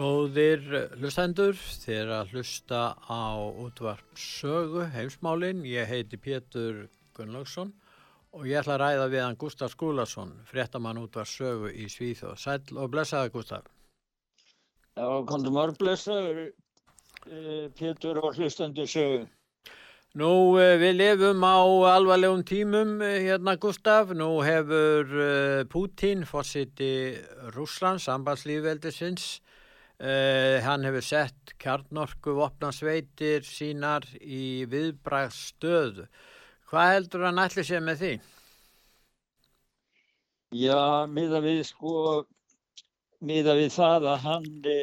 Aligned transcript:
Góðir 0.00 0.62
hlustendur, 0.96 1.58
þér 1.82 2.10
að 2.22 2.30
hlusta 2.32 2.78
á 3.04 3.36
útvart 3.36 4.14
sögu 4.16 4.86
heimsmálinn. 4.94 5.58
Ég 5.68 5.90
heiti 5.90 6.16
Pétur 6.16 6.86
Gunnlaugsson 7.12 7.74
og 8.32 8.46
ég 8.48 8.62
ætla 8.62 8.78
að 8.78 8.80
ræða 8.80 9.08
við 9.12 9.22
hann 9.26 9.36
Gustaf 9.42 9.74
Skúlason, 9.74 10.30
fréttamann 10.48 11.02
útvart 11.02 11.28
sögu 11.28 11.68
í 11.68 11.84
Svíþjóð. 11.92 12.38
Sæl 12.40 12.80
og 12.80 12.88
blessaði 12.94 13.34
Gustaf. 13.34 13.68
Já, 14.96 15.04
kontum 15.28 15.60
var 15.60 15.74
blessaður 15.76 16.40
eh, 16.46 17.68
Pétur 17.76 18.22
og 18.22 18.40
hlustendur 18.40 18.88
sögu. 18.88 19.28
Nú, 20.16 20.32
eh, 20.62 20.78
við 20.80 20.96
lifum 20.96 21.44
á 21.44 21.60
alvarlegum 21.92 22.46
tímum 22.48 22.96
eh, 23.04 23.18
hérna 23.28 23.58
Gustaf. 23.60 24.16
Nú 24.16 24.32
hefur 24.48 25.12
Pútín 25.68 26.24
fórsiti 26.24 27.20
Rúslands, 27.52 28.08
ambandslífveldisins, 28.08 29.42
Uh, 30.00 30.56
hann 30.64 30.86
hefur 30.88 31.04
sett 31.04 31.50
kjarnorku 31.60 32.32
vopnarsveitir 32.38 33.44
sínar 33.44 34.06
í 34.24 34.64
viðbræðstöðu. 34.72 36.06
Hvað 36.70 36.92
heldur 36.94 37.26
hann 37.26 37.40
allir 37.42 37.66
sé 37.68 37.80
með 37.84 37.98
því? 38.00 38.12
Já, 40.56 41.04
miða 41.06 41.42
við 41.44 41.60
sko, 41.68 41.92
miða 43.20 43.58
við 43.58 43.68
það 43.74 44.08
að 44.14 44.24
hann 44.24 44.48
e, 44.72 44.78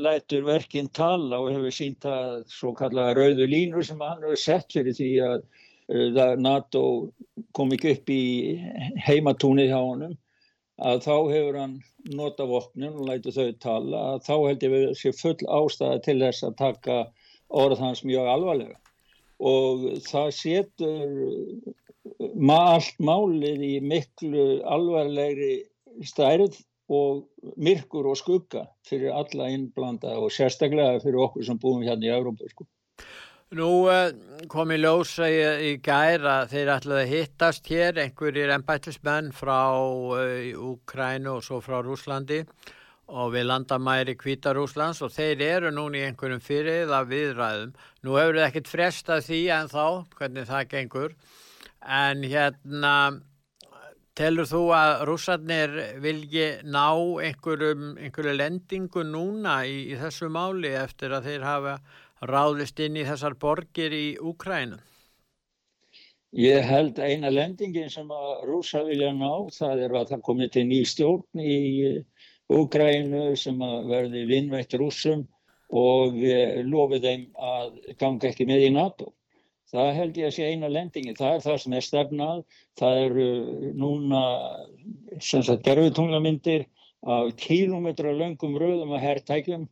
lætur 0.00 0.48
verkinn 0.48 0.88
tala 0.96 1.42
og 1.44 1.52
hefur 1.52 1.76
sínt 1.76 2.08
að 2.08 2.40
svo 2.50 2.72
kallaða 2.78 3.18
rauðu 3.20 3.46
línu 3.52 3.84
sem 3.84 4.00
hann 4.00 4.24
hefur 4.24 4.40
sett 4.40 4.72
fyrir 4.72 4.96
því 4.96 5.10
að 5.28 5.44
e, 5.92 6.26
NATO 6.40 6.84
kom 7.52 7.76
ekki 7.76 7.92
upp 7.98 8.16
í 8.16 8.24
heimatúnið 9.04 9.74
hjá 9.74 9.80
honum 9.82 10.16
að 10.82 11.02
þá 11.06 11.14
hefur 11.32 11.58
hann 11.60 11.74
nota 12.18 12.46
vopnum 12.50 13.00
og 13.00 13.08
lætu 13.08 13.34
þau 13.34 13.50
tala 13.62 14.00
að 14.12 14.24
þá 14.28 14.34
held 14.36 14.64
ég 14.66 14.72
við 14.74 14.86
sé 14.98 15.12
full 15.16 15.50
ástæða 15.58 16.00
til 16.06 16.18
þess 16.24 16.46
að 16.48 16.58
taka 16.62 16.96
orð 17.62 17.84
hans 17.84 18.02
mjög 18.08 18.30
alvarlega 18.32 18.78
og 19.52 19.86
það 20.06 20.28
setur 20.38 21.14
ma 22.34 22.58
allt 22.74 22.98
málið 23.02 23.64
í 23.66 23.72
miklu 23.92 24.46
alvarlegri 24.76 25.54
stærð 26.06 26.58
og 26.92 27.24
myrkur 27.56 28.08
og 28.10 28.18
skugga 28.20 28.66
fyrir 28.88 29.14
alla 29.16 29.48
innblanda 29.52 30.16
og 30.18 30.32
sérstaklega 30.34 31.00
fyrir 31.04 31.22
okkur 31.26 31.46
sem 31.46 31.60
búum 31.62 31.84
hérna 31.86 32.08
í 32.08 32.14
Európa 32.14 32.48
sko. 32.50 32.66
Nú 33.52 33.84
eh, 33.92 34.14
kom 34.48 34.70
í 34.72 34.78
ljósa 34.80 35.26
í, 35.28 35.40
í 35.68 35.72
gær 35.84 36.22
að 36.24 36.54
þeir 36.54 36.70
ætlaði 36.72 37.00
að 37.02 37.10
hittast 37.10 37.66
hér 37.68 37.98
einhverjir 38.00 38.52
ennbættismenn 38.54 39.28
frá 39.36 39.76
Úkrænu 39.76 41.28
uh, 41.28 41.36
og 41.36 41.44
svo 41.44 41.58
frá 41.60 41.82
Rúslandi 41.84 42.38
og 43.12 43.34
við 43.34 43.50
landamæri 43.50 44.14
Kvítarúslands 44.16 45.02
og 45.04 45.12
þeir 45.12 45.44
eru 45.50 45.72
núni 45.74 46.00
í 46.00 46.06
einhverjum 46.06 46.40
fyrir 46.40 46.88
það 46.88 47.10
viðræðum. 47.10 47.74
Nú 48.00 48.16
hefur 48.16 48.38
þið 48.38 48.46
ekkert 48.46 48.70
frestað 48.72 49.26
því 49.26 49.42
en 49.58 49.68
þá, 49.74 49.84
hvernig 50.16 50.48
það 50.48 50.70
gengur, 50.70 51.16
en 52.00 52.24
hérna 52.32 52.94
telur 54.16 54.48
þú 54.48 54.62
að 54.76 54.94
rússarnir 55.08 55.76
vilji 56.00 56.48
ná 56.68 56.88
einhverju 57.28 58.34
lendingu 58.38 59.04
núna 59.08 59.60
í, 59.68 59.92
í 59.92 60.00
þessu 60.00 60.32
máli 60.32 60.72
eftir 60.76 61.12
að 61.16 61.28
þeir 61.28 61.46
hafa 61.48 61.76
ráðist 62.28 62.78
inn 62.82 62.96
í 63.00 63.04
þessar 63.06 63.34
borgir 63.38 63.94
í 63.94 64.06
Úkrænu? 64.22 64.78
Ég 66.38 66.64
held 66.64 66.96
eina 67.02 67.28
lendingin 67.28 67.90
sem 67.92 68.08
að 68.08 68.44
rúsa 68.48 68.80
vilja 68.86 69.10
ná, 69.12 69.48
það 69.52 69.82
er 69.84 69.96
að 69.98 70.12
það 70.12 70.22
komið 70.28 70.52
til 70.54 70.64
ný 70.68 70.78
stjórn 70.88 71.42
í 71.42 71.56
Úkrænu 72.52 73.24
sem 73.36 73.58
að 73.64 73.90
verði 73.90 74.22
vinnveitt 74.30 74.76
rúsum 74.80 75.26
og 75.72 76.16
lofið 76.68 77.08
þeim 77.08 77.26
að 77.48 77.76
ganga 78.00 78.30
ekki 78.30 78.46
með 78.48 78.66
í 78.68 78.70
NATO. 78.76 79.12
Það 79.72 79.92
held 79.96 80.18
ég 80.20 80.28
að 80.28 80.34
sé 80.36 80.48
eina 80.52 80.68
lendingin, 80.68 81.16
það 81.16 81.34
er 81.34 81.44
það 81.46 81.60
sem 81.62 81.76
er 81.76 81.84
stefnað, 81.86 82.40
það 82.76 82.98
eru 83.06 83.28
núna 83.80 84.22
gerðutunglamyndir 85.68 86.66
af 87.02 87.30
kílometra 87.40 88.12
löngum 88.14 88.58
röðum 88.60 88.92
að 88.96 89.04
herrtækjum 89.06 89.64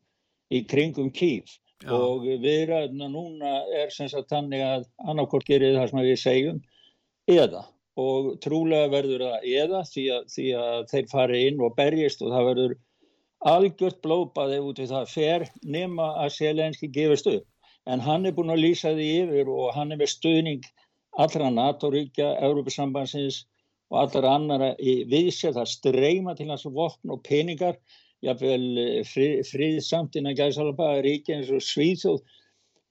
í 0.50 0.64
kringum 0.66 1.12
kýf 1.14 1.60
Já. 1.80 1.92
og 1.96 2.26
viðræðuna 2.42 3.08
núna 3.08 3.50
er 3.72 3.92
sem 3.94 4.08
sagt 4.12 4.28
þannig 4.32 4.60
að 4.60 4.82
annarkort 5.08 5.46
gerir 5.48 5.78
það 5.78 5.92
sem 5.92 6.02
við 6.04 6.18
segjum 6.20 6.58
eða. 7.30 7.62
Og 8.00 8.34
trúlega 8.44 8.90
verður 8.92 9.24
það 9.26 9.46
eða 9.62 9.80
því 9.88 10.04
að, 10.14 10.26
því 10.34 10.46
að 10.60 10.82
þeir 10.92 11.06
fari 11.10 11.40
inn 11.48 11.62
og 11.64 11.76
berjist 11.78 12.22
og 12.24 12.34
það 12.34 12.48
verður 12.50 12.74
algjört 13.50 14.02
blópaði 14.04 14.58
út 14.60 14.82
við 14.82 14.92
það 14.92 15.14
fer 15.14 15.46
nema 15.64 16.10
að 16.20 16.34
Selenski 16.36 16.90
gefist 16.92 17.30
upp. 17.32 17.46
En 17.88 18.04
hann 18.04 18.28
er 18.28 18.36
búin 18.36 18.52
að 18.52 18.62
lýsa 18.66 18.92
því 18.92 19.08
yfir 19.22 19.48
og 19.48 19.72
hann 19.74 19.92
er 19.92 20.00
með 20.00 20.12
stuðning 20.12 20.68
allra 21.18 21.48
NATO-ríkja, 21.50 22.34
Európa-sambansins 22.44 23.46
og 23.90 24.02
allra 24.04 24.36
annara 24.36 24.74
viðsér 24.78 25.56
það 25.56 25.72
streyma 25.72 26.36
til 26.38 26.50
hans 26.52 26.68
vopn 26.68 27.16
og 27.16 27.24
peningar 27.26 27.80
jafnvel 28.26 28.64
eh, 28.80 29.00
frið, 29.08 29.44
friðsamt 29.48 30.18
innan 30.20 30.36
gæðsalapa 30.38 30.92
ríki 31.04 31.36
eins 31.36 31.50
og 31.54 31.62
Svíþjóð 31.64 32.20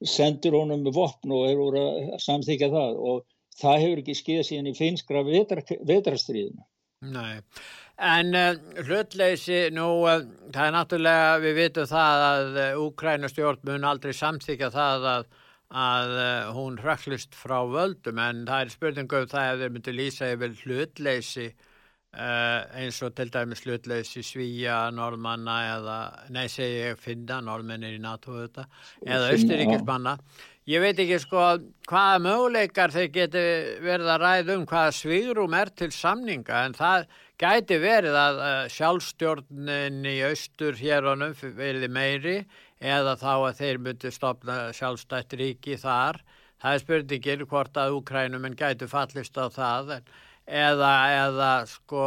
sendur 0.08 0.56
honum 0.56 0.86
með 0.86 0.96
vopn 0.96 1.34
og 1.36 1.46
er 1.50 1.60
úr 1.60 1.76
að 1.80 2.16
samþykja 2.24 2.70
það. 2.72 2.96
Og 3.10 3.20
það 3.60 3.82
hefur 3.84 4.02
ekki 4.02 4.16
skiðað 4.16 4.48
síðan 4.48 4.70
í 4.70 4.78
finskra 4.78 5.22
vetrastriðinu. 5.26 6.64
Nei, 7.10 7.40
en 8.04 8.34
uh, 8.36 8.58
hlutleysi 8.84 9.60
nú, 9.72 9.86
uh, 10.04 10.24
það 10.52 10.66
er 10.66 10.74
náttúrulega, 10.74 11.30
við 11.40 11.54
vitum 11.56 11.86
það 11.88 12.24
að 12.26 12.58
uh, 12.60 12.80
Úkrænastjórn 12.82 13.62
mun 13.68 13.86
aldrei 13.88 14.12
samþykja 14.16 14.68
það 14.74 15.06
að, 15.14 15.30
að 15.84 16.12
hún 16.56 16.76
hrökklist 16.80 17.36
frá 17.38 17.58
völdum. 17.72 18.20
En 18.20 18.44
það 18.48 18.66
er 18.66 18.74
spurningum 18.74 19.30
það 19.32 19.52
ef 19.54 19.62
þeir 19.62 19.74
myndi 19.76 19.96
lýsa 19.96 20.32
yfir 20.34 20.56
hlutleysi 20.64 21.48
Uh, 22.10 22.64
eins 22.74 22.96
og 23.06 23.12
til 23.14 23.28
dæmis 23.30 23.60
slutleysi 23.62 24.24
svíja, 24.26 24.88
normanna 24.90 25.60
eða, 25.76 25.98
nei 26.34 26.48
segi 26.50 26.80
ég 26.88 26.98
finna, 26.98 27.36
normennir 27.46 27.94
í 27.94 28.00
NATO 28.02 28.34
þetta, 28.34 28.64
eða 29.06 29.28
austuríkismanna 29.30 30.16
ég 30.70 30.82
veit 30.82 30.98
ekki 31.02 31.18
sko 31.22 31.44
hvaða 31.88 32.18
möguleikar 32.22 32.92
þeir 32.94 33.08
geti 33.14 33.42
verið 33.82 34.10
að 34.12 34.22
ræða 34.22 34.56
um 34.58 34.66
hvaða 34.68 34.92
svigrum 34.94 35.54
er 35.56 35.70
til 35.74 35.90
samninga 35.94 36.64
en 36.66 36.76
það 36.76 37.06
gæti 37.40 37.78
verið 37.80 38.18
að 38.20 38.40
uh, 38.42 38.50
sjálfstjórnin 38.74 40.02
í 40.06 40.16
austur 40.28 40.76
héronum 40.78 41.34
verði 41.56 41.88
meiri 41.90 42.36
eða 42.80 43.16
þá 43.20 43.32
að 43.34 43.62
þeir 43.62 43.80
myndi 43.86 44.12
stopna 44.12 44.58
sjálfstætt 44.76 45.36
ríki 45.40 45.78
þar. 45.80 46.20
Það 46.60 46.74
er 46.74 46.82
spurningin 46.84 47.46
hvort 47.48 47.78
að 47.80 47.96
Úkrænum 47.96 48.44
en 48.44 48.56
gæti 48.56 48.88
fallist 48.88 49.38
á 49.40 49.48
það 49.48 49.94
en 49.96 50.10
eða, 50.50 50.94
eða 51.26 51.52
sko 51.70 52.06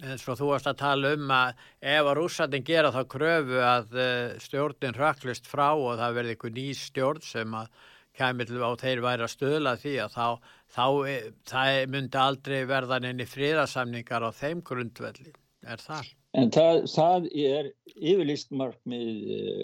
eins 0.00 0.24
og 0.28 0.38
þú 0.38 0.48
varst 0.48 0.68
að 0.70 0.80
tala 0.80 1.12
um 1.16 1.32
að 1.34 1.62
ef 1.80 2.08
að 2.08 2.14
rússatinn 2.16 2.66
gera 2.66 2.92
þá 2.94 3.00
kröfu 3.14 3.60
að 3.64 3.96
uh, 3.96 4.36
stjórnin 4.40 4.96
röklist 4.96 5.48
frá 5.50 5.68
og 5.74 5.98
það 6.00 6.16
verði 6.16 6.36
einhver 6.36 6.54
ný 6.56 6.66
stjórn 6.76 7.24
sem 7.24 7.56
að 7.56 7.68
kemur 8.16 8.64
á 8.64 8.70
þeir 8.80 9.02
væri 9.04 9.26
að 9.26 9.34
stöðla 9.34 9.74
því 9.80 9.92
að 10.04 10.16
þá, 10.16 10.26
þá 10.74 10.86
eh, 11.08 11.28
það 11.48 11.76
myndi 11.94 12.20
aldrei 12.20 12.58
verðan 12.68 13.08
enni 13.10 13.26
fríðarsamningar 13.28 14.26
á 14.26 14.30
þeim 14.34 14.64
grundvelli, 14.66 15.34
er 15.64 15.82
það? 15.82 16.10
En 16.36 16.50
það, 16.54 16.80
það 16.90 17.28
er 17.42 17.70
yfirlist 17.96 18.50
mark 18.54 18.78
með 18.88 19.30
uh, 19.36 19.62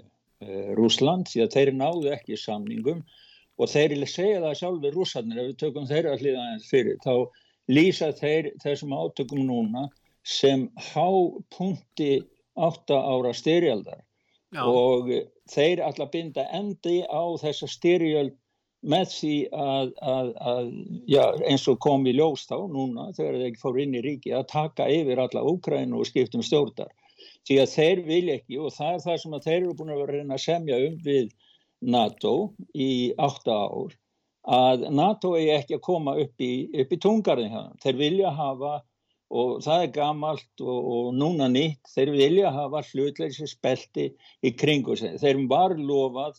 Rúsland 0.78 1.30
því 1.30 1.44
að 1.44 1.56
þeir 1.56 1.72
náðu 1.76 2.12
ekki 2.14 2.38
samningum 2.40 3.02
og 3.56 3.70
þeir 3.72 3.96
segja 4.08 4.42
það 4.44 4.56
sjálfur 4.60 4.96
rússarnir 4.96 5.42
ef 5.42 5.50
við 5.50 5.60
tökum 5.62 5.90
þeirra 5.90 6.16
hlýðaðins 6.20 6.70
fyrir 6.70 6.98
þá 7.04 7.12
lýsa 7.70 8.12
þeir 8.16 8.52
þessum 8.62 8.94
átökum 8.94 9.44
núna 9.46 9.86
sem 10.26 10.66
hápunkti 10.92 12.24
átta 12.56 12.98
ára 12.98 13.32
styrjaldar. 13.36 14.02
Já. 14.54 14.62
og 14.62 15.08
þeir 15.50 15.82
alltaf 15.82 16.12
binda 16.12 16.44
endi 16.54 17.00
á 17.10 17.22
þessa 17.42 17.66
styrjöld 17.68 18.36
með 18.86 19.08
því 19.10 19.32
að, 19.50 19.90
að, 19.98 20.28
að 20.50 20.68
já, 21.10 21.24
eins 21.50 21.64
og 21.70 21.80
kom 21.82 22.06
í 22.06 22.14
ljós 22.14 22.44
þá 22.46 22.56
núna 22.70 23.08
þegar 23.16 23.40
þeir 23.42 23.58
fór 23.58 23.80
inn 23.82 23.96
í 23.98 24.04
ríki 24.04 24.34
að 24.36 24.46
taka 24.52 24.86
yfir 24.92 25.20
alla 25.24 25.42
Úkrænu 25.50 25.98
og 25.98 26.06
skiptum 26.06 26.44
stjórnar. 26.46 26.92
Því 27.48 27.58
að 27.62 27.72
þeir 27.74 28.02
vilja 28.06 28.38
ekki 28.38 28.60
og 28.62 28.74
það 28.76 28.92
er 28.92 29.04
það 29.06 29.20
sem 29.22 29.36
þeir 29.48 29.58
eru 29.58 29.74
búin 29.80 29.92
að 29.92 30.00
vera 30.02 30.12
að 30.12 30.20
reyna 30.20 30.38
að 30.38 30.44
semja 30.46 30.80
um 30.86 30.96
við 31.02 31.28
NATO 31.96 32.34
í 32.74 32.90
átta 33.26 33.58
ár 33.66 33.96
að 34.46 34.86
NATO 34.94 35.34
er 35.38 35.56
ekki 35.60 35.76
að 35.76 35.86
koma 35.86 36.14
upp 36.22 36.42
í, 36.42 36.52
í 36.70 36.98
tungarðin 37.02 37.50
hérna. 37.50 37.78
Þeir 37.82 37.98
vilja 37.98 38.34
hafa 38.34 38.76
og 39.34 39.56
það 39.64 39.82
er 39.82 39.94
gamalt 39.94 40.62
og, 40.62 40.90
og 40.96 41.08
núna 41.18 41.48
nýtt, 41.50 41.82
þeir 41.90 42.12
vilja 42.14 42.52
hafa 42.54 42.84
hlutleysi 42.92 43.48
spelti 43.50 44.12
í 44.46 44.52
kringu 44.54 44.94
sig. 44.98 45.16
Þeir 45.18 45.42
var 45.50 45.74
lofað 45.78 46.38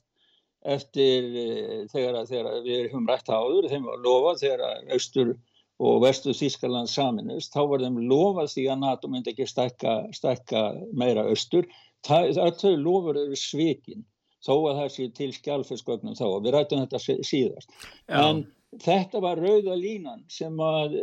eftir 0.68 1.28
eh, 1.36 1.84
þegar, 1.92 2.24
þegar 2.30 2.64
við 2.64 2.88
höfum 2.88 3.08
rætt 3.10 3.30
áður, 3.30 3.68
þeim 3.72 3.90
var 3.92 4.02
lofað 4.06 4.44
þegar 4.46 4.94
austur 4.96 5.36
og 5.78 6.00
vestu 6.02 6.34
Þískaland 6.34 6.90
saminust, 6.90 7.52
þá 7.54 7.68
var 7.70 7.84
þeim 7.84 8.00
lofað 8.10 8.54
því 8.56 8.64
að 8.72 8.80
NATO 8.82 9.12
myndi 9.12 9.34
ekki 9.36 9.46
stakka 9.52 10.64
meira 10.98 11.28
austur. 11.28 11.68
Það, 12.08 12.40
þau 12.62 12.72
lofur 12.80 13.20
eru 13.20 13.38
svikin 13.38 14.06
þó 14.46 14.54
að 14.56 14.82
það 14.82 14.90
sé 14.96 15.08
til 15.18 15.30
skjálfisgögnum 15.36 16.18
þá 16.18 16.26
og 16.28 16.42
við 16.46 16.56
rættum 16.56 16.84
þetta 16.86 17.24
síðast. 17.26 17.72
Já. 18.08 18.18
En 18.22 18.44
þetta 18.84 19.22
var 19.24 19.42
rauða 19.42 19.78
línan 19.80 20.26
sem 20.32 20.58
að 20.62 21.00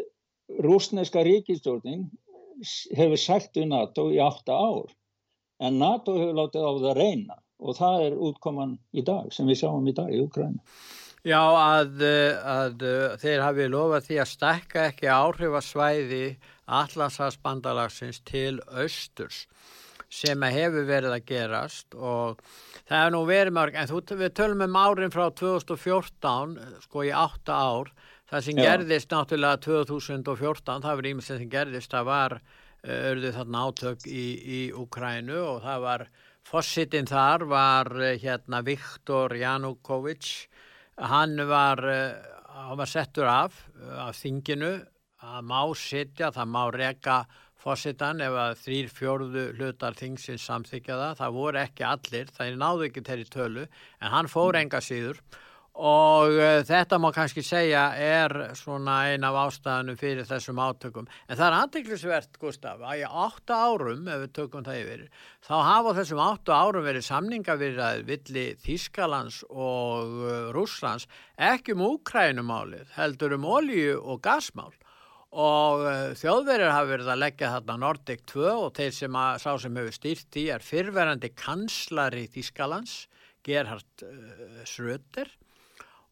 rúsneska 0.65 1.25
ríkistjórning 1.25 2.11
hefur 2.95 3.21
sagt 3.21 3.57
við 3.59 3.71
NATO 3.73 4.11
í 4.15 4.21
átta 4.23 4.55
ár 4.55 4.93
en 5.65 5.81
NATO 5.81 6.15
hefur 6.19 6.39
látið 6.39 6.69
á 6.69 6.73
það 6.85 6.99
reyna 7.01 7.39
og 7.65 7.79
það 7.79 8.05
er 8.09 8.19
útkoman 8.29 8.77
í 8.93 9.05
dag 9.07 9.33
sem 9.33 9.49
við 9.49 9.63
sjáum 9.63 9.89
í 9.89 9.95
dag 9.97 10.13
í 10.13 10.21
Ukræna. 10.25 10.61
Já 11.25 11.41
að, 11.41 12.03
að 12.05 12.83
þeir 13.23 13.41
hafi 13.41 13.69
lofað 13.73 14.09
því 14.09 14.19
að 14.21 14.29
stekka 14.29 14.83
ekki 14.91 15.09
áhrifasvæði 15.09 16.25
allansasbandalagsins 16.69 18.21
til 18.29 18.59
austurs 18.69 19.47
sem 20.15 20.49
hefur 20.55 20.87
verið 20.89 21.17
að 21.17 21.27
gerast 21.29 21.97
og 21.99 22.43
það 22.85 22.99
hefur 23.01 23.15
nú 23.17 23.23
verið 23.29 23.57
mörg 23.59 23.79
en 23.79 23.91
þú, 23.91 24.03
við 24.21 24.35
tölum 24.39 24.67
um 24.69 24.81
árin 24.81 25.15
frá 25.15 25.27
2014 25.43 26.59
sko 26.87 27.07
í 27.07 27.15
átta 27.15 27.59
ár 27.59 27.95
Það 28.35 28.45
sem 28.47 28.59
Já. 28.59 28.65
gerðist 28.67 29.11
náttúrulega 29.13 29.59
2014, 29.63 30.83
það 30.83 30.97
var 30.99 31.09
ímest 31.11 31.31
sem 31.31 31.51
gerðist, 31.53 31.93
það 31.93 32.07
var 32.09 32.35
örðu 32.83 33.29
eh, 33.29 33.35
þarna 33.37 33.65
átök 33.69 34.07
í, 34.09 34.25
í 34.43 34.61
Ukrænu 34.75 35.37
og 35.39 35.61
það 35.65 35.85
var, 35.85 36.05
fossitinn 36.45 37.09
þar 37.09 37.45
var 37.53 37.93
eh, 38.01 38.17
hérna 38.23 38.63
Viktor 38.65 39.37
Janukovic, 39.39 40.33
hann 41.13 41.37
var, 41.47 41.85
eh, 41.93 42.17
hann 42.65 42.81
var 42.81 42.91
settur 42.91 43.31
af, 43.31 43.61
af 44.03 44.17
þinginu, 44.19 44.73
það 45.21 45.49
má 45.53 45.61
sitja, 45.79 46.33
það 46.35 46.53
má 46.57 46.63
reka 46.75 47.21
fossitann 47.65 48.21
ef 48.25 48.37
að 48.37 48.59
þrýr 48.61 48.93
fjörðu 48.93 49.47
hlutar 49.57 49.97
þingsins 49.97 50.45
samþykja 50.45 51.01
það, 51.01 51.17
það 51.23 51.39
voru 51.39 51.63
ekki 51.63 51.89
allir, 51.89 52.37
það 52.37 52.61
náðu 52.61 52.87
ekki 52.91 53.07
þeirri 53.09 53.33
tölu, 53.33 53.67
en 54.01 54.15
hann 54.15 54.31
fór 54.31 54.61
enga 54.61 54.83
síður. 54.85 55.23
Og 55.75 56.37
uh, 56.39 56.61
þetta 56.63 57.01
má 57.03 57.09
kannski 57.11 57.43
segja 57.43 57.89
er 57.99 58.31
svona 58.55 59.01
ein 59.11 59.25
af 59.27 59.35
ástæðanum 59.41 59.97
fyrir 59.99 60.29
þessum 60.29 60.61
átökum. 60.63 61.09
En 61.27 61.35
það 61.35 61.47
er 61.49 61.57
aðdeklisvert 61.59 62.39
Gustaf 62.39 62.85
að 62.87 63.01
í 63.01 63.09
átta 63.09 63.59
árum 63.59 64.07
ef 64.07 64.21
við 64.23 64.35
tökum 64.39 64.63
það 64.63 64.79
yfir 64.85 65.03
þá 65.43 65.55
hafa 65.67 65.97
þessum 65.99 66.23
átta 66.23 66.61
árum 66.63 66.87
verið 66.87 67.07
samningavirðað 67.09 68.05
villi 68.07 68.47
Þískalands 68.63 69.41
og 69.51 70.15
uh, 70.23 70.31
Rúslands 70.55 71.09
ekki 71.43 71.75
um 71.75 71.83
Úkrænumálið 71.89 72.95
heldur 72.95 73.35
um 73.35 73.51
olju 73.57 73.99
og 73.99 74.23
gasmál 74.23 74.71
og 75.35 75.83
uh, 75.83 76.13
þjóðverðir 76.15 76.71
hafa 76.71 76.91
verið 76.93 77.09
að 77.11 77.23
leggja 77.25 77.53
þarna 77.57 77.75
Nordic 77.83 78.21
2 78.31 78.51
og 78.53 78.69
þeir 78.77 78.93
sem 78.95 79.17
að 79.19 79.39
sá 79.43 79.51
sem 79.59 79.79
hefur 79.81 79.97
stýrt 79.97 80.39
í 80.39 80.45
er 80.55 80.63
fyrverandi 80.63 81.31
kanslari 81.35 82.29
Þískalands 82.31 83.09
Gerhard 83.45 84.05
Schröder. 84.69 85.33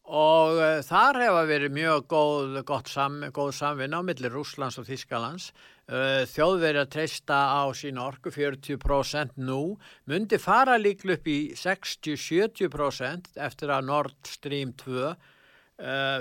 Og 0.03 0.59
uh, 0.59 0.81
þar 0.83 1.21
hefa 1.23 1.45
verið 1.47 1.75
mjög 1.77 2.09
góð, 2.11 2.57
sam, 2.91 3.21
góð 3.31 3.53
samvinna 3.55 4.01
á 4.03 4.07
millir 4.07 4.35
Rúslands 4.35 4.79
og 4.81 4.89
Þískalands 4.89 5.53
þjóðverið 5.83 6.79
að 6.79 6.91
treysta 6.93 7.37
á 7.59 7.67
sín 7.75 7.97
orku 7.99 8.31
40% 8.31 9.35
nú. 9.43 9.75
Myndi 10.07 10.39
fara 10.39 10.77
líklu 10.79 11.17
upp 11.17 11.27
í 11.27 11.39
60-70% 11.59 13.33
eftir 13.35 13.73
að 13.75 13.89
Nord 13.89 14.15
Stream 14.31 14.71
2 14.79 14.95
uh, 15.03 15.15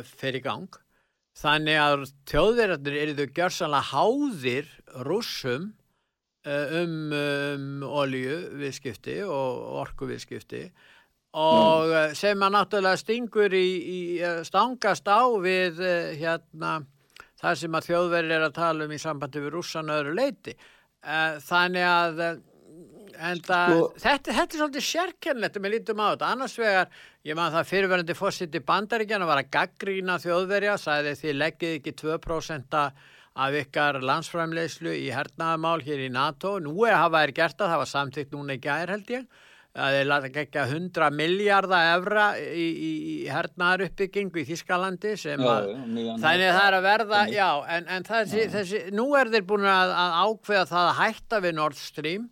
fer 0.02 0.40
í 0.40 0.43
gang 0.43 0.81
þannig 1.38 1.79
að 1.81 2.06
þjóðverðarnir 2.31 2.99
eru 3.02 3.14
þau 3.19 3.37
gjörsanlega 3.38 3.90
háðir 3.93 4.73
rússum 5.08 5.70
um, 6.44 6.96
um 7.17 7.84
olju 7.88 8.38
viðskipti 8.61 9.20
og 9.25 9.62
orku 9.82 10.11
viðskipti 10.11 10.67
og 11.32 11.88
mm. 11.88 12.17
sem 12.19 12.44
að 12.44 12.55
náttúrulega 12.58 13.00
stingur 13.00 13.55
í, 13.56 13.69
í 13.81 14.00
eh, 14.20 14.43
stangast 14.44 15.08
á 15.08 15.25
við 15.40 15.81
eh, 15.81 16.12
hérna 16.20 16.82
það 17.40 17.58
sem 17.62 17.79
að 17.79 17.88
þjóðverðir 17.88 18.37
er 18.37 18.46
að 18.50 18.58
tala 18.58 18.87
um 18.87 18.93
í 18.93 19.00
sambandi 19.00 19.40
við 19.43 19.55
rússan 19.56 19.93
öðru 19.93 20.12
leiti 20.19 20.55
þannig 21.02 21.82
að 21.82 22.20
það, 23.46 23.72
sko, 23.72 23.88
þetta, 24.02 24.34
þetta 24.36 24.56
er 24.56 24.60
svolítið 24.60 24.86
sérkennlegt 24.88 25.58
með 25.62 25.74
lítum 25.76 26.02
á 26.02 26.06
þetta, 26.10 26.34
annars 26.34 26.58
vegar 26.60 27.00
ég 27.28 27.38
maður 27.38 27.56
það 27.58 27.70
fyrirverðandi 27.72 28.18
fósitt 28.18 28.58
í 28.58 28.62
bandaríkjana 28.72 29.28
var 29.28 29.42
að 29.42 29.50
gaggrína 29.56 30.18
þjóðverja 30.22 30.76
sæði 30.80 31.16
því 31.20 31.34
leggið 31.38 31.76
ekki 31.78 31.96
2% 32.02 32.78
af 33.32 33.54
ykkar 33.56 34.00
landsframleyslu 34.04 34.92
í 34.92 35.08
hernaðamál 35.12 35.80
hér 35.84 36.04
í 36.04 36.10
NATO. 36.12 36.58
Nú 36.60 36.74
er 36.84 36.96
að 36.96 37.06
hafa 37.06 37.22
er 37.24 37.32
gert 37.36 37.62
að 37.62 37.72
það 37.72 37.80
var 37.82 37.90
samtíkt 37.92 38.36
núna 38.36 38.58
í 38.58 38.60
gæðir 38.62 38.92
held 38.96 39.12
ég. 39.14 39.24
Að 39.72 39.94
þeir 39.96 40.08
lata 40.10 40.28
ekki 40.42 40.58
að 40.60 40.72
100 40.76 41.14
miljardar 41.16 41.86
evra 41.94 42.24
í, 42.36 42.66
í, 42.68 42.90
í 43.08 43.14
hernaðar 43.32 43.86
uppbyggingu 43.86 44.42
í 44.42 44.44
Þískalandi 44.50 45.14
sem 45.16 45.40
að 45.40 45.70
þannig 45.72 46.10
að 46.12 46.26
það 46.26 46.66
er 46.66 46.76
að 46.76 46.84
verða 46.84 47.20
já, 47.32 47.46
en, 47.78 47.88
en 47.88 48.04
þessi, 48.04 48.42
þessi, 48.52 48.82
nú 48.92 49.06
er 49.16 49.32
þeir 49.32 49.46
búin 49.48 49.64
að, 49.64 49.94
að 49.96 50.19
ákveða 50.26 50.66
það 50.74 50.90
að 50.90 51.00
hætta 51.00 51.40
við 51.46 51.56
Nord 51.56 51.81
Stream 51.81 52.28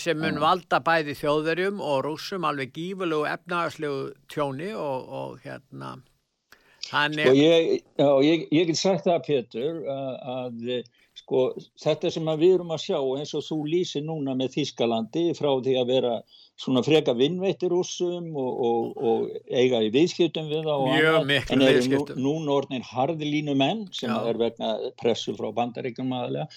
sem 0.00 0.18
mun 0.18 0.40
valda 0.42 0.80
bæði 0.84 1.16
þjóðverjum 1.18 1.82
og 1.82 2.00
rúsum 2.06 2.46
alveg 2.48 2.72
gífulegu 2.76 3.26
efnagslegu 3.32 4.08
tjóni 4.32 4.72
og, 4.76 5.12
og 5.20 5.44
hérna 5.44 5.96
þannig 6.88 7.28
sko 7.28 7.36
ég, 7.38 7.70
ég, 8.26 8.48
ég 8.52 8.68
get 8.70 8.80
sagt 8.80 9.06
það 9.08 9.24
Petur 9.28 9.80
að, 9.92 10.12
að 10.36 10.84
sko 11.22 11.42
þetta 11.82 12.10
sem 12.12 12.30
við 12.40 12.54
erum 12.56 12.72
að 12.72 12.84
sjá 12.86 12.98
eins 13.18 13.34
og 13.36 13.44
þú 13.44 13.58
lýsir 13.68 14.04
núna 14.06 14.34
með 14.38 14.56
Þískalandi 14.56 15.26
frá 15.36 15.50
því 15.64 15.74
að 15.80 15.92
vera 15.92 16.14
svona 16.62 16.82
freka 16.86 17.14
vinnveitir 17.18 17.74
úrsum 17.74 18.30
og, 18.38 18.62
og, 18.68 19.04
og 19.10 19.52
eiga 19.52 19.82
í 19.84 19.90
viðskiptum 19.92 20.48
við 20.50 20.68
þá 20.68 20.74
en 21.52 21.64
eru 21.66 21.84
nú, 21.92 22.02
núna 22.16 22.56
orðin 22.60 22.86
harðlínu 22.86 23.56
menn 23.58 23.86
sem 23.92 24.12
Já. 24.12 24.18
er 24.30 24.40
vegna 24.40 24.74
pressu 25.00 25.34
frá 25.38 25.50
bandaríkjum 25.56 26.12
aðlega 26.16 26.48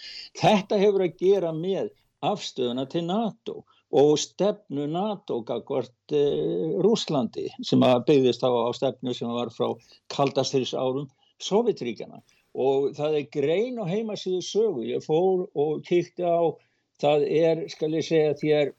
þetta 0.42 0.82
hefur 0.82 1.08
að 1.08 1.20
gera 1.20 1.54
með 1.56 1.92
afstöðuna 2.32 2.86
til 2.92 3.06
NATO 3.08 3.64
og 3.96 4.16
stefnu 4.20 4.88
NATO 4.92 5.42
gagvart 5.48 6.16
eh, 6.16 6.76
Rúslandi 6.84 7.48
sem 7.64 7.84
byggðist 7.84 8.44
á, 8.44 8.50
á 8.50 8.70
stefnu 8.76 9.14
sem 9.16 9.32
var 9.32 9.54
frá 9.54 9.72
kaldastyrjus 10.14 10.76
árum 10.76 11.08
Sovjetríkjana 11.44 12.22
og 12.56 12.94
það 12.96 13.20
er 13.20 13.32
grein 13.34 13.80
og 13.84 13.90
heimasíðu 13.92 14.42
sögu. 14.44 14.86
Ég 14.88 15.04
fór 15.04 15.48
og 15.52 15.82
kýtti 15.88 16.24
á 16.24 16.56
það 17.04 17.26
er, 17.28 17.66
skal 17.72 17.92
ég 17.98 18.06
segja, 18.08 18.36
þér 18.40 18.72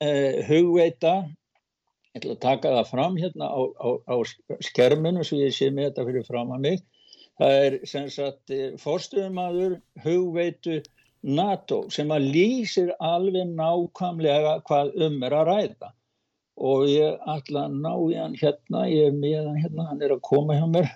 eh, 0.00 0.38
hugveita 0.48 1.18
ég 2.14 2.22
ætla 2.22 2.34
að 2.34 2.42
taka 2.42 2.74
það 2.74 2.90
fram 2.90 3.18
hérna 3.20 3.48
á, 3.52 3.60
á, 3.78 3.88
á 4.08 4.16
skerminu 4.64 5.24
svo 5.24 5.38
ég 5.38 5.54
sé 5.54 5.68
með 5.70 5.90
þetta 5.90 6.06
fyrir 6.08 6.26
fram 6.26 6.54
að 6.56 6.64
mig. 6.64 6.86
Það 7.38 7.58
er 7.64 7.76
sem 7.86 8.08
sagt 8.10 8.54
eh, 8.54 8.72
fórstuðumadur 8.80 9.78
hugveitu 10.04 10.80
NATO 11.22 11.84
sem 11.90 12.10
að 12.14 12.28
lýsir 12.34 12.92
alveg 13.02 13.48
nákvæmlega 13.58 14.58
hvað 14.68 14.92
um 15.06 15.22
er 15.26 15.38
að 15.40 15.48
ræða 15.52 15.92
og 16.58 16.86
ég 16.90 17.18
ætla 17.30 17.66
að 17.68 17.76
ná 17.82 17.92
í 17.94 18.18
hann 18.18 18.36
hérna, 18.38 18.84
ég 18.90 19.10
er 19.10 19.18
með 19.18 19.40
hann 19.46 19.60
hérna, 19.62 19.88
hann 19.90 20.02
er 20.02 20.14
að 20.14 20.24
koma 20.26 20.58
hjá 20.58 20.66
mér 20.70 20.90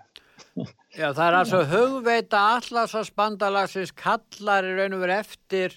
Já 0.99 1.09
það 1.17 1.25
er 1.27 1.39
altså 1.39 1.65
hugveita 1.71 2.45
allarsasbandalagsins 2.59 3.95
kallar 3.97 4.67
í 4.69 4.73
raun 4.77 4.99
og 4.99 5.05
verið 5.07 5.23
eftir 5.23 5.77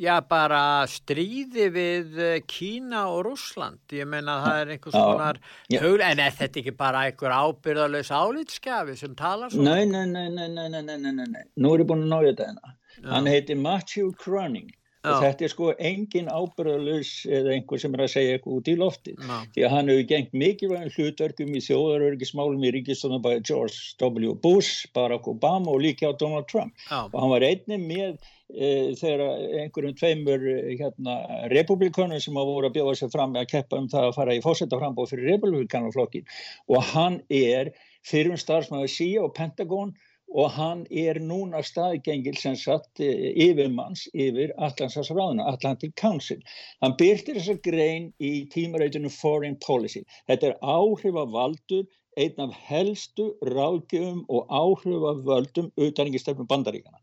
já 0.00 0.14
bara 0.24 0.86
stríði 0.88 1.66
við 1.74 2.18
eh, 2.20 2.42
Kína 2.48 3.06
og 3.12 3.24
Rúsland. 3.28 3.80
Ég 3.92 4.08
meina 4.08 4.38
það 4.44 4.60
er 4.60 4.72
einhvers 4.74 4.96
konar 4.96 5.40
hugl, 5.74 6.04
en 6.06 6.22
er 6.24 6.36
þetta 6.36 6.60
ekki 6.62 6.74
bara 6.78 7.06
einhver 7.08 7.34
ábyrðalös 7.36 8.12
álitskafi 8.12 8.96
sem 9.00 9.16
talar 9.18 9.52
svona? 9.52 9.76
Nei, 9.76 9.86
nei, 9.90 10.06
nei, 10.08 10.28
nei, 10.32 10.48
nei, 10.48 10.68
nei, 10.70 10.96
nei, 10.96 11.12
nei, 11.12 11.26
nei, 11.26 11.48
nú 11.60 11.74
er 11.74 11.84
ég 11.84 11.90
búin 11.90 12.06
að 12.06 12.14
nája 12.14 12.30
þetta 12.32 12.48
hérna. 12.50 12.76
Hann 13.04 13.30
heiti 13.30 13.56
Matthew 13.56 14.12
Croning 14.18 14.70
og 15.00 15.22
þetta 15.22 15.46
er 15.46 15.52
sko 15.52 15.68
engin 15.80 16.26
ábyrðalus 16.28 17.10
eða 17.32 17.54
einhver 17.54 17.80
sem 17.80 17.94
er 17.96 18.02
að 18.04 18.10
segja 18.12 18.34
eitthvað 18.36 18.56
út 18.58 18.68
í 18.68 18.74
lofti 18.76 19.14
því 19.54 19.62
að 19.64 19.72
hann 19.74 19.92
hefur 19.92 20.08
gengt 20.10 20.34
mikilvægum 20.42 20.92
hlutverkum 20.96 21.54
í 21.56 21.62
þjóðarörgismálum 21.64 22.66
í 22.68 22.72
ríkistónu 22.76 23.20
bæði 23.24 23.40
George 23.48 23.78
W. 24.02 24.34
Bush, 24.44 24.90
Barack 24.96 25.30
Obama 25.32 25.72
og 25.72 25.80
líka 25.86 26.12
Donald 26.20 26.50
Trump. 26.52 26.76
Já. 26.90 27.08
og 27.08 27.16
hann 27.16 27.32
var 27.32 27.46
einnig 27.48 27.80
með 27.86 28.18
e, 28.52 28.92
þegar 29.00 29.24
einhverjum 29.62 29.96
tveimur 29.96 30.46
e, 30.52 30.58
hérna, 30.82 31.16
republikanum 31.54 32.20
sem 32.20 32.36
hafa 32.36 32.52
voru 32.52 32.68
að 32.68 32.76
bjóða 32.76 32.98
sig 33.00 33.14
fram 33.14 33.40
að 33.40 33.48
keppa 33.54 33.80
um 33.80 33.88
það 33.88 34.10
að 34.10 34.16
fara 34.20 34.36
í 34.36 34.44
fósettaframbóð 34.44 35.14
fyrir 35.14 35.32
republikanaflokkin 35.36 36.28
og 36.68 36.84
hann 36.92 37.22
er 37.32 37.72
fyrir 38.04 38.34
um 38.34 38.40
starfsmæðu 38.40 38.92
síja 38.92 39.24
og 39.24 39.32
Pentagon 39.36 39.96
og 39.96 40.09
hann 40.30 40.84
er 40.90 41.18
núna 41.18 41.62
staðgengil 41.66 42.36
sem 42.38 42.54
satt 42.58 43.00
eh, 43.02 43.30
yfirmanns 43.48 44.04
yfir 44.14 44.52
Allandsasráðuna, 44.62 45.46
Atlantic 45.50 45.96
Council. 45.98 46.38
Hann 46.84 46.94
byrtir 47.00 47.40
þessa 47.40 47.56
grein 47.64 48.12
í 48.22 48.46
tímareitinu 48.52 49.10
Foreign 49.10 49.58
Policy. 49.66 50.04
Þetta 50.30 50.52
er 50.52 50.60
áhrifavaldur, 50.62 51.88
einn 52.20 52.42
af 52.42 52.54
helstu 52.68 53.30
ráðgjöfum 53.46 54.22
og 54.28 54.50
áhrifavöldum 54.50 55.70
utaningistefnum 55.78 56.48
bandaríkana. 56.50 56.98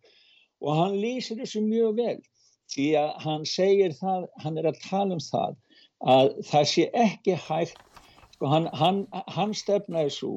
Og 0.64 0.76
hann 0.76 0.98
lýsir 1.00 1.40
þessu 1.40 1.64
mjög 1.64 2.00
vel 2.00 2.18
því 2.74 2.88
að 3.00 3.12
hann 3.24 3.46
segir 3.48 3.96
það, 3.96 4.28
hann 4.44 4.60
er 4.60 4.68
að 4.72 4.82
tala 4.84 5.16
um 5.16 5.24
það 5.24 5.56
að 6.14 6.34
það 6.48 6.66
sé 6.72 6.88
ekki 6.94 7.38
hægt, 7.48 7.80
sko 8.36 8.52
hann, 8.52 8.68
hann, 8.76 9.06
hann 9.34 9.56
stefnaði 9.58 10.12
svo 10.14 10.34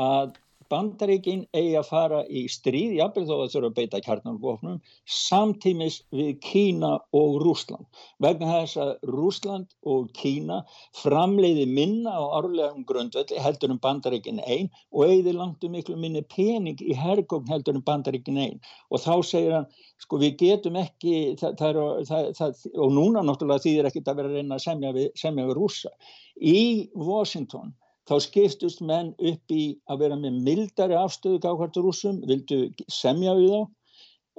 að 0.00 0.34
Bandaríkin 0.72 1.44
eigi 1.54 1.74
að 1.78 1.88
fara 1.90 2.20
í 2.28 2.44
stríð, 2.50 2.94
jábel 2.98 3.24
þó 3.28 3.34
að 3.36 3.52
þurfa 3.52 3.68
að 3.70 3.76
beita 3.78 4.00
kjarnarvofnum, 4.04 4.78
samtímis 5.10 6.00
við 6.14 6.30
Kína 6.44 6.92
og 7.16 7.36
Rúsland. 7.42 7.86
Vegna 8.24 8.50
þess 8.52 8.80
að 8.84 8.92
Rúsland 9.10 9.76
og 9.94 10.08
Kína 10.16 10.62
framleiði 11.02 11.66
minna 11.70 12.16
á 12.16 12.24
árlegum 12.40 12.86
grundvelli 12.88 13.42
heldur 13.44 13.74
um 13.74 13.82
Bandaríkin 13.84 14.40
einn 14.44 14.70
og 14.92 15.06
eigði 15.08 15.36
langt 15.36 15.64
um 15.66 15.76
miklu 15.76 15.98
minni 16.00 16.24
pening 16.36 16.80
í 16.80 16.96
hergókn 16.96 17.50
heldur 17.52 17.78
um 17.78 17.84
Bandaríkin 17.84 18.40
einn. 18.40 18.58
Og 18.90 19.04
þá 19.04 19.14
segir 19.26 19.58
hann, 19.58 19.70
sko 20.02 20.20
við 20.22 20.36
getum 20.42 20.80
ekki, 20.80 21.36
það, 21.40 21.80
það, 22.08 22.34
það, 22.40 22.66
og 22.74 22.92
núna 22.98 23.24
náttúrulega 23.24 23.66
þýðir 23.68 23.90
ekki 23.90 24.04
að 24.04 24.20
vera 24.20 24.32
að 24.32 24.40
reyna 24.40 24.58
að 24.58 24.66
semja 24.66 24.92
við, 24.96 25.08
semja 25.18 25.48
við 25.48 25.58
rúsa. 25.60 25.94
Í 26.40 26.60
Washington 26.98 27.74
þá 28.08 28.14
skiptust 28.20 28.82
menn 28.84 29.14
upp 29.18 29.54
í 29.54 29.64
að 29.88 30.04
vera 30.04 30.18
með 30.20 30.42
mildari 30.48 30.96
afstöðu 30.98 31.40
gákvært 31.44 31.80
rúsum, 31.80 32.20
vildu 32.28 32.68
semja 32.92 33.34
við 33.38 33.54
þá 33.54 33.62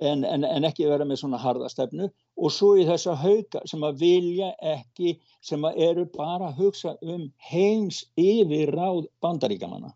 en, 0.01 0.23
en, 0.27 0.43
en 0.43 0.67
ekki 0.67 0.89
vera 0.89 1.07
með 1.07 1.21
svona 1.23 1.39
harðastefnu 1.39 2.09
og 2.35 2.51
svo 2.51 2.73
í 2.75 2.85
þessa 2.87 3.15
hauga 3.15 3.61
sem 3.69 3.83
að 3.87 4.01
vilja 4.03 4.51
ekki, 4.75 5.15
sem 5.41 5.63
að 5.67 5.79
eru 5.87 6.05
bara 6.15 6.49
að 6.49 6.59
hugsa 6.63 6.95
um 7.01 7.29
heims 7.49 8.03
yfir 8.19 8.73
ráð 8.75 9.05
bandaríkamanna. 9.23 9.93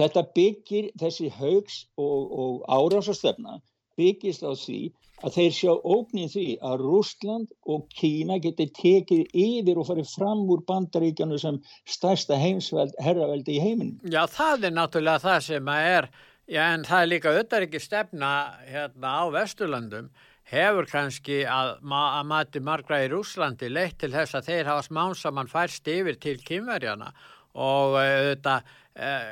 Þetta 0.00 0.24
byggir 0.34 0.88
þessi 0.98 1.28
haugs 1.36 1.84
og, 2.00 2.32
og 2.32 2.64
árásastefna 2.66 3.60
byggist 3.98 4.44
á 4.46 4.52
því 4.52 4.80
að 5.24 5.36
þeir 5.38 5.54
sjá 5.56 5.72
ógnið 5.72 6.34
því 6.34 6.44
að 6.68 6.82
Rúsland 6.82 7.54
og 7.70 7.86
Kína 7.94 8.36
geti 8.42 8.66
tekið 8.76 9.32
yfir 9.44 9.80
og 9.80 9.88
farið 9.88 10.10
fram 10.10 10.44
úr 10.52 10.64
bandaríkjanu 10.68 11.38
sem 11.40 11.60
stærsta 11.88 12.36
heimsveld, 12.40 12.92
herraveldi 13.00 13.56
í 13.56 13.62
heiminn. 13.62 13.96
Já, 14.04 14.24
það 14.30 14.68
er 14.68 14.76
náttúrulega 14.76 15.24
það 15.24 15.40
sem 15.48 15.72
að 15.72 15.88
er, 15.94 16.10
já 16.50 16.62
en 16.66 16.86
það 16.88 17.00
er 17.00 17.10
líka 17.12 17.32
auðvitað 17.32 17.66
ekki 17.68 17.82
stefna 17.82 18.30
hérna 18.68 19.16
á 19.16 19.24
Vesturlandum 19.38 20.12
hefur 20.50 20.88
kannski 20.90 21.40
að, 21.48 21.78
að 21.80 22.26
mati 22.28 22.60
margra 22.60 23.00
í 23.04 23.08
Rúslandi 23.12 23.70
leitt 23.72 23.96
til 24.02 24.12
þess 24.12 24.36
að 24.36 24.50
þeir 24.50 24.72
hafa 24.74 24.84
smánsamann 24.90 25.48
færst 25.48 25.88
yfir 25.88 26.20
til 26.20 26.36
kynverjana 26.44 27.14
og 27.54 27.96
auðvitað 27.96 28.74
eh, 28.98 29.30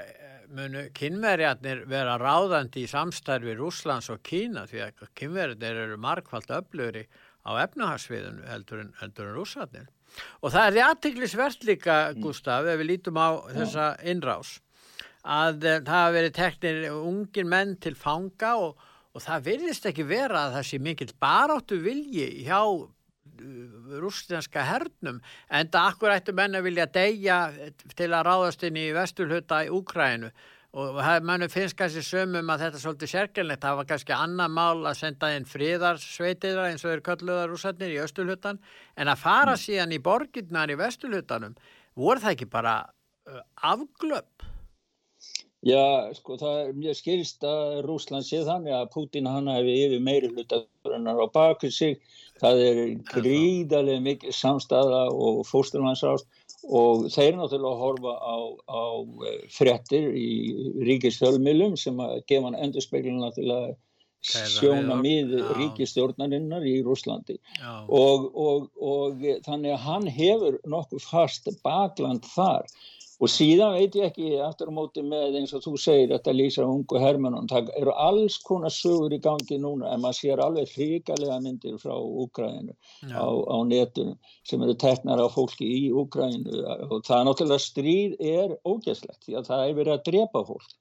munu 0.56 0.85
kynverjarnir 0.97 1.85
vera 1.90 2.18
ráðandi 2.21 2.85
í 2.85 2.90
samstarfi 2.90 3.56
Rúslands 3.59 4.11
og 4.12 4.23
Kína 4.26 4.66
því 4.71 4.85
að 4.87 5.04
kynverjarnir 5.18 5.80
eru 5.87 5.99
markvallt 6.00 6.52
öflöri 6.54 7.06
á 7.42 7.50
efnahagsviðinu 7.64 8.47
heldur 8.50 8.85
en, 8.85 8.92
en 9.02 9.14
rússarnir. 9.35 9.88
Og 10.44 10.52
það 10.52 10.76
er 10.76 10.88
aðtiklisvert 10.90 11.66
líka, 11.66 11.97
mm. 12.12 12.23
Gustaf, 12.25 12.68
ef 12.68 12.80
við 12.80 12.90
lítum 12.90 13.18
á 13.18 13.28
þessa 13.49 13.88
innrás, 14.12 14.56
að 15.23 15.64
uh, 15.64 15.76
það 15.80 15.94
hafa 15.97 16.16
verið 16.16 16.35
teknir 16.38 16.80
ungin 16.92 17.49
menn 17.50 17.76
til 17.82 17.94
fanga 17.99 18.54
og, 18.61 18.88
og 19.12 19.25
það 19.25 19.47
virðist 19.49 19.88
ekki 19.88 20.06
vera 20.09 20.47
að 20.47 20.59
það 20.59 20.68
sé 20.68 20.82
mikill 20.82 21.12
baráttu 21.23 21.78
vilji 21.82 22.28
hjá 22.47 22.61
rústinska 24.03 24.65
hernum 24.67 25.21
en 25.51 25.71
það 25.73 25.91
akkur 25.93 26.15
ættu 26.15 26.35
menn 26.37 26.59
að 26.59 26.67
vilja 26.69 26.89
deyja 26.95 27.39
til 27.97 28.11
að 28.11 28.27
ráðast 28.29 28.67
inn 28.69 28.81
í 28.81 28.89
vesturhuta 28.97 29.63
í 29.67 29.73
Úkrænu 29.73 30.33
og 30.73 31.01
mann 31.27 31.45
finnst 31.53 31.77
kannski 31.77 32.01
sömum 32.05 32.49
að 32.49 32.65
þetta 32.65 32.79
er 32.79 32.83
svolítið 32.83 33.11
sérkjörnlegt, 33.13 33.61
það 33.61 33.77
var 33.77 33.89
kannski 33.91 34.15
annar 34.17 34.49
mál 34.49 34.87
að 34.89 34.97
senda 35.03 35.29
inn 35.37 35.45
fríðarsveitiðra 35.49 36.71
eins 36.71 36.87
og 36.87 36.95
er 36.95 37.05
kölluðar 37.05 37.53
rúsarnir 37.53 37.93
í 37.93 38.01
östulhutan 38.01 38.61
en 38.97 39.13
að 39.13 39.21
fara 39.21 39.53
mm. 39.53 39.63
síðan 39.67 39.93
í 39.93 40.01
borginnar 40.01 40.73
í 40.73 40.79
vesturhutanum 40.81 41.59
voru 41.99 42.25
það 42.25 42.37
ekki 42.39 42.49
bara 42.57 42.79
uh, 43.29 43.45
afglöp? 43.69 44.51
Já, 45.62 46.11
sko, 46.16 46.35
það 46.40 46.73
mjög 46.75 46.97
skilst 46.99 47.45
að 47.47 47.76
Rúsland 47.87 48.26
sé 48.26 48.40
þannig 48.42 48.75
að 48.75 48.88
Putin 48.97 49.28
hann 49.31 49.50
hefði 49.50 49.76
yfir 49.85 50.00
meiri 50.02 50.31
hlutarinnar 50.33 51.23
á 51.23 51.26
baku 51.31 51.71
sig. 51.71 52.00
Það 52.42 52.62
er 52.66 52.81
gríðarlega 53.12 54.02
mikið 54.02 54.35
samstæða 54.35 55.04
og 55.14 55.45
fósturlandsrást 55.47 56.26
og 56.66 57.07
þeir 57.14 57.38
náttúrulega 57.38 57.78
horfa 57.78 58.16
á, 58.19 58.37
á 58.66 58.83
eh, 59.28 59.38
frettir 59.54 60.11
í 60.19 60.28
ríkisfjölmilum 60.87 61.78
sem 61.78 61.99
að 62.02 62.21
gefa 62.26 62.49
hann 62.49 62.59
endurspeiklina 62.66 63.31
til 63.37 63.49
að 63.54 63.73
sjóna 64.23 64.97
mið 65.02 65.33
ríkistjórnarinnar 65.59 66.62
í 66.66 66.76
Rúslandi 66.87 67.38
og, 67.90 68.28
og, 68.38 68.69
og 68.78 69.25
þannig 69.47 69.75
að 69.75 69.85
hann 69.87 70.07
hefur 70.07 70.59
nokkuð 70.71 71.07
fast 71.11 71.50
bakland 71.66 72.26
þar 72.31 72.69
Og 73.23 73.31
síðan 73.31 73.76
veit 73.76 73.95
ég 73.95 74.09
ekki 74.11 74.31
aftur 74.43 74.71
á 74.71 74.75
móti 74.75 75.02
með 75.07 75.37
eins 75.38 75.52
og 75.55 75.62
þú 75.62 75.73
segir 75.79 76.09
þetta 76.11 76.33
lýsa 76.35 76.64
ungu 76.67 76.99
hermanum, 76.99 77.47
það 77.50 77.69
eru 77.79 77.93
alls 78.05 78.38
konar 78.49 78.75
sögur 78.75 79.14
í 79.14 79.21
gangi 79.23 79.59
núna 79.62 79.93
en 79.95 80.02
maður 80.02 80.19
sér 80.19 80.43
alveg 80.43 80.73
hrigalega 80.75 81.37
myndir 81.45 81.76
frá 81.79 81.95
Úgræðinu 82.25 82.75
á, 83.14 83.23
á 83.31 83.57
netunum 83.71 84.19
sem 84.43 84.64
eru 84.67 84.75
teknar 84.75 85.23
á 85.23 85.29
fólki 85.31 85.69
í 85.76 85.85
Úgræðinu 86.02 86.64
og 86.88 86.99
það 87.07 87.19
er 87.21 87.29
náttúrulega 87.31 87.67
stríð 87.69 88.17
er 88.33 88.57
ógæslegt 88.67 89.29
því 89.29 89.38
að 89.38 89.52
það 89.52 89.67
er 89.69 89.79
verið 89.79 89.95
að 89.95 90.05
drepa 90.11 90.45
fólk 90.50 90.75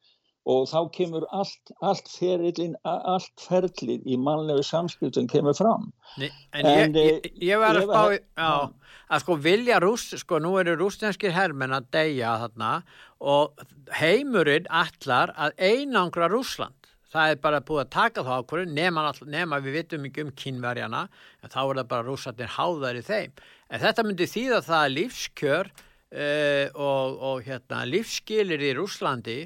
og 0.50 0.65
þá 0.71 0.79
kemur 0.95 1.25
allt, 1.29 1.71
allt 1.86 2.07
ferlið, 2.10 2.74
allt 2.83 3.43
ferlið 3.45 4.07
í 4.10 4.17
mannlegu 4.17 4.63
samskiptum 4.65 5.27
kemur 5.29 5.53
fram. 5.57 5.91
Nei, 6.17 6.31
en, 6.57 6.65
en 6.65 6.98
ég, 6.98 7.19
ég, 7.21 7.36
ég 7.51 7.62
var 7.62 7.77
að 7.77 7.86
spá, 7.86 8.01
já, 8.17 8.95
að 9.12 9.24
sko 9.24 9.38
vilja 9.45 9.79
rúst, 9.83 10.17
sko 10.24 10.41
nú 10.41 10.55
eru 10.62 10.77
rústenskir 10.79 11.36
hermen 11.36 11.75
að 11.77 11.91
deyja 11.93 12.38
þarna 12.45 12.74
og 13.21 13.65
heimurinn 14.00 14.69
allar 14.71 15.36
að 15.38 15.57
einangra 15.62 16.31
Rúsland. 16.31 16.77
Það 17.12 17.33
er 17.33 17.39
bara 17.43 17.60
búið 17.67 17.81
að 17.83 17.91
taka 17.91 18.24
þá 18.24 18.33
ákvörðu 18.39 18.71
nema, 18.71 19.10
nema 19.27 19.60
við 19.60 19.81
vitum 19.81 20.05
ekki 20.07 20.24
um 20.24 20.29
kynverjana 20.31 21.01
en 21.43 21.51
þá 21.51 21.62
er 21.65 21.81
það 21.81 21.89
bara 21.91 22.07
rúsarnir 22.07 22.53
háðar 22.55 22.98
í 22.98 23.03
þeim. 23.03 23.33
En 23.67 23.83
þetta 23.83 24.05
myndi 24.07 24.27
þýða 24.31 24.62
það 24.63 24.86
að 24.86 24.93
lífskjör 24.95 25.71
uh, 25.75 26.67
og, 26.71 27.19
og 27.29 27.43
hérna, 27.45 27.83
lífskilir 27.89 28.63
í 28.63 28.71
Rúslandi 28.79 29.41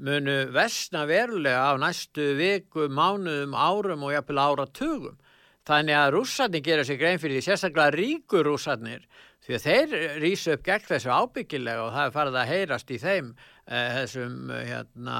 munu 0.00 0.38
vestna 0.54 1.04
verulega 1.06 1.70
á 1.70 1.72
næstu 1.78 2.32
viku, 2.38 2.88
mánuðum, 2.88 3.54
árum 3.54 4.06
og 4.06 4.14
jafnvel 4.16 4.42
áratugum. 4.42 5.20
Þannig 5.64 5.96
að 5.96 6.10
rússarnir 6.12 6.64
gera 6.64 6.84
sér 6.84 6.98
grein 7.00 7.20
fyrir 7.22 7.38
því 7.38 7.46
sérstaklega 7.46 7.94
ríkur 7.94 8.44
rússarnir 8.44 9.06
því 9.44 9.54
að 9.56 9.64
þeir 9.64 9.94
rýsa 10.22 10.56
upp 10.56 10.64
gegn 10.64 10.86
þessu 10.88 11.12
ábyggilega 11.12 11.84
og 11.84 11.92
það 11.92 12.06
er 12.06 12.14
farið 12.14 12.36
að 12.40 12.50
heyrast 12.50 12.92
í 12.92 12.98
þeim 13.00 13.30
eh, 13.36 13.88
þessum 13.98 14.52
hérna, 14.54 15.16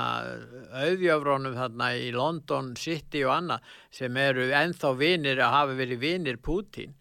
auðjöfrónum 0.81 1.57
þarna 1.59 1.89
í 2.01 2.11
London 2.15 2.71
City 2.81 3.25
og 3.25 3.35
annað 3.37 3.73
sem 3.93 4.21
eru 4.21 4.47
enþá 4.49 4.93
vinir 5.01 5.43
að 5.45 5.57
hafa 5.59 5.79
verið 5.81 6.05
vinir 6.05 6.41
Putin 6.45 6.95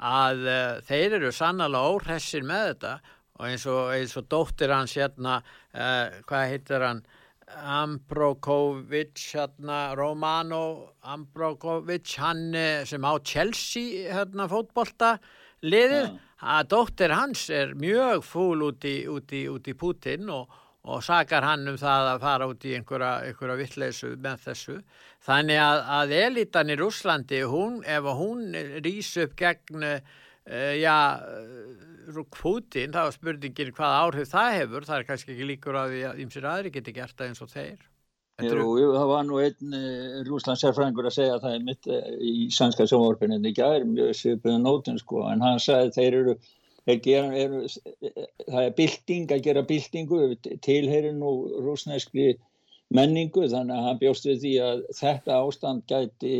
að 0.00 0.46
eh, 0.48 0.80
þeir 0.88 1.18
eru 1.20 1.32
sannlega 1.36 1.92
óhressir 1.92 2.48
með 2.48 2.66
þetta 2.70 2.94
og 3.40 3.46
eins 3.48 3.66
og, 3.68 3.80
eins 3.96 4.16
og 4.16 4.28
dóttir 4.32 4.72
hans 4.72 4.96
hérna, 4.96 5.40
eh, 5.72 6.20
hvað 6.28 6.48
heitir 6.54 6.84
hann 6.84 7.04
Ambrokovic 7.58 9.18
hérna, 9.34 9.94
Romano 9.98 10.94
Ambrokovic 11.02 12.16
hann 12.18 12.54
eh, 12.54 12.84
sem 12.84 13.02
á 13.02 13.12
Chelsea 13.24 14.08
hérna, 14.12 14.46
fótbolta 14.50 15.16
liðið, 15.66 16.06
ja. 16.06 16.14
að 16.56 16.70
dóttir 16.72 17.14
hans 17.14 17.48
er 17.52 17.74
mjög 17.78 18.24
fúl 18.24 18.66
út 18.70 18.86
í, 18.88 18.96
út 19.10 19.34
í, 19.36 19.44
út 19.52 19.68
í 19.68 19.76
Putin 19.76 20.30
og, 20.32 20.48
og 20.88 21.04
sakar 21.04 21.44
hann 21.44 21.68
um 21.68 21.76
það 21.80 22.12
að 22.14 22.24
fara 22.24 22.48
út 22.48 22.64
í 22.64 22.74
einhverja, 22.78 23.12
einhverja 23.28 23.58
vittleysu 23.60 24.14
með 24.16 24.46
þessu 24.46 24.78
þannig 25.26 25.60
að, 25.60 25.84
að 25.98 26.16
elitan 26.22 26.72
í 26.72 26.78
Rúslandi 26.80 27.42
hún, 27.44 27.82
ef 27.84 28.08
hún 28.16 28.48
rýs 28.80 29.12
upp 29.20 29.36
gegn 29.36 29.84
uh, 29.84 30.00
já 30.80 30.96
Putin, 32.34 32.92
þá 32.94 33.02
er 33.04 33.14
spurningin 33.14 33.72
hvað 33.76 33.96
áhrif 34.00 34.30
það 34.32 34.56
hefur, 34.56 34.86
það 34.88 34.98
er 34.98 35.06
kannski 35.08 35.34
ekki 35.34 35.48
líkur 35.48 35.78
að 35.78 35.94
því 35.94 36.02
að 36.08 36.20
ymsir 36.24 36.50
aðri 36.50 36.74
geti 36.74 36.94
gert 36.96 37.16
það 37.18 37.30
eins 37.30 37.42
og 37.44 37.50
þeir. 37.52 37.88
Jú, 38.40 38.68
jú, 38.80 38.92
það 38.94 39.10
var 39.10 39.24
nú 39.28 39.40
einn 39.42 39.74
uh, 39.76 40.20
Rúslands 40.24 40.62
sérfræðingur 40.64 41.08
að 41.10 41.16
segja 41.18 41.34
að 41.36 41.42
það 41.44 41.56
er 41.56 41.64
mitt 41.66 41.88
uh, 41.90 42.06
í 42.24 42.46
sannska 42.56 42.86
sjónvarpinu 42.88 43.36
en 43.36 43.48
ekki 43.50 43.64
aðeins 43.66 43.90
mjög 43.90 44.14
svipuðu 44.16 44.60
nótun 44.62 45.00
sko. 45.00 45.24
En 45.28 45.44
hann 45.44 45.60
sagði 45.60 45.92
þeir 45.98 46.16
eru, 46.20 46.36
þeir 46.88 47.00
gera, 47.04 47.42
eru 47.42 47.60
það 48.46 48.62
er 48.62 48.78
bilding 48.78 49.34
að 49.36 49.42
gera 49.48 49.66
bildingu 49.68 50.22
tilheyri 50.64 51.12
nú 51.18 51.34
rúsneskri 51.66 52.30
menningu 52.96 53.44
þannig 53.50 53.76
að 53.76 53.86
hann 53.88 54.00
bjóst 54.00 54.26
við 54.30 54.40
því 54.44 54.54
að 54.66 54.82
þetta 54.98 55.36
ástand 55.44 55.84
gæti 55.90 56.34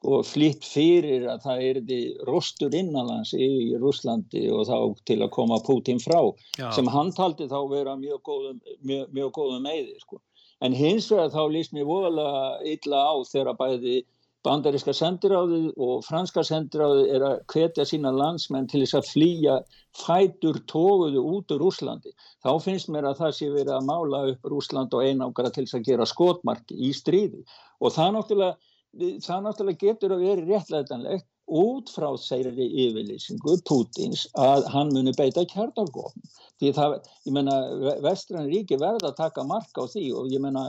sko 0.00 0.22
flýtt 0.24 0.64
fyrir 0.64 1.26
að 1.28 1.42
það 1.44 1.62
er 1.66 1.80
því 1.84 2.00
rostur 2.28 2.74
innanlands 2.76 3.34
í 3.36 3.76
Rúslandi 3.76 4.46
og 4.48 4.64
þá 4.68 4.76
til 5.04 5.20
að 5.20 5.32
koma 5.34 5.60
Putin 5.60 6.00
frá 6.00 6.32
Já. 6.56 6.70
sem 6.72 6.88
hann 6.88 7.12
taldi 7.12 7.48
þá 7.50 7.60
vera 7.68 7.96
mjög 8.00 8.22
góðum, 8.24 8.60
mjög, 8.80 9.10
mjög 9.12 9.32
góðum 9.36 9.66
meði 9.68 9.98
sko. 10.00 10.20
En 10.64 10.72
hins 10.72 11.10
vegar 11.10 11.32
þá 11.32 11.52
líst 11.52 11.76
mér 11.76 11.88
voðalega 11.88 12.64
illa 12.72 13.04
á 13.12 13.14
þegar 13.28 13.60
bæði 13.60 14.00
bandaríska 14.40 14.94
sendiráðið 14.96 15.66
og 15.76 16.04
franska 16.06 16.40
sendiráðið 16.48 17.10
er 17.12 17.24
að 17.26 17.34
hvetja 17.52 17.84
sína 17.84 18.12
landsmenn 18.16 18.68
til 18.72 18.80
þess 18.86 18.96
að 18.96 19.10
flýja 19.10 19.56
fætur 20.00 20.62
tóguðu 20.64 21.20
út 21.20 21.52
úr 21.52 21.60
Rúslandi. 21.60 22.14
Þá 22.40 22.56
finnst 22.64 22.88
mér 22.88 23.10
að 23.10 23.20
það 23.20 23.36
sé 23.36 23.50
verið 23.52 23.74
að 23.76 23.88
mála 23.90 24.22
upp 24.32 24.48
Rúsland 24.48 24.96
og 24.96 25.04
einákara 25.04 25.52
til 25.52 25.66
þess 25.66 25.76
að 25.76 25.92
gera 25.92 26.08
skotmarki 26.08 26.80
í 26.88 26.94
stríði 26.96 27.44
og 27.84 27.92
það 27.92 28.16
náttúrulega 28.16 28.69
það 28.98 29.44
náttúrulega 29.44 29.86
getur 29.86 30.14
að 30.16 30.24
vera 30.26 30.46
réttlætanlegt 30.48 31.28
út 31.50 31.90
frá 31.90 32.08
þeirri 32.18 32.66
yfirlýsingu 32.86 33.56
Pútins 33.66 34.26
að 34.38 34.66
hann 34.70 34.92
muni 34.94 35.14
beita 35.18 35.44
kjarnargófn 35.50 36.26
því 36.60 36.72
það, 36.76 36.98
ég 37.26 37.34
menna, 37.34 37.56
vestrann 38.04 38.50
ríki 38.50 38.78
verða 38.80 39.10
að 39.10 39.18
taka 39.22 39.46
marka 39.48 39.86
á 39.86 39.90
því 39.90 40.04
og 40.20 40.28
ég 40.30 40.42
menna, 40.44 40.68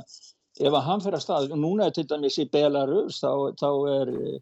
ef 0.60 0.72
að 0.72 0.88
hann 0.88 1.04
fyrir 1.04 1.20
að 1.20 1.26
stað 1.26 1.54
núna 1.60 1.92
til 1.94 2.08
dæmis 2.10 2.40
í 2.42 2.48
Belarus 2.54 3.20
þá, 3.22 3.52
þá 3.60 3.70
er 3.92 4.14
e, 4.16 4.40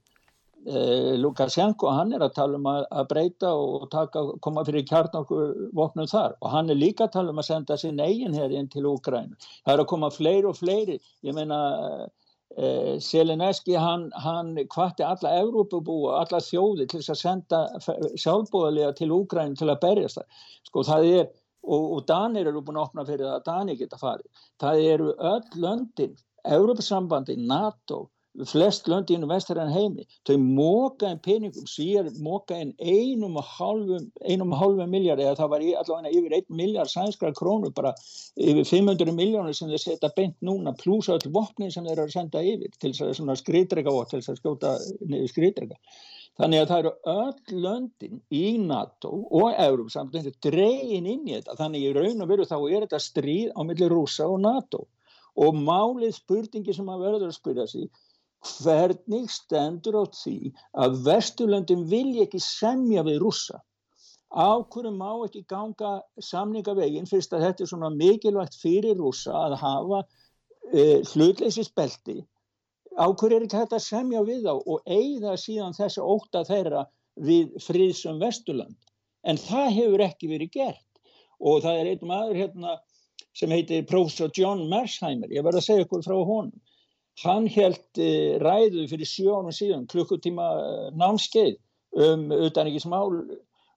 Lukashenko, 1.19 1.89
hann 1.95 2.13
er 2.13 2.23
að 2.23 2.35
tala 2.37 2.59
um 2.59 2.69
að, 2.69 2.85
að 3.01 3.09
breyta 3.11 3.51
og 3.55 3.89
taka, 3.91 4.23
koma 4.45 4.63
fyrir 4.67 4.85
kjarnargófnum 4.91 6.09
þar. 6.11 6.35
Og 6.43 6.53
hann 6.53 6.69
er 6.69 6.77
líka 6.77 7.07
að 7.07 7.15
tala 7.17 7.33
um 7.33 7.41
að 7.41 7.49
senda 7.49 7.79
sin 7.79 7.99
eigin 8.03 8.37
herinn 8.37 8.69
til 8.71 8.85
Úgræn 8.91 9.33
það 9.41 9.73
er 9.73 9.83
að 9.83 9.91
koma 9.91 10.11
fleiri 10.13 10.51
og 10.51 10.59
fleiri, 10.59 10.99
ég 11.25 11.35
menna 11.35 11.59
Eh, 12.57 12.97
Seleneski 12.99 13.75
hann, 13.77 14.07
hann 14.17 14.55
hvati 14.73 15.05
alla 15.05 15.35
Evrópubúa, 15.43 16.15
alla 16.23 16.39
þjóði 16.41 16.87
til 16.89 17.01
þess 17.03 17.13
að 17.13 17.19
senda 17.19 17.59
sjálfbóðarlega 18.17 18.95
til 18.97 19.11
Úgræn 19.13 19.53
til 19.59 19.69
að 19.69 19.81
berjast 19.83 20.17
það. 20.17 20.39
Sko 20.69 20.83
það 20.87 21.09
er, 21.11 21.27
og, 21.63 21.85
og 21.97 22.01
Danir 22.09 22.49
eru 22.49 22.63
búin 22.65 22.79
að 22.81 22.87
opna 22.87 23.05
fyrir 23.05 23.27
það 23.27 23.35
að 23.35 23.45
Danir 23.51 23.79
geta 23.83 24.01
farið. 24.01 24.47
Það 24.63 24.81
eru 24.95 25.11
öll 25.33 25.61
löndin, 25.61 26.17
Evrópusambandi, 26.57 27.37
NATO, 27.37 28.07
flest 28.47 28.87
löndi 28.87 29.15
inn 29.15 29.25
á 29.25 29.29
vestarann 29.31 29.71
heimi 29.73 30.05
þau 30.27 30.35
móka 30.37 31.09
einn 31.09 31.21
peningum 31.25 31.65
síðan 31.69 32.19
móka 32.23 32.55
einn 32.55 32.75
einum 32.79 33.39
og 33.41 33.47
halvum 33.55 34.91
miljard 34.91 35.23
eða 35.23 35.35
það 35.39 35.51
var 35.53 35.65
allavega 35.81 36.13
yfir 36.19 36.35
einn 36.37 36.59
miljard 36.61 36.91
sænskra 36.91 37.33
krónu 37.35 37.73
bara 37.75 37.95
yfir 38.37 38.67
500 38.69 39.15
miljónir 39.17 39.57
sem 39.57 39.71
þeir 39.71 39.83
setja 39.85 40.13
beint 40.15 40.37
núna 40.45 40.75
pluss 40.77 41.09
öll 41.09 41.33
vopni 41.33 41.71
sem 41.71 41.85
þeir 41.85 41.97
eru 41.97 42.07
að 42.07 42.15
senda 42.15 42.45
yfir 42.45 42.71
til 42.77 42.93
þess 42.93 43.19
að 43.25 43.41
skriðdrega 43.41 43.95
og 43.95 44.07
til 44.11 44.21
þess 44.21 44.35
að 44.35 44.41
skjóta 44.43 44.77
niður 45.01 45.33
skriðdrega 45.33 45.81
þannig 46.39 46.61
að 46.61 46.69
það 46.69 46.81
eru 46.83 46.91
öll 47.13 47.63
löndin 47.65 48.21
í 48.31 48.45
NATO 48.63 49.11
og 49.41 49.49
Európa 49.59 49.95
samt 49.95 50.15
þetta 50.15 50.51
dregin 50.51 51.09
inn 51.09 51.25
í 51.27 51.35
þetta. 51.35 51.57
Þannig 51.59 51.87
í 51.87 51.95
raun 51.97 52.23
og 52.23 52.29
veru 52.31 52.45
þá 52.47 52.57
er 52.61 52.85
þetta 52.85 53.01
stríð 53.03 53.49
á 53.57 53.61
milli 53.67 53.89
rúsa 53.91 54.29
og 54.29 54.39
NATO. 54.45 54.85
Og 55.39 55.55
málið 55.55 56.15
spurningi 56.15 56.75
sem 56.75 56.87
að 56.91 57.03
verður 57.03 57.27
að 57.29 57.35
spyrja 57.35 57.67
sig 57.67 57.89
hvernig 58.45 59.27
stendur 59.31 59.99
á 59.99 60.03
því 60.15 60.51
að 60.83 60.99
Vesturlöndin 61.07 61.83
vilja 61.91 62.25
ekki 62.27 62.39
semja 62.43 63.03
við 63.07 63.19
rússa? 63.23 63.59
Á 64.29 64.61
hverju 64.61 64.91
má 64.95 65.11
ekki 65.25 65.43
ganga 65.49 65.99
samningavegin 66.21 67.09
fyrst 67.09 67.33
að 67.33 67.47
þetta 67.47 67.63
er 67.65 67.71
svona 67.71 67.89
mikilvægt 67.93 68.59
fyrir 68.61 68.99
rússa 68.99 69.33
að 69.33 69.55
hafa 69.63 70.03
e, 70.71 71.01
hlutleysisbelti 71.11 72.19
á 72.95 73.05
hverju 73.09 73.39
er 73.39 73.47
ekki 73.47 73.59
hægt 73.59 73.75
að 73.75 73.87
semja 73.87 74.21
við 74.27 74.45
þá 74.45 74.53
og 74.53 74.85
eigða 74.85 75.35
síðan 75.39 75.75
þessi 75.77 76.03
óta 76.03 76.43
þeirra 76.47 76.85
við 77.19 77.57
friðsum 77.65 78.21
Vesturland 78.21 78.77
en 79.27 79.41
það 79.41 79.73
hefur 79.75 80.05
ekki 80.05 80.29
verið 80.31 80.53
gert. 80.53 80.85
Og 81.39 81.63
það 81.63 81.81
er 81.81 81.89
einn 81.91 82.07
maður 82.07 82.39
hérna 82.39 82.77
sem 83.35 83.51
heitir 83.51 83.85
Professor 83.87 84.31
John 84.35 84.65
Mersheimer. 84.71 85.31
Ég 85.31 85.43
verði 85.45 85.61
að 85.61 85.67
segja 85.67 85.85
ykkur 85.85 86.03
frá 86.05 86.15
honum 86.15 86.55
hann 87.23 87.47
held 87.51 87.99
eh, 87.99 88.37
ræðu 88.41 88.85
fyrir 88.91 89.09
sjónum 89.09 89.55
síðan 89.55 89.87
klukkutíma 89.91 90.47
eh, 90.63 90.89
námskeið 90.99 91.57
um 92.05 92.29
utanrikismál 92.31 93.09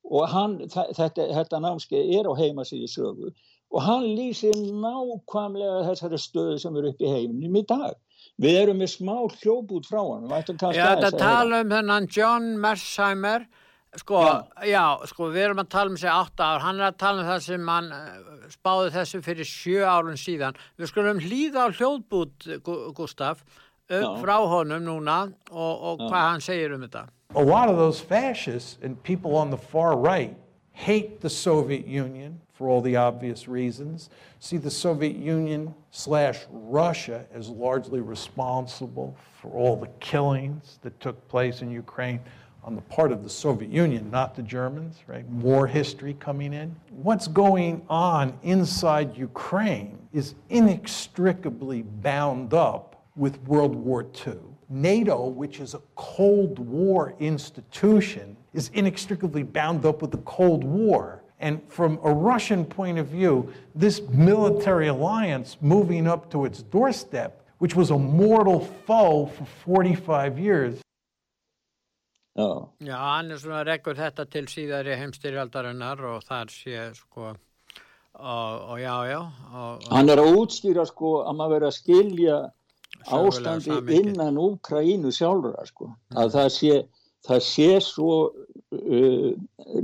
og 0.02 0.28
hann, 0.28 0.58
þetta, 0.68 1.28
þetta 1.38 1.62
námskeið 1.64 2.12
er 2.18 2.28
á 2.28 2.32
heimasíði 2.38 2.90
sögu 2.90 3.32
og 3.72 3.84
hann 3.86 4.04
lýsir 4.16 4.56
nákvæmlega 4.56 5.86
þessari 5.88 6.20
stöðu 6.20 6.58
sem 6.60 6.76
eru 6.76 6.92
upp 6.92 7.00
í 7.00 7.08
heiminum 7.08 7.56
í 7.56 7.64
dag. 7.68 7.94
Við 8.42 8.58
erum 8.60 8.82
með 8.82 8.90
smá 8.92 9.14
hljóbút 9.40 9.88
frá 9.88 10.02
hann. 10.02 10.28
Já, 10.28 10.92
þetta 10.92 11.10
tala 11.16 11.62
um 11.64 11.72
þennan 11.72 12.08
John 12.12 12.50
Mersheimer 12.60 13.46
Sko, 13.96 14.22
já. 14.24 14.64
já, 14.64 14.84
sko, 15.10 15.26
við 15.28 15.42
erum 15.50 15.60
að 15.60 15.72
tala 15.74 15.92
um 15.92 15.96
sig 16.00 16.08
átt 16.08 16.40
ár, 16.40 16.62
hann 16.64 16.78
er 16.80 16.86
að 16.86 17.00
tala 17.02 17.20
um 17.20 17.26
það 17.28 17.42
sem 17.44 17.66
hann 17.68 17.90
eh, 17.92 18.46
spáði 18.54 18.92
þessu 18.94 19.20
fyrir 19.26 19.48
sjö 19.48 19.82
árun 19.84 20.16
síðan. 20.16 20.56
Við 20.80 20.88
skulum 20.88 21.20
hlýða 21.20 21.66
á 21.68 21.76
hljóðbút, 21.76 22.46
Gustaf, 22.96 23.42
um, 23.92 24.16
frá 24.22 24.38
honum 24.48 24.86
núna 24.86 25.18
og, 25.50 25.74
og 25.76 26.06
hvað 26.06 26.24
hann 26.30 26.44
segir 26.44 26.72
um 26.72 26.86
þetta. 26.86 27.04
A 27.36 27.44
lot 27.44 27.68
of 27.68 27.76
those 27.76 28.00
fascists 28.00 28.78
and 28.82 28.96
people 29.02 29.36
on 29.36 29.50
the 29.50 29.60
far 29.60 29.96
right 29.96 30.36
hate 30.72 31.20
the 31.20 31.30
Soviet 31.30 31.86
Union 31.86 32.40
for 32.52 32.68
all 32.68 32.80
the 32.80 32.96
obvious 32.96 33.48
reasons, 33.48 34.08
see 34.38 34.56
the 34.56 34.70
Soviet 34.70 35.16
Union 35.16 35.74
slash 35.90 36.46
Russia 36.50 37.26
as 37.34 37.48
largely 37.48 38.00
responsible 38.00 39.16
for 39.40 39.50
all 39.50 39.76
the 39.76 39.88
killings 40.00 40.78
that 40.82 40.98
took 41.00 41.28
place 41.28 41.60
in 41.60 41.70
Ukraine 41.70 42.20
on 42.64 42.76
the 42.76 42.82
part 42.82 43.10
of 43.10 43.24
the 43.24 43.30
Soviet 43.30 43.70
Union, 43.70 44.10
not 44.10 44.34
the 44.34 44.42
Germans, 44.42 44.98
right? 45.06 45.26
War 45.26 45.66
history 45.66 46.14
coming 46.14 46.52
in. 46.52 46.74
What's 46.90 47.26
going 47.26 47.82
on 47.88 48.38
inside 48.42 49.16
Ukraine 49.16 49.98
is 50.12 50.34
inextricably 50.48 51.82
bound 51.82 52.54
up 52.54 53.04
with 53.16 53.40
World 53.42 53.74
War 53.74 54.06
II. 54.26 54.38
NATO, 54.68 55.26
which 55.26 55.60
is 55.60 55.74
a 55.74 55.80
Cold 55.96 56.58
War 56.58 57.14
institution, 57.18 58.36
is 58.54 58.70
inextricably 58.74 59.42
bound 59.42 59.84
up 59.84 60.00
with 60.00 60.12
the 60.12 60.18
Cold 60.18 60.64
War. 60.64 61.22
And 61.40 61.60
from 61.68 61.98
a 62.04 62.12
Russian 62.12 62.64
point 62.64 62.98
of 62.98 63.08
view, 63.08 63.52
this 63.74 64.00
military 64.10 64.86
alliance 64.86 65.56
moving 65.60 66.06
up 66.06 66.30
to 66.30 66.44
its 66.44 66.62
doorstep, 66.62 67.44
which 67.58 67.74
was 67.74 67.90
a 67.90 67.98
mortal 67.98 68.60
foe 68.86 69.26
for 69.26 69.44
45 69.64 70.38
years, 70.38 70.80
Já. 72.32 72.68
Já, 72.80 72.96
hann 72.96 73.30
er 73.30 73.40
svona 73.40 73.62
rekkur 73.68 73.96
þetta 73.98 74.24
til 74.32 74.46
síðari 74.48 74.94
heimstyrjaldarinnar 74.96 76.00
og 76.14 76.22
þar 76.24 76.52
sé 76.52 76.86
sko 76.96 77.26
og, 77.28 78.54
og 78.72 78.78
já, 78.80 78.94
já 79.10 79.20
og, 79.20 79.84
Hann 79.92 80.08
er 80.08 80.22
að 80.22 80.38
útskýra 80.40 80.86
sko 80.88 81.18
að 81.26 81.36
maður 81.36 81.54
verið 81.58 81.68
að 81.68 81.76
skilja 81.76 82.38
ástandi 83.12 83.98
innan 83.98 84.40
Úkraínu 84.40 85.12
sjálfur 85.12 85.58
sko. 85.68 85.90
mm. 85.92 86.16
að 86.22 86.32
það 86.38 86.48
sé, 86.56 86.78
það 87.28 87.44
sé 87.50 87.68
svo 87.84 88.14
uh, 88.30 89.30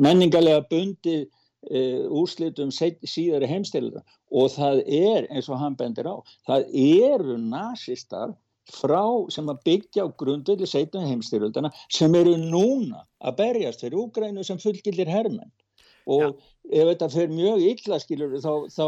menningarlega 0.01 0.65
bundi 0.73 1.19
uh, 1.27 2.05
úrslitum 2.09 2.73
síðari 2.73 3.51
heimstyrjaldar 3.51 4.05
og 4.33 4.53
það 4.57 4.83
er 4.89 5.29
eins 5.29 5.49
og 5.53 5.61
hann 5.61 5.77
bendir 5.77 6.09
á 6.09 6.17
það 6.49 6.69
eru 6.73 7.37
nazistar 7.45 8.33
frá 8.77 9.05
sem 9.35 9.47
að 9.53 9.61
byggja 9.69 10.05
á 10.05 10.09
grundvelli 10.23 10.69
setjum 10.73 11.07
heimstyrjöldana 11.11 11.71
sem 11.99 12.19
eru 12.21 12.37
núna 12.43 13.03
að 13.31 13.39
berjast 13.43 13.87
fyrir 13.87 14.01
Úgrænu 14.05 14.49
sem 14.51 14.61
fullgildir 14.67 15.15
herrmenn 15.17 15.53
og 16.09 16.39
ef 16.69 16.85
þetta 16.91 17.09
fer 17.13 17.31
mjög 17.33 17.63
illa 17.65 17.99
skilur 18.03 18.35
þá, 18.43 18.53
þá 18.73 18.85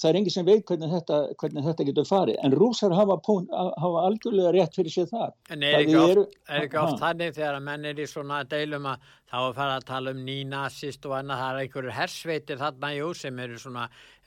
það 0.00 0.06
er 0.08 0.18
enginn 0.18 0.34
sem 0.34 0.46
veit 0.48 0.64
hvernig 0.68 0.92
þetta, 0.92 1.18
hvernig 1.40 1.66
þetta 1.68 1.86
getur 1.88 2.08
farið. 2.08 2.38
En 2.44 2.56
rúsar 2.58 2.94
hafa, 2.96 3.16
pún, 3.24 3.46
hafa 3.52 4.04
algjörlega 4.08 4.52
rétt 4.56 4.76
fyrir 4.76 4.94
sér 4.94 5.08
það 5.10 5.54
En 5.54 5.64
er 5.64 5.78
ekki 5.80 5.96
oft, 5.96 6.14
eru, 6.14 6.24
er 6.48 6.66
ekki 6.66 6.80
oft 6.82 7.00
þannig 7.00 7.36
þegar 7.38 7.58
að 7.58 7.66
menn 7.68 7.88
er 7.88 8.02
í 8.02 8.08
svona 8.10 8.40
deilum 8.48 8.88
að 8.92 9.06
þá 9.32 9.36
er 9.38 9.54
farið 9.58 9.76
að 9.76 9.86
tala 9.92 10.12
um 10.12 10.24
nínasist 10.26 11.08
og 11.08 11.16
annað 11.16 11.42
það 11.42 11.52
er 11.52 11.60
einhverju 11.62 11.94
hersveitir 11.98 12.60
þarna 12.60 12.90
jú 12.98 13.12
sem 13.22 13.38
eru 13.46 13.60
svona 13.62 13.86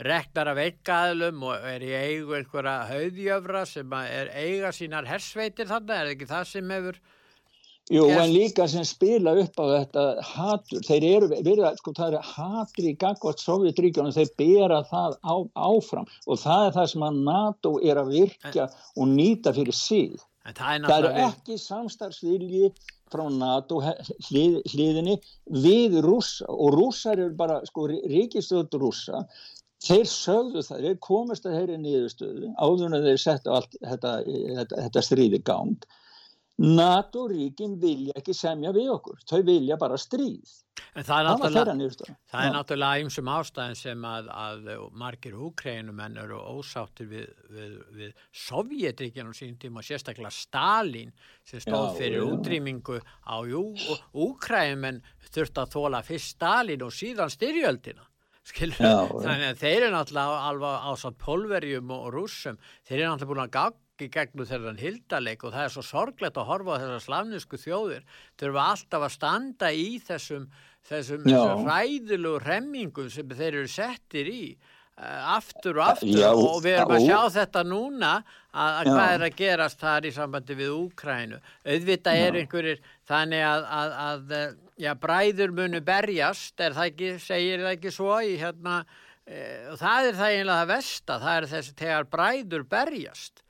reknar 0.09 0.53
af 0.53 0.63
einkaðlum 0.65 1.45
og 1.45 1.67
er 1.73 1.85
í 1.85 1.91
eigu 1.93 2.39
einhverja 2.39 2.77
höðjöfra 2.89 3.65
sem 3.69 3.99
er 4.01 4.33
eiga 4.33 4.73
sínar 4.73 5.09
hersveitir 5.09 5.69
þarna. 5.69 6.01
Er 6.01 6.15
ekki 6.15 6.29
það 6.31 6.49
sem 6.55 6.73
hefur 6.73 6.97
Jú, 7.93 8.07
en 8.09 8.31
líka 8.33 8.65
sem 8.65 8.81
spila 8.87 9.35
upp 9.37 9.59
á 9.61 9.65
þetta 9.69 10.03
hatur, 10.25 10.81
þeir 10.87 11.03
eru, 11.05 11.27
verið, 11.29 11.65
sko, 11.77 11.91
það 11.93 12.15
er 12.17 12.29
hatur 12.31 12.87
í 12.89 12.93
gagvart 12.97 13.43
Sovjetríkjónum, 13.43 14.15
þeir 14.15 14.31
bera 14.41 14.79
það 14.89 15.17
á, 15.21 15.35
áfram. 15.67 16.07
Og 16.25 16.39
það 16.41 16.63
er 16.65 16.71
það 16.79 16.87
sem 16.93 17.05
að 17.05 17.19
NATO 17.27 17.75
er 17.85 18.01
að 18.01 18.09
virka 18.15 18.65
en, 18.65 18.79
og 18.97 19.11
nýta 19.11 19.53
fyrir 19.53 19.77
sig. 19.77 20.15
Það 20.45 20.71
er, 20.71 20.87
það 20.89 21.07
er 21.09 21.19
ekki 21.27 21.57
samstarfsvilji 21.61 22.71
frá 23.13 23.23
NATO 23.33 23.77
hlið, 23.83 24.57
hliðinni. 24.71 25.19
Við 25.53 25.99
rúsa 26.05 26.49
og 26.49 26.73
rúsar 26.73 27.21
eru 27.21 27.35
bara, 27.37 27.59
sko, 27.69 27.85
ríkistöður 27.93 28.81
rúsa, 28.81 29.21
þeir 29.85 30.09
sögðu 30.09 30.65
það, 30.65 30.87
þeir 30.87 30.97
komist 31.05 31.45
að 31.45 31.59
þeirri 31.59 31.77
nýðustöðu 31.83 32.51
áður 32.57 32.89
en 32.89 33.05
þeir 33.05 33.21
setja 33.21 33.59
allt 33.59 33.77
þetta, 33.77 34.15
þetta, 34.25 34.81
þetta 34.87 35.05
stríði 35.05 35.41
gánd 36.55 36.75
NATO-ríkin 36.77 37.79
vilja 37.81 38.13
ekki 38.15 38.33
semja 38.33 38.71
við 38.71 38.93
okkur, 38.93 39.19
þau 39.27 39.41
vilja 39.43 39.77
bara 39.77 39.97
stríð. 39.99 40.53
En 40.95 41.03
það 41.03 41.19
er 41.19 41.27
náttúrulega, 41.27 41.73
er 42.75 43.01
einsum 43.03 43.29
ástæðin 43.31 43.77
sem 43.79 44.07
að, 44.07 44.29
að 44.31 44.71
margir 44.95 45.35
úkrænumenn 45.35 46.17
eru 46.19 46.39
ósáttir 46.39 47.07
við, 47.11 47.29
við, 47.51 47.77
við 47.95 48.25
Sovjetríkjan 48.31 49.31
og 49.31 49.35
sín 49.35 49.55
tíma 49.59 49.83
og 49.83 49.87
sérstaklega 49.87 50.31
Stalin 50.31 51.13
sem 51.43 51.63
stóð 51.63 51.93
já, 51.93 51.95
fyrir 51.99 52.19
já. 52.19 52.27
útrýmingu 52.31 52.99
á 53.03 53.37
úkrænumenn 54.13 55.03
þurft 55.31 55.63
að 55.63 55.77
þóla 55.77 56.03
fyrst 56.07 56.35
Stalin 56.35 56.83
og 56.83 56.95
síðan 56.95 57.31
styrjöldina. 57.31 58.07
Já, 58.45 59.09
þannig 59.09 59.47
að 59.47 59.61
þeir 59.63 59.79
eru 59.87 59.93
náttúrulega 59.95 60.41
alveg 60.51 60.83
ásagt 60.91 61.15
polverjum 61.17 61.93
og 61.95 62.11
rúsum, 62.13 62.59
þeir 62.85 62.99
eru 62.99 63.07
náttúrulega 63.09 63.31
búin 63.31 63.41
að 63.41 63.55
í 64.03 64.11
gegnum 64.11 64.47
þennan 64.49 64.79
hildarleik 64.81 65.43
og 65.45 65.53
það 65.55 65.67
er 65.67 65.73
svo 65.75 65.83
sorglegt 65.85 66.39
að 66.39 66.49
horfa 66.49 66.77
á 66.77 66.81
þessar 66.83 67.03
slavnisku 67.05 67.59
þjóðir. 67.61 68.05
Þurfa 68.41 68.69
alltaf 68.75 69.07
að 69.07 69.13
standa 69.15 69.71
í 69.71 69.89
þessum, 70.03 70.47
þessum, 70.89 71.27
þessum 71.27 71.69
ræðilu 71.69 72.33
remmingum 72.43 73.11
sem 73.13 73.29
þeir 73.31 73.51
eru 73.61 73.69
settir 73.71 74.31
í 74.31 74.41
uh, 74.99 75.35
aftur 75.35 75.79
og 75.79 75.93
aftur 75.93 76.19
já, 76.19 76.29
og 76.31 76.59
við 76.63 76.79
erum 76.79 76.95
að 76.97 77.07
sjá 77.07 77.21
þetta 77.37 77.63
núna 77.67 78.11
að, 78.17 78.69
að 78.69 78.91
hvað 78.91 79.13
er 79.13 79.25
að 79.27 79.39
gerast 79.39 79.81
þar 79.81 80.09
í 80.09 80.13
sambandi 80.15 80.59
við 80.59 80.75
Úkrænu 80.75 81.39
auðvitað 81.65 82.21
er 82.25 82.39
einhverjir 82.41 82.83
þannig 83.09 83.47
að, 83.47 83.65
að, 83.79 83.95
að 84.05 84.35
já, 84.81 84.91
bræður 85.05 85.55
munu 85.55 85.81
berjast 85.85 86.61
er 86.63 86.77
það 86.77 86.91
ekki, 86.91 87.15
segir 87.23 87.65
það 87.65 87.73
ekki 87.77 87.95
svo 87.95 88.19
í 88.23 88.35
hérna 88.41 88.77
e, 89.25 89.39
það 89.79 90.11
er 90.11 90.19
það 90.19 90.37
einlega 90.37 90.59
það 90.61 90.71
vest 90.75 91.15
að 91.15 91.25
það 91.27 91.39
er 91.39 91.49
þessi 91.55 91.75
tegar 91.81 92.13
bræður 92.15 92.69
berjast 92.75 93.44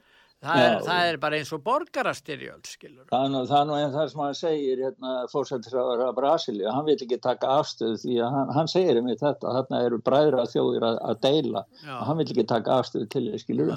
Það 0.45 0.63
er, 0.63 0.75
það 0.85 1.09
er 1.09 1.17
bara 1.23 1.37
eins 1.39 1.51
og 1.55 1.61
borgarastyrjöld, 1.65 2.67
skilur. 2.69 3.05
Það 3.09 3.37
það 3.49 3.55
er 3.57 3.69
nú 3.69 3.77
einn 3.79 3.93
þar 3.95 4.11
sem 4.11 4.23
hann 4.23 4.37
segir, 4.37 4.83
hérna, 4.85 5.13
fórsættisraður 5.31 6.03
af 6.05 6.17
Brasilia, 6.19 6.73
hann 6.75 6.85
vil 6.87 6.97
ekki 6.97 7.19
taka 7.23 7.55
afstöðu 7.61 8.01
því 8.03 8.19
að 8.21 8.35
hann, 8.37 8.51
hann 8.59 8.71
segir 8.71 8.99
um 9.01 9.09
þetta, 9.11 9.55
þarna 9.57 9.81
eru 9.87 10.01
bræðra 10.05 10.45
þjóðir 10.51 10.87
að, 10.89 10.99
að 11.09 11.23
deila, 11.25 11.65
hann 11.85 12.21
vil 12.21 12.27
ekki 12.27 12.47
taka 12.51 12.79
afstöðu 12.81 13.09
til 13.15 13.25
þið, 13.29 13.39
skilur. 13.41 13.73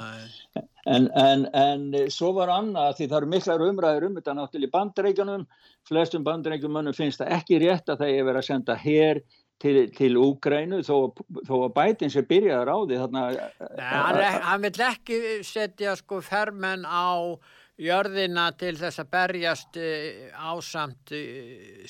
En, 0.89 1.09
en, 1.21 1.45
en 1.57 1.89
svo 2.13 2.33
var 2.37 2.53
annað, 2.53 2.95
því 2.99 3.09
það 3.09 3.19
eru 3.19 3.33
miklar 3.35 3.65
umræður 3.67 4.07
um 4.09 4.15
þetta 4.21 4.37
náttúrulega 4.39 4.71
í 4.71 4.77
bandreikjunum, 4.77 5.49
flestum 5.89 6.25
bandreikjumönnum 6.25 6.97
finnst 6.97 7.21
það 7.23 7.35
ekki 7.39 7.61
rétt 7.65 7.93
að 7.93 8.05
það 8.05 8.15
er 8.15 8.29
verið 8.29 8.41
að 8.41 8.49
senda 8.49 8.77
hér 8.81 9.21
til, 9.63 9.79
til 9.95 10.19
Úgrænu 10.21 10.83
þó, 10.87 11.11
þó 11.47 11.55
að 11.67 11.73
bætin 11.77 12.13
sem 12.13 12.27
byrjaði 12.29 12.75
á 12.75 12.79
því 12.79 13.01
þarna 13.03 13.23
Nei, 13.31 13.87
hann, 13.93 14.21
hann 14.49 14.67
vill 14.67 14.85
ekki 14.89 15.23
setja 15.47 15.97
sko 15.99 16.21
fermenn 16.25 16.87
á 16.87 17.39
jörðina 17.79 18.49
til 18.59 18.75
þess 18.79 19.03
að 19.03 19.11
berjast 19.15 19.79
eh, 19.79 20.31
ásamt 20.35 21.15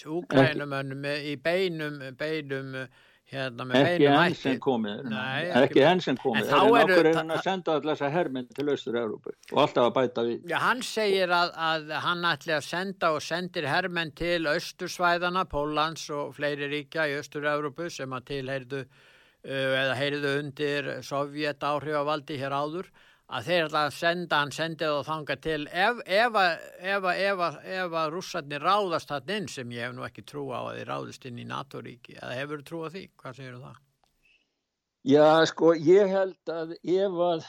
Úgrænumönnum 0.04 1.06
í 1.32 1.36
beinum 1.40 2.00
beinum 2.18 2.74
Hérna 3.28 3.66
ekki 3.76 4.06
enn 4.08 4.34
sem 4.38 4.54
komið 4.64 5.02
Nei, 5.12 5.48
ekki 5.60 5.82
enn 5.84 6.00
sem 6.00 6.16
komið 6.16 6.46
en, 6.48 6.70
okkur 6.78 7.08
er 7.10 7.18
hann 7.18 7.34
að 7.34 7.42
senda 7.44 7.74
allar 7.76 7.98
þessa 7.98 8.08
herminn 8.14 8.46
til 8.56 8.64
Östur-Európu 8.72 9.34
og 9.34 9.60
alltaf 9.66 9.88
að 9.90 9.92
bæta 9.98 10.24
við? 10.24 10.46
Já, 10.48 10.56
hann 10.62 10.80
segir 10.86 11.34
að, 11.36 11.52
að 11.66 11.92
hann 12.06 12.24
ætli 12.30 12.54
að 12.56 12.64
senda 12.64 13.10
og 13.12 13.20
sendir 13.26 13.68
hermenn 13.68 14.14
til 14.16 14.48
Östursvæðana, 14.48 15.44
Pólans 15.50 16.06
og 16.16 16.32
fleiri 16.38 16.70
ríkja 16.72 17.04
í 17.10 17.18
Östur-Európu 17.18 17.90
sem 17.92 18.16
að 18.16 18.24
tilheyrðu 18.32 18.80
uh, 18.86 19.76
eða 19.82 19.98
heyrðu 20.00 20.34
undir 20.40 20.90
Sovjet 21.04 21.68
áhrifavaldi 21.68 22.40
hér 22.40 22.56
áður 22.56 22.88
að 23.28 23.48
þeir 23.48 23.66
ætla 23.66 23.80
að 23.86 23.96
senda, 23.98 24.38
hann 24.40 24.52
sendið 24.56 24.94
og 24.94 25.02
þanga 25.08 25.36
til 25.44 25.58
ef, 25.68 25.98
ef, 26.06 26.38
ef, 26.80 27.08
ef 27.12 27.96
að 28.00 28.14
rússarnir 28.14 28.64
ráðast 28.64 29.12
hann 29.12 29.34
inn 29.34 29.48
sem 29.52 29.74
ég 29.76 29.84
hef 29.84 29.96
nú 29.96 30.06
ekki 30.06 30.24
trú 30.24 30.46
á 30.48 30.60
að 30.62 30.78
þeir 30.78 30.90
ráðast 30.92 31.28
inn 31.28 31.42
í 31.42 31.48
NATO-ríki, 31.48 32.16
eða 32.16 32.38
hefur 32.38 32.62
þú 32.62 32.68
trú 32.70 32.80
á 32.84 32.88
því? 32.94 33.04
Hvað 33.20 33.38
segir 33.40 33.58
þú 33.58 33.62
það? 33.66 33.82
Já, 35.08 35.26
sko, 35.48 35.74
ég 35.76 36.10
held 36.12 36.52
að 36.52 36.72
ef 36.82 37.20
að 37.28 37.44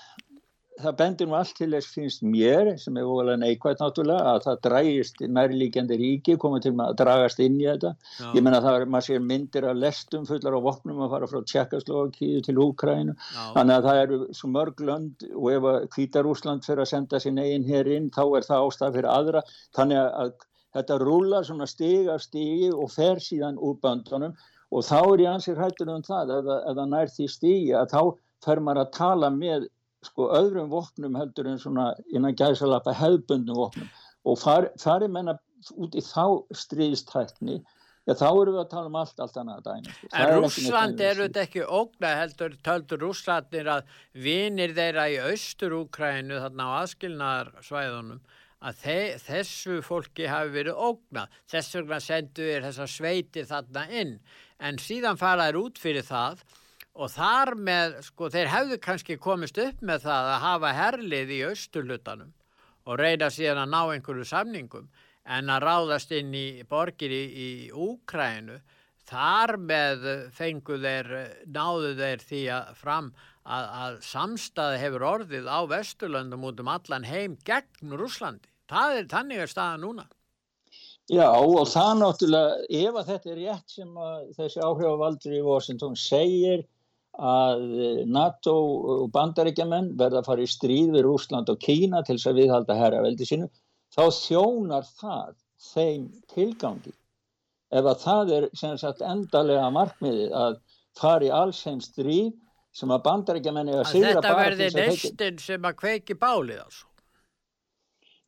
það 0.80 0.96
bendir 1.00 1.28
nú 1.30 1.36
allt 1.38 1.54
til 1.58 1.70
þess 1.74 1.94
finnst 1.94 2.24
mér, 2.26 2.72
sem 2.82 2.98
er 3.00 3.08
óvalega 3.08 3.40
neikvægt 3.42 3.82
náttúrulega, 3.84 4.34
að 4.34 4.46
það 4.46 4.60
drægist 4.66 5.24
nærlíkjandi 5.38 5.98
ríki, 6.00 6.36
komið 6.42 6.66
til 6.66 6.74
að 6.86 6.98
dragast 7.02 7.42
inn 7.44 7.58
í 7.60 7.68
þetta. 7.68 7.94
Já. 8.20 8.28
Ég 8.38 8.46
menna 8.46 8.62
það 8.64 8.80
er, 8.80 8.86
maður 8.96 9.08
sér 9.08 9.24
myndir 9.32 9.70
af 9.70 9.80
lestum 9.80 10.28
fullar 10.30 10.60
á 10.60 10.62
vopnum 10.68 11.02
að 11.06 11.16
fara 11.16 11.32
frá 11.32 11.40
Tjekkaslovakíu 11.54 12.44
til 12.46 12.60
Úkrænu. 12.64 13.16
Þannig 13.56 13.76
að 13.78 13.90
það 13.90 14.04
eru 14.04 14.20
svo 14.42 14.52
mörg 14.54 14.86
lönd 14.90 15.26
og 15.32 15.50
ef 15.54 15.72
að 15.74 15.90
Kvítarúsland 15.96 16.68
fyrir 16.68 16.86
að 16.86 16.94
senda 16.94 17.24
sín 17.24 17.42
eigin 17.42 17.68
hér 17.68 17.92
inn, 17.98 18.12
þá 18.16 18.24
er 18.28 18.48
það 18.48 18.70
ástæð 18.70 19.00
fyrir 19.00 19.12
aðra. 19.16 19.44
Þannig 19.78 20.06
að 20.06 20.38
þetta 20.78 21.02
rúlar 21.02 21.48
svona 21.48 21.68
stig 21.70 22.10
af 22.14 22.24
stigi 22.24 22.70
og 22.72 22.92
fer 22.94 23.22
síðan 23.24 23.58
úr 23.58 23.78
böndunum 23.82 24.38
og 24.70 24.86
þá 24.86 25.00
er 25.02 25.24
ég 25.24 25.32
ansið 25.34 25.58
hrættur 25.58 25.90
um 25.90 26.04
það, 26.06 26.34
ef 26.38 26.76
það 26.78 26.90
nær 26.92 27.14
því 27.16 27.28
stigi 27.34 27.72
að 27.74 27.94
þá 27.96 28.02
fer 28.46 28.62
maður 28.64 28.84
að 28.84 28.92
tala 29.00 29.32
með 29.34 29.66
sko 30.06 30.30
öðrum 30.36 30.70
vopnum 30.72 31.18
heldur 31.20 31.50
en 31.52 31.60
svona 31.60 31.92
innan 32.14 32.38
gæðsalapa 32.40 32.94
hefðbundum 32.96 33.58
vopnum 33.60 33.90
og 34.28 34.40
fari, 34.40 34.72
fari 34.80 35.10
menna 35.12 35.36
út 35.76 35.96
í 35.98 36.04
þá 36.04 36.40
stríðstækni 36.56 37.60
já 38.08 38.16
þá 38.18 38.28
eru 38.30 38.54
við 38.56 38.62
að 38.64 38.70
tala 38.72 38.90
um 38.90 38.98
allt 38.98 39.22
allt 39.22 39.38
annað 39.38 39.66
dæmi. 39.68 39.94
Sko. 39.94 40.10
En 40.18 40.32
Rúsland 40.38 41.04
eru 41.04 41.28
þetta 41.28 41.44
ekki 41.46 41.66
ógna 41.66 42.14
heldur 42.22 42.56
töldur 42.66 43.04
Rúslandir 43.04 43.70
að 43.70 43.96
vinir 44.28 44.74
þeirra 44.78 45.10
í 45.12 45.20
austur-Úkrænu 45.30 46.40
þarna 46.46 46.70
á 46.70 46.72
aðskilnarsvæðunum 46.80 48.22
að 48.60 48.80
þe 48.84 48.98
þessu 49.24 49.78
fólki 49.86 50.28
hafi 50.28 50.56
verið 50.56 50.80
ógna 50.90 51.28
þess 51.52 51.78
vegna 51.78 52.00
sendu 52.04 52.48
við 52.48 52.66
þessar 52.68 52.92
sveitir 52.92 53.48
þarna 53.48 53.86
inn 54.02 54.18
en 54.60 54.82
síðan 54.84 55.20
faraður 55.20 55.62
út 55.62 55.80
fyrir 55.80 56.04
það 56.08 56.44
og 57.00 57.12
þar 57.14 57.54
með, 57.56 58.00
sko, 58.10 58.28
þeir 58.34 58.50
hefðu 58.52 58.78
kannski 58.84 59.16
komist 59.22 59.60
upp 59.64 59.84
með 59.86 60.04
það 60.08 60.32
að 60.34 60.42
hafa 60.46 60.74
herlið 60.76 61.32
í 61.32 61.44
austurlutanum 61.48 62.34
og 62.90 63.00
reyna 63.00 63.30
síðan 63.32 63.64
að 63.64 63.72
ná 63.72 63.80
einhverju 63.94 64.28
samningum 64.28 64.90
en 65.30 65.54
að 65.54 65.64
ráðast 65.64 66.12
inn 66.18 66.34
í 66.36 66.48
borgir 66.68 67.14
í, 67.14 67.24
í 67.30 67.50
Úkrænu 67.72 68.60
þar 69.10 69.56
með 69.62 70.06
fengu 70.36 70.78
þeir, 70.82 71.10
náðu 71.48 71.96
þeir 71.98 72.24
því 72.30 72.42
að 72.54 72.72
fram 72.78 73.12
að, 73.44 73.68
að 73.84 74.00
samstaði 74.06 74.80
hefur 74.84 75.06
orðið 75.14 75.50
á 75.50 75.60
Vesturlöndum 75.70 76.48
út 76.50 76.62
um 76.62 76.72
allan 76.74 77.08
heim 77.08 77.38
gegn 77.48 77.96
Rúslandi. 77.98 78.50
Það 78.70 78.98
er 78.98 79.12
þannig 79.14 79.44
að 79.44 79.54
staða 79.54 79.80
núna. 79.82 80.06
Já 81.10 81.26
og 81.26 81.64
það 81.66 81.94
náttúrulega, 82.04 82.58
ef 82.84 82.98
að 83.00 83.08
þetta 83.08 83.32
er 83.32 83.40
rétt 83.40 83.72
sem 83.74 83.96
þessi 84.38 84.60
áhrifavaldur 84.62 85.38
í 85.40 85.46
Washington 85.48 85.96
segir 85.98 86.68
að 87.20 87.64
eh, 87.84 88.02
NATO 88.08 88.56
og 88.96 89.12
bandaríkjaman 89.16 89.94
verða 90.00 90.22
að 90.22 90.30
fara 90.32 90.46
í 90.46 90.50
stríð 90.50 90.96
við 90.96 91.06
Rúsland 91.06 91.52
og 91.52 91.60
Kína 91.64 92.02
til 92.06 92.18
þess 92.18 92.32
að 92.32 92.42
viðhalda 92.42 92.78
herraveldi 92.80 93.28
sínu, 93.28 93.50
þá 93.96 94.04
þjónar 94.16 94.90
það 95.00 95.38
þeim 95.70 96.10
tilgangi. 96.34 96.94
Ef 97.70 97.86
að 97.86 98.04
það 98.04 98.36
er 98.38 98.50
sagt, 98.82 99.02
endalega 99.06 99.70
markmiðið 99.74 100.36
að 100.36 100.60
fara 100.98 101.28
í 101.28 101.34
alls 101.34 101.62
heim 101.68 101.82
stríð 101.84 102.32
sem 102.76 102.94
að 102.94 103.04
bandaríkjaman 103.06 103.70
er 103.70 103.82
að 103.84 103.92
sigra 103.92 104.22
bara... 104.22 104.22
Þetta 104.22 104.38
verði 104.44 104.70
neistinn 104.78 105.42
sem 105.44 105.68
að 105.68 105.82
kveiki 105.82 106.18
bálið 106.18 106.64
ásó. 106.64 106.86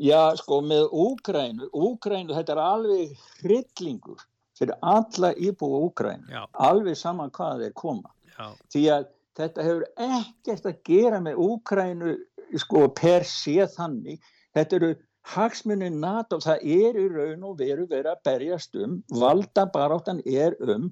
Já, 0.01 0.33
sko, 0.39 0.63
með 0.65 0.87
Úgrænu, 0.97 1.67
Úgrænu, 1.77 2.33
þetta 2.33 2.55
er 2.55 2.61
alveg 2.63 3.25
hryllingur 3.43 4.23
fyrir 4.57 4.77
alla 4.81 5.33
íbúa 5.37 5.81
Úkræn 5.87 6.25
Já. 6.29 6.45
alveg 6.53 6.97
saman 6.97 7.31
hvað 7.33 7.65
þeir 7.65 7.75
koma 7.77 8.11
Já, 8.37 8.47
því 8.73 8.83
að 8.95 9.07
þetta 9.39 9.65
hefur 9.67 9.85
ekkert 10.07 10.67
að 10.69 10.81
gera 10.87 11.21
með 11.23 11.39
Úkrænu 11.45 12.17
sko 12.61 12.87
per 12.97 13.25
sé 13.27 13.65
þannig. 13.75 14.19
Þetta 14.55 14.77
eru 14.79 14.91
hagsmunni 15.31 15.89
NATO 15.93 16.39
það 16.41 16.63
er 16.75 16.97
í 16.97 17.07
raun 17.11 17.43
og 17.51 17.59
veru 17.59 17.85
verið 17.89 18.11
að 18.11 18.23
berjast 18.27 18.75
um 18.75 18.97
valda 19.21 19.67
baráttan 19.73 20.21
er 20.25 20.57
um 20.65 20.89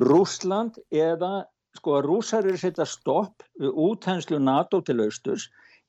Rúsland 0.00 0.80
eða 0.90 1.44
sko 1.76 1.98
að 1.98 2.08
rúsar 2.08 2.46
eru 2.46 2.56
að 2.56 2.64
setja 2.64 2.86
stopp 2.88 3.44
útænslu 3.60 4.38
NATO 4.42 4.80
til 4.86 5.00
austurs 5.04 5.48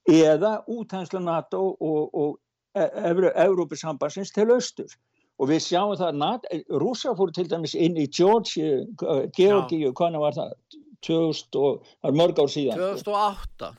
eða 0.09 0.59
útænslu 0.69 1.21
NATO 1.23 1.61
og, 1.79 2.09
og 2.13 2.39
Európusambansins 2.75 4.33
til 4.35 4.49
austurs 4.51 4.97
og 5.39 5.49
við 5.51 5.63
sjáum 5.65 5.95
það 5.99 6.21
að 6.25 6.75
rúsar 6.81 7.15
fóru 7.17 7.33
til 7.35 7.47
dæmis 7.51 7.75
inn 7.75 7.97
í 7.99 8.07
Georgi, 8.07 8.85
Georgíu, 9.35 9.91
hvernig 9.97 10.23
var 10.23 10.37
það? 10.37 10.53
2000 11.05 11.59
og, 11.59 11.81
það 12.01 12.11
er 12.11 12.19
mörg 12.21 12.39
ár 12.41 12.53
síðan. 12.53 12.85
2008. 13.03 13.73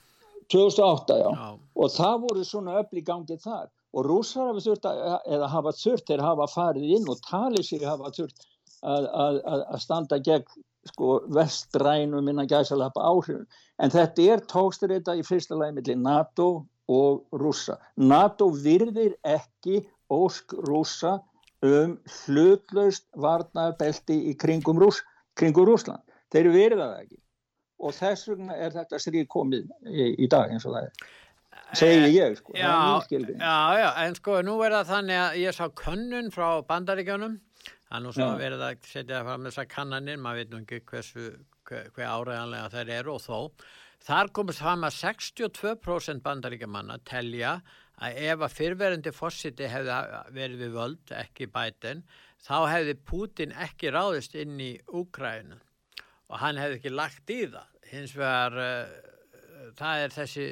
2008, 0.53 1.17
já. 1.23 1.31
Já. 1.33 1.49
Og 1.77 1.95
það 1.97 2.21
voru 2.27 2.45
svona 2.47 2.77
öll 2.83 3.01
í 3.01 3.05
gangi 3.07 3.39
þar. 3.43 3.67
Og 3.97 4.05
rússar 4.07 4.51
hafa 4.51 4.63
þurft 4.63 4.87
að, 4.91 5.03
eða 5.33 5.49
hafa 5.51 5.73
þurft, 5.81 6.07
þeir 6.11 6.23
hafa 6.23 6.47
farið 6.53 6.95
inn 6.99 7.11
og 7.11 7.23
talið 7.27 7.67
sig 7.67 7.85
hafa 7.87 8.13
þurft 8.15 8.47
að, 8.85 9.09
að, 9.09 9.41
að 9.65 9.83
standa 9.83 10.21
gegn 10.23 10.65
sko 10.87 11.17
vestrænum 11.35 12.29
innan 12.31 12.49
gæsalappa 12.51 13.03
áhrifun. 13.03 13.47
En 13.83 13.91
þetta 13.91 14.27
er 14.35 14.45
tókstur 14.51 14.93
þetta 14.93 15.17
í 15.19 15.25
fyrsta 15.27 15.59
lagi 15.59 15.75
millir 15.79 15.99
NATO 15.99 16.51
og 16.93 17.25
rússa. 17.35 17.79
NATO 17.97 18.53
virðir 18.55 19.17
ekki 19.27 19.81
ósk 20.13 20.55
rússa 20.69 21.17
um 21.83 21.95
hlutlaust 22.23 23.07
varnarbelti 23.23 24.17
í 24.31 24.35
kringum, 24.39 24.81
Rúss, 24.83 25.03
kringum 25.39 25.69
Rússland. 25.69 26.03
Þeir 26.35 26.51
verða 26.55 26.91
það 26.91 27.05
ekki. 27.05 27.21
Og 27.77 27.93
þess 27.93 28.29
vegna 28.31 28.57
er 28.57 28.75
þetta 28.75 29.01
stríð 29.01 29.27
komið 29.33 29.67
í, 29.89 30.11
í 30.25 30.29
dag 30.33 30.53
eins 30.53 30.65
og 30.69 30.77
það 30.77 30.89
er. 30.89 31.09
Segir 31.77 32.07
ég, 32.13 32.37
sko. 32.39 32.55
Já, 32.57 32.71
já, 33.41 33.57
já, 33.81 33.89
en 34.05 34.15
sko 34.17 34.39
nú 34.47 34.55
er 34.65 34.77
það 34.77 34.93
þannig 34.93 35.21
að 35.23 35.39
ég 35.41 35.57
sá 35.57 35.65
könnun 35.81 36.31
frá 36.35 36.49
bandaríkjónum. 36.69 37.41
Það 37.87 37.99
er 37.99 38.05
nú 38.05 38.13
svo 38.15 38.29
verið 38.39 38.63
að 38.67 38.87
setja 38.91 39.23
fram 39.27 39.47
þessar 39.47 39.69
kannanir, 39.71 40.21
maður 40.23 40.41
veit 40.41 40.53
nú 40.53 40.61
ekki 40.63 40.81
hversu, 40.91 41.27
hver, 41.69 41.91
hver 41.95 42.09
áræðanlega 42.13 42.73
þær 42.75 42.95
eru 42.99 43.17
og 43.17 43.23
þó. 43.25 43.67
Þar 44.07 44.31
komist 44.39 44.63
fram 44.63 44.87
að 44.87 44.97
62% 45.01 46.23
bandaríkjamanna 46.27 46.99
telja 47.09 47.57
að 48.05 48.19
ef 48.29 48.45
að 48.45 48.57
fyrverandi 48.57 49.13
fósiti 49.15 49.69
hefði 49.71 50.01
verið 50.37 50.65
við 50.65 50.75
völd, 50.77 51.13
ekki 51.17 51.49
bætin, 51.53 52.03
þá 52.45 52.57
hefði 52.71 52.97
Putin 53.09 53.55
ekki 53.67 53.93
ráðist 53.95 54.37
inn 54.39 54.59
í 54.61 54.75
Úkrænu 54.87 55.59
og 56.27 56.41
hann 56.43 56.61
hefði 56.61 56.81
ekki 56.81 56.93
lagt 56.93 57.33
í 57.33 57.45
það. 57.53 57.71
Hins 57.87 58.17
vegar, 58.19 58.57
uh, 58.59 59.71
það 59.79 60.03
er 60.05 60.17
þessi, 60.17 60.47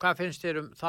hvað 0.00 0.22
finnst 0.22 0.46
þér 0.46 0.62
um 0.62 0.70
þá 0.80 0.88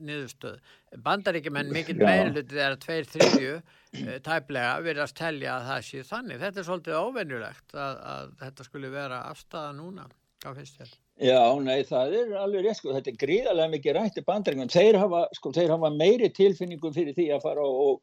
niðurstöð? 0.00 0.72
Bandaríkjumenn 1.04 1.70
mikill 1.74 2.00
meirluti 2.00 2.56
þegar 2.56 2.78
tveir 2.82 3.10
þriðju 3.12 3.52
uh, 3.58 4.16
tæplega 4.26 4.72
verðast 4.86 5.18
telja 5.20 5.58
að 5.58 5.68
það 5.68 5.84
sé 5.90 6.06
þannig. 6.08 6.42
Þetta 6.42 6.62
er 6.62 6.68
svolítið 6.70 7.04
óvenjulegt 7.04 7.76
að, 7.76 8.02
að 8.14 8.34
þetta 8.42 8.68
skulle 8.70 8.92
vera 8.96 9.22
afstæða 9.28 9.76
núna. 9.78 10.08
Hvað 10.40 10.62
finnst 10.62 10.80
þér? 10.80 10.99
Já, 11.20 11.42
nei, 11.60 11.82
það 11.84 12.14
er 12.16 12.30
alveg 12.40 12.64
rétt, 12.64 12.78
sko, 12.78 12.94
þetta 12.96 13.12
er 13.12 13.18
gríðarlega 13.20 13.72
mikið 13.74 13.96
rætti 13.96 14.22
bandaríkjum. 14.24 14.70
Þeir 14.72 14.98
hafa, 15.02 15.26
sko, 15.36 15.52
þeir 15.52 15.74
hafa 15.74 15.90
meiri 15.92 16.30
tilfinningu 16.32 16.92
fyrir 16.94 17.16
því 17.16 17.26
að 17.36 17.42
fara 17.44 17.66
og, 17.66 17.98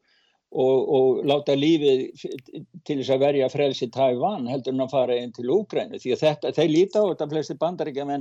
og, 0.54 0.92
og 0.98 1.22
láta 1.26 1.56
lífið 1.58 2.04
til 2.86 2.98
þess 3.00 3.14
að 3.16 3.24
verja 3.24 3.48
frelsi 3.50 3.88
Tævan 3.94 4.46
heldur 4.50 4.76
en 4.76 4.84
að 4.86 4.94
fara 4.94 5.16
inn 5.18 5.34
til 5.34 5.50
Úgrænu. 5.50 5.98
Því 5.98 6.14
að 6.14 6.22
þetta, 6.22 6.52
þeir 6.60 6.70
líta 6.76 7.02
á 7.02 7.10
þetta 7.10 7.28
flesti 7.34 7.58
bandaríkjum 7.64 8.14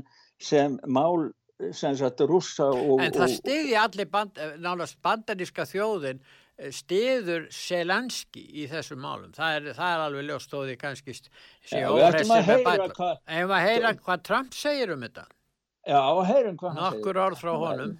sem 0.50 0.80
mál 0.90 1.30
sem 1.74 1.96
sagt 1.98 2.26
rússa 2.26 2.68
og... 2.70 2.98
En 3.02 3.14
það 3.14 3.38
stiði 3.38 3.78
allir 3.82 4.10
band, 4.10 4.42
nálast 4.62 4.98
bandaríska 5.06 5.66
þjóðin 5.70 6.20
stiður 6.74 7.48
Selenski 7.54 8.42
í 8.64 8.66
þessum 8.72 9.02
málum. 9.04 9.32
Það 9.36 9.58
er, 9.58 9.70
það 9.78 9.94
er 9.94 10.04
alveg 10.08 10.28
ljóstóði 10.32 10.78
kannski 10.82 11.14
sé 11.18 11.84
óhressið 11.86 12.32
með 12.34 12.64
bæta. 12.66 13.12
En 13.28 13.46
við 13.46 13.56
að 13.60 13.68
heyra 13.70 13.94
hvað 14.02 14.24
Trump 14.26 14.58
segir 14.58 14.94
um 14.96 15.06
þetta. 15.06 15.28
Já, 15.88 16.02
heyrum 16.32 16.58
hvað 16.58 16.74
hann 16.74 16.84
segir. 16.84 17.00
Nokkur 17.00 17.22
orð 17.28 17.42
frá 17.44 17.54
honum. 17.62 17.98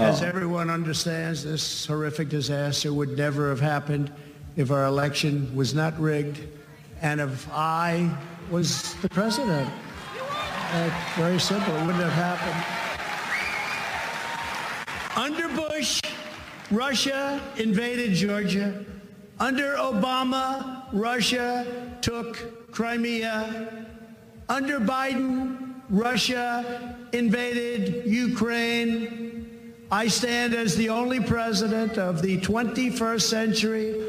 As 0.00 0.22
everyone 0.22 0.70
understands, 0.70 1.44
this 1.44 1.84
horrific 1.84 2.30
disaster 2.30 2.92
would 2.94 3.18
never 3.18 3.50
have 3.50 3.60
happened 3.60 4.10
if 4.56 4.70
our 4.70 4.86
election 4.86 5.54
was 5.54 5.74
not 5.74 5.98
rigged 6.00 6.40
and 7.02 7.20
if 7.20 7.46
I 7.52 8.10
was 8.50 8.94
the 9.02 9.08
president. 9.10 9.68
Uh, 10.72 10.90
very 11.16 11.38
simple. 11.38 11.74
It 11.74 11.86
wouldn't 11.86 12.02
have 12.02 12.12
happened. 12.12 12.64
Under 15.16 15.48
Bush, 15.48 16.00
Russia 16.70 17.40
invaded 17.56 18.14
Georgia. 18.14 18.84
Under 19.40 19.74
Obama, 19.76 20.84
Russia 20.92 21.96
took 22.02 22.72
Crimea. 22.72 23.86
Under 24.48 24.78
Biden, 24.78 25.74
Russia 25.88 26.96
invaded 27.12 28.04
Ukraine. 28.06 29.74
I 29.90 30.08
stand 30.08 30.52
as 30.52 30.76
the 30.76 30.90
only 30.90 31.20
president 31.20 31.96
of 31.96 32.20
the 32.20 32.38
21st 32.38 33.22
century 33.22 34.04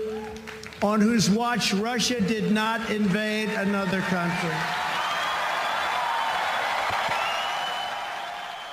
on 0.82 1.00
whose 1.00 1.30
watch 1.30 1.74
Russia 1.74 2.20
did 2.20 2.52
not 2.52 2.90
invade 2.90 3.50
another 3.50 4.02
country. 4.02 4.89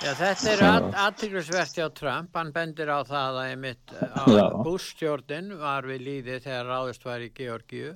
Já, 0.07 0.13
þetta 0.15 0.51
er 0.53 0.61
aðtrygglisvert 1.03 1.79
hjá 1.81 1.87
Trump, 1.99 2.37
hann 2.39 2.53
bendir 2.55 2.87
á 2.87 3.03
það 3.03 3.39
að 3.41 3.49
einmitt 3.51 3.95
að 4.07 4.53
Bush-stjórnin 4.63 5.49
var 5.59 5.89
við 5.91 6.05
líði 6.07 6.37
þegar 6.45 6.69
ráðist 6.69 7.07
var 7.09 7.25
í 7.25 7.33
Georgíu, 7.35 7.89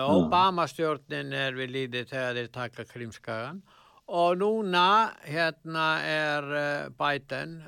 Obama-stjórnin 0.00 1.34
er 1.36 1.58
við 1.58 1.74
líði 1.74 2.06
þegar 2.08 2.38
þeir 2.38 2.48
taka 2.54 2.86
krimskagan 2.88 3.60
og 4.08 4.38
núna 4.40 4.86
hérna 5.28 5.84
er 6.08 6.48
Biden 6.96 7.58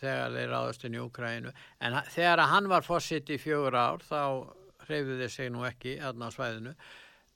þegar 0.00 0.38
þeir 0.38 0.50
ráðast 0.54 0.88
inn 0.88 0.96
í 0.96 1.04
Ukrænu, 1.04 1.52
en 1.84 2.00
þegar 2.16 2.46
hann 2.48 2.72
var 2.72 2.88
fósitt 2.88 3.28
í 3.28 3.36
fjögur 3.42 3.76
ár 3.76 4.00
þá 4.08 4.22
hreyfðu 4.86 5.20
þeir 5.20 5.36
sig 5.36 5.52
nú 5.52 5.68
ekki 5.68 5.98
aðná 6.00 6.32
svæðinu. 6.32 6.72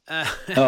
Já, 0.57 0.67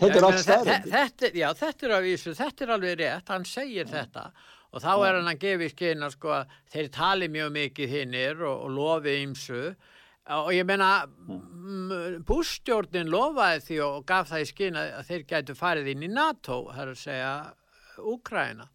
þetta 0.00 0.14
er 0.16 0.24
allt 0.24 0.40
stærri. 0.40 1.34
Já, 1.36 1.50
þetta 1.58 1.90
er, 1.90 1.94
vísu, 2.06 2.32
þetta 2.36 2.64
er 2.64 2.74
alveg 2.76 2.98
rétt, 3.02 3.28
hann 3.28 3.44
segir 3.48 3.84
já. 3.84 3.92
þetta 3.98 4.30
og 4.70 4.82
þá 4.84 4.90
er 4.94 5.16
hann 5.18 5.30
að 5.32 5.40
gefa 5.42 5.66
í 5.66 5.70
skinn 5.72 6.06
að 6.06 6.12
sko, 6.14 6.40
þeir 6.70 6.90
tali 6.94 7.28
mjög 7.32 7.54
mikið 7.56 7.94
hinnir 7.96 8.42
og, 8.46 8.66
og 8.66 8.74
lofi 8.76 9.16
ymsu 9.24 9.62
og 10.30 10.50
ég 10.54 10.66
meina 10.68 10.90
bústjórnin 12.26 13.10
lofaði 13.10 13.64
því 13.66 13.80
og 13.86 14.04
gaf 14.06 14.30
það 14.30 14.44
í 14.44 14.50
skinn 14.50 14.78
að 14.78 15.00
þeir 15.08 15.24
gætu 15.32 15.56
farið 15.58 15.90
inn 15.94 16.04
í 16.06 16.12
NATO, 16.12 16.62
það 16.70 16.84
er 16.84 16.92
að 16.92 17.00
segja 17.00 17.32
Úkræna. 18.00 18.68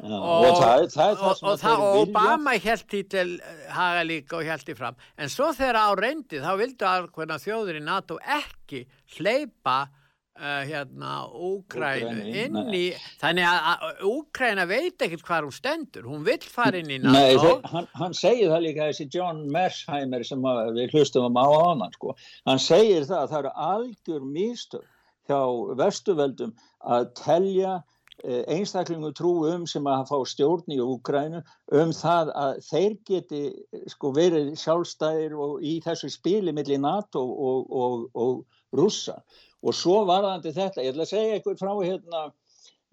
Já, 0.00 0.16
og, 0.16 0.44
og, 0.46 0.54
það, 0.60 0.82
það 0.94 1.22
og, 1.26 1.40
og, 1.42 1.56
það, 1.60 1.82
Obama 2.00 2.52
held 2.62 2.94
í 2.96 3.00
til 3.10 3.26
haga 3.74 4.04
líka 4.06 4.38
og 4.38 4.46
held 4.48 4.70
í 4.72 4.76
fram 4.78 4.96
en 5.20 5.32
svo 5.32 5.50
þegar 5.56 5.76
á 5.76 5.88
reyndi 5.98 6.40
þá 6.40 6.52
vildu 6.56 6.86
alveg 6.88 7.42
þjóður 7.42 7.80
í 7.80 7.82
NATO 7.84 8.16
ekki 8.24 8.86
hleypa 9.16 9.78
uh, 9.86 10.62
hérna 10.68 11.14
Úkrænu 11.30 12.24
inn? 12.44 12.60
í 12.76 12.84
þannig 13.20 13.48
að 13.48 14.04
Úkræna 14.10 14.66
veit 14.70 15.02
ekkert 15.06 15.26
hvað 15.26 15.48
hún 15.48 15.56
stendur. 15.56 16.08
Hún 16.08 16.24
vill 16.26 16.42
fara 16.46 16.80
inn 16.80 16.94
í 16.94 17.00
NATO. 17.02 17.58
hann, 17.72 17.90
hann 17.98 18.16
segir 18.16 18.52
það 18.52 18.66
líka 18.68 18.88
þessi 18.90 19.08
John 19.14 19.44
Mersheimer 19.52 20.24
sem 20.26 20.48
við 20.76 20.96
hlustum 20.96 21.36
á 21.36 21.44
áðan 21.44 21.94
sko. 21.98 22.16
hann 22.48 22.62
segir 22.62 23.06
það 23.08 23.22
að 23.22 23.30
það 23.34 23.38
eru 23.42 23.54
algjör 23.70 24.26
místur 24.38 24.88
hjá 25.30 25.40
vestuveldum 25.78 26.54
að 26.80 27.10
telja 27.20 27.80
einstaklingu 28.24 29.12
trú 29.16 29.32
um 29.48 29.66
sem 29.68 29.86
að 29.88 30.08
fá 30.10 30.18
stjórn 30.28 30.74
í 30.74 30.80
Úkrænu 30.82 31.40
um 31.80 31.92
það 31.96 32.32
að 32.36 32.58
þeir 32.66 32.96
geti 33.08 33.42
sko 33.88 34.12
verið 34.16 34.50
sjálfstæðir 34.60 35.36
og 35.40 35.62
í 35.64 35.78
þessu 35.84 36.10
spili 36.12 36.52
millir 36.52 36.82
NATO 36.82 37.22
og, 37.22 37.70
og, 37.70 38.08
og 38.14 38.59
rússa 38.76 39.20
og 39.60 39.76
svo 39.76 40.04
varðandi 40.08 40.54
þetta, 40.56 40.84
ég 40.84 40.94
ætla 40.94 41.06
að 41.06 41.12
segja 41.12 41.38
eitthvað 41.38 41.60
frá 41.60 41.72
hérna 41.78 42.22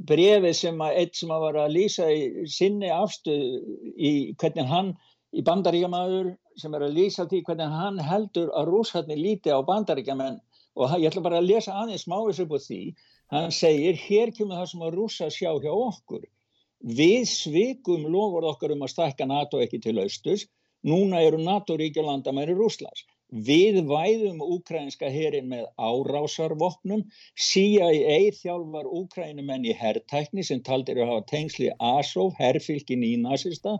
brefi 0.10 0.54
sem 0.54 0.82
að 0.84 0.98
eitt 1.02 1.16
sem 1.18 1.32
að 1.34 1.44
var 1.46 1.60
að 1.64 1.76
lýsa 1.78 2.08
í 2.14 2.48
sinni 2.52 2.90
afstöð 2.94 3.46
í 3.98 4.12
hvernig 4.38 4.68
hann 4.70 4.92
í 5.34 5.44
bandaríkjamaður 5.48 6.34
sem 6.60 6.76
er 6.76 6.86
að 6.86 6.98
lýsa 6.98 7.26
því 7.30 7.44
hvernig 7.48 7.78
hann 7.82 8.02
heldur 8.04 8.52
að 8.58 8.72
rússarnir 8.74 9.20
líti 9.20 9.54
á 9.54 9.60
bandaríkjamenn 9.66 10.40
og 10.78 10.94
ég 11.02 11.10
ætla 11.10 11.26
bara 11.26 11.42
að 11.42 11.50
lesa 11.50 11.74
aðeins 11.82 12.06
smáis 12.06 12.42
upp 12.44 12.54
á 12.54 12.60
því 12.62 12.82
hann 13.34 13.52
segir, 13.52 13.98
hér 13.98 14.32
kemur 14.36 14.62
það 14.62 14.70
sem 14.72 14.84
að 14.86 14.98
rúsa 15.00 15.30
sjá 15.34 15.50
hjá 15.64 15.72
okkur. 15.74 16.24
Við 16.98 17.26
svikum 17.32 18.06
lofur 18.14 18.46
okkar 18.52 18.76
um 18.76 18.86
að 18.86 18.94
stakka 18.94 19.26
NATO 19.26 19.60
ekki 19.64 19.82
til 19.84 19.98
austus, 20.04 20.46
núna 20.86 21.24
eru 21.26 21.40
NATO 21.42 21.76
ríkja 21.80 22.06
landamæri 22.06 22.56
Rúslands. 22.56 23.04
Við 23.32 23.82
væðum 23.88 24.40
úkrænska 24.40 25.10
herin 25.12 25.50
með 25.52 25.66
árásarvopnum, 25.76 27.02
CIA 27.36 28.32
þjálfar 28.38 28.88
úkrænumenn 28.88 29.66
í 29.68 29.74
herrtækni 29.76 30.46
sem 30.48 30.62
taldir 30.64 31.02
að 31.02 31.12
hafa 31.12 31.26
tengsli 31.32 31.70
ASOF, 31.78 32.38
herrfylgin 32.40 33.04
í 33.04 33.18
nazista, 33.20 33.78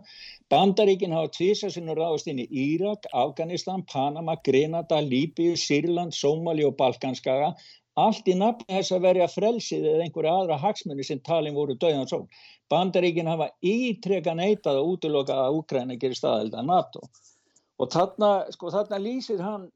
bandaríkin 0.52 1.16
hafa 1.16 1.32
tvisa 1.38 1.70
sem 1.70 1.88
eru 1.88 2.02
ráðast 2.02 2.28
inn 2.28 2.44
í 2.44 2.48
Írak, 2.50 3.08
Afganistan, 3.12 3.86
Panama, 3.88 4.36
Grenada, 4.44 5.00
Líbíu, 5.00 5.56
Sýrland, 5.56 6.12
Sómali 6.12 6.66
og 6.68 6.76
Balkanskaga, 6.76 7.54
allt 7.96 8.28
í 8.28 8.36
nafni 8.36 8.76
þess 8.76 8.92
að 8.92 9.08
verja 9.08 9.30
frelsið 9.32 9.88
eða 9.94 10.04
einhverja 10.04 10.36
aðra 10.42 10.60
hagsmunni 10.60 11.08
sem 11.08 11.24
talin 11.24 11.56
voru 11.56 11.74
döðan 11.74 12.06
svo. 12.06 12.20
Bandaríkin 12.70 13.26
hafa 13.26 13.48
ítreka 13.64 14.36
neitað 14.36 14.82
að 14.82 14.92
útloka 14.92 15.40
að 15.48 15.58
Úkræna 15.62 15.96
gerir 15.96 16.20
staðelda 16.20 16.62
NATO. 16.62 17.08
og 17.08 17.37
þarna, 17.86 18.30
sko, 18.50 18.70
þarna 18.74 18.98
lýsir 18.98 19.42
hann 19.42 19.68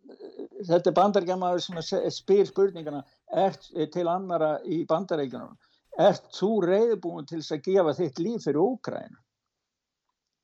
þetta 0.66 0.94
bandaríkjamaður 0.96 1.60
sem 1.62 2.10
spyr 2.10 2.46
spurningana 2.48 3.04
ert 3.44 3.68
til 3.94 4.08
annara 4.08 4.56
í 4.64 4.82
bandaríkjunum? 4.88 5.54
Ert 5.98 6.30
þú 6.34 6.50
reyðbúin 6.64 7.28
til 7.28 7.42
að 7.42 7.62
gefa 7.68 7.94
þitt 7.98 8.18
líf 8.18 8.46
fyrir 8.48 8.62
Úkræna 8.64 9.20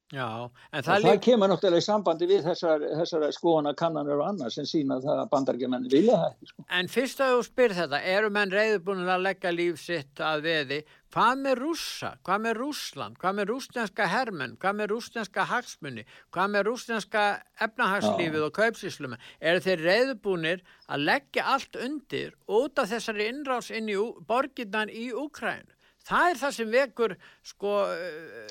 Já, 0.08 0.48
en 0.72 0.84
það, 0.86 1.02
það 1.04 1.18
kemur 1.26 1.50
náttúrulega 1.52 1.82
í 1.82 1.84
sambandi 1.84 2.26
við 2.30 2.46
þessar, 2.46 2.84
þessar 2.96 3.26
skoðana 3.36 3.74
kannanir 3.76 4.16
og 4.16 4.30
annars 4.30 4.56
sem 4.56 4.64
sína 4.64 4.96
það 5.04 5.20
að 5.20 5.28
bandargemenni 5.34 5.92
vilja 5.92 6.16
það 6.22 6.48
sko. 6.48 6.64
En 6.78 6.88
fyrst 6.88 7.20
að 7.20 7.34
þú 7.34 7.42
spyr 7.44 7.74
þetta, 7.76 8.00
eru 8.14 8.30
menn 8.32 8.54
reyðbúin 8.54 9.04
að 9.04 9.26
leggja 9.26 9.52
líf 9.52 9.82
sitt 9.82 10.24
að 10.24 10.48
veði? 10.48 10.80
Hvað 11.12 11.44
með 11.44 11.54
rússa, 11.60 12.14
hvað 12.24 12.42
með 12.46 12.58
rússland? 12.62 13.20
Hvað 13.20 13.36
með 13.36 13.48
rúsneska 13.52 14.08
hermenn, 14.08 14.56
hvað 14.60 14.80
með 14.80 14.90
rúsneska 14.94 15.46
hagsmunni, 15.52 16.08
hvað 16.32 16.52
með 16.56 16.68
rúsneska 16.68 17.28
efnahagslífið 17.68 18.40
Já. 18.40 18.46
og 18.48 18.58
kaupsíslum 18.58 19.16
eru 19.40 19.64
þeir 19.64 19.88
reyðbúinir 19.90 20.64
að 20.88 21.08
leggja 21.08 21.48
allt 21.52 21.80
undir 21.84 22.36
út 22.48 22.80
af 22.80 22.92
þessari 22.94 23.28
innráðs 23.28 23.72
inn 23.76 23.92
í 23.92 23.96
borginnan 24.28 24.88
í 24.88 25.10
Úkrænu 25.12 25.76
það 26.08 26.30
er 26.32 26.40
það 26.42 26.54
sem 26.58 26.70
vekur 26.72 27.16
sko, 27.46 27.72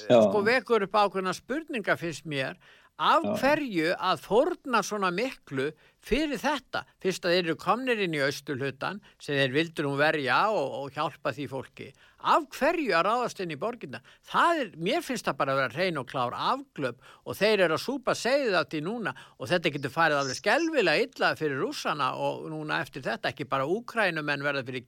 sko 0.07 0.43
vekur 0.45 0.85
upp 0.87 0.99
ákveðna 1.03 1.33
spurninga 1.37 1.97
finnst 1.99 2.27
mér. 2.29 2.59
Af 2.97 3.21
Já. 3.21 3.33
hverju 3.37 3.89
að 3.93 4.21
forna 4.25 4.79
svona 4.81 5.11
miklu 5.13 5.67
fyrir 6.01 6.39
þetta? 6.41 6.81
Fyrst 7.03 7.27
að 7.27 7.35
þeir 7.35 7.43
eru 7.43 7.55
komnir 7.61 7.99
inn 8.01 8.15
í 8.17 8.23
austulhutan 8.25 9.03
sem 9.21 9.37
þeir 9.37 9.53
vildur 9.53 9.89
hún 9.91 9.99
verja 9.99 10.39
og, 10.49 10.71
og 10.79 10.95
hjálpa 10.95 11.33
því 11.35 11.45
fólki 11.51 11.91
af 12.35 12.47
hverju 12.57 12.93
að 12.97 13.05
ráðast 13.07 13.41
inn 13.43 13.55
í 13.55 13.59
borginna 13.59 14.01
það 14.27 14.61
er, 14.63 14.71
mér 14.89 15.05
finnst 15.05 15.27
það 15.27 15.39
bara 15.41 15.55
að 15.55 15.61
vera 15.63 15.77
hrein 15.77 16.01
og 16.01 16.09
klár 16.09 16.35
afglöp 16.37 17.01
og 17.23 17.37
þeir 17.39 17.65
eru 17.65 17.77
að 17.77 17.83
súpa 17.83 18.15
segið 18.17 18.55
það 18.57 18.69
til 18.73 18.83
núna 18.87 19.13
og 19.37 19.51
þetta 19.51 19.73
getur 19.75 19.93
farið 19.93 20.21
alveg 20.21 20.39
skelvilega 20.41 21.07
illa 21.07 21.31
fyrir 21.39 21.61
rússana 21.61 22.11
og 22.21 22.47
núna 22.51 22.81
eftir 22.83 23.05
þetta 23.05 23.31
ekki 23.31 23.47
bara 23.49 23.67
úkrænum 23.69 24.31
en 24.33 24.45
verða 24.45 24.63
fyrir 24.67 24.85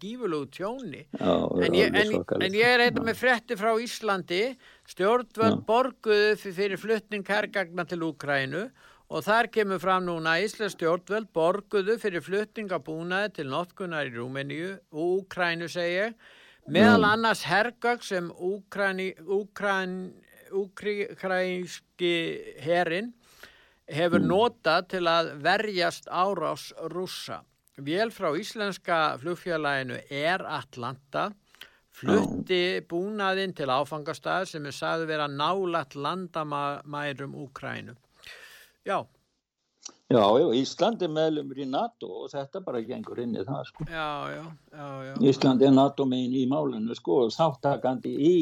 gífulegu 0.00 0.50
tjóni. 0.54 1.06
Já, 1.18 1.32
en, 1.64 1.76
ég, 1.76 1.94
en, 1.94 2.14
en 2.18 2.56
ég 2.56 2.74
er 2.74 2.84
eitthvað 2.84 3.08
með 3.10 3.20
fretti 3.20 3.58
frá 3.58 3.72
Íslandi. 3.80 4.42
Stjórnvöld 4.90 5.64
borguðu 5.68 6.34
fyrir 6.40 6.80
fluttning 6.80 7.26
herrgagna 7.26 7.86
til 7.88 8.02
Úkrænu 8.08 8.64
og 9.10 9.24
þar 9.26 9.50
kemur 9.54 9.80
fram 9.82 10.04
núna 10.06 10.36
Íslands 10.42 10.76
stjórnvöld 10.76 11.30
borguðu 11.34 11.96
fyrir 12.02 12.22
fluttingabúnaði 12.26 13.32
til 13.38 13.48
notkunar 13.50 14.10
í 14.10 14.14
Rúmeníu. 14.14 14.76
Og 14.94 15.24
Úkrænu 15.24 15.70
segja 15.70 16.12
meðal 16.68 17.04
annars 17.08 17.44
hergögg 17.48 18.02
sem 18.04 18.30
úkrænski 20.60 22.14
herin 22.64 23.12
hefur 23.90 24.20
notað 24.22 24.88
til 24.94 25.06
að 25.10 25.30
verjast 25.42 26.06
árás 26.08 26.72
rússa. 26.92 27.42
Vél 27.80 28.10
frá 28.12 28.34
íslenska 28.36 29.16
flugfélaginu 29.22 29.96
Air 30.10 30.44
Atlanta 30.44 31.30
flutti 32.00 32.80
búnaðinn 32.88 33.54
til 33.56 33.70
áfangastað 33.72 34.46
sem 34.52 34.66
er 34.68 34.76
sagði 34.76 35.08
vera 35.10 35.26
nálat 35.28 35.96
landamærum 35.96 37.34
Úkrænu. 37.46 37.96
Já. 38.86 39.06
Já, 40.10 40.24
já, 40.42 40.46
Ísland 40.58 41.02
er 41.06 41.10
meðlumur 41.14 41.58
í 41.62 41.68
NATO 41.70 42.08
og 42.24 42.32
þetta 42.32 42.64
bara 42.66 42.80
gengur 42.82 43.20
inn 43.22 43.36
í 43.38 43.44
það, 43.46 43.60
sko. 43.68 43.84
Já, 43.86 44.08
já, 44.34 44.42
já, 44.74 44.88
já. 45.06 45.12
Ísland 45.30 45.62
er 45.62 45.70
NATO 45.76 46.06
megin 46.10 46.34
í 46.34 46.48
málunum, 46.50 46.96
sko, 46.98 47.20
og 47.28 47.34
þáttakandi 47.36 48.16
í 48.18 48.32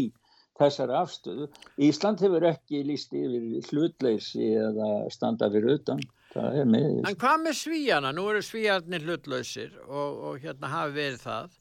þessari 0.59 0.97
afstöðu. 0.97 1.49
Ísland 1.85 2.25
hefur 2.25 2.47
ekki 2.49 2.81
líst 2.89 3.13
yfir 3.13 3.69
hlutleysi 3.69 4.49
eða 4.63 4.89
standa 5.13 5.51
fyrir 5.53 5.77
utan. 5.77 6.01
Það 6.33 6.57
er 6.63 6.73
með. 6.73 6.89
En 7.09 7.21
hvað 7.21 7.45
með 7.45 7.61
svíjana? 7.61 8.15
Nú 8.17 8.27
eru 8.33 8.43
svíjarnir 8.45 9.05
hlutlausir 9.05 9.77
og, 9.85 10.19
og 10.29 10.43
hérna 10.43 10.73
hafi 10.73 10.97
verið 10.97 11.23
það. 11.25 11.55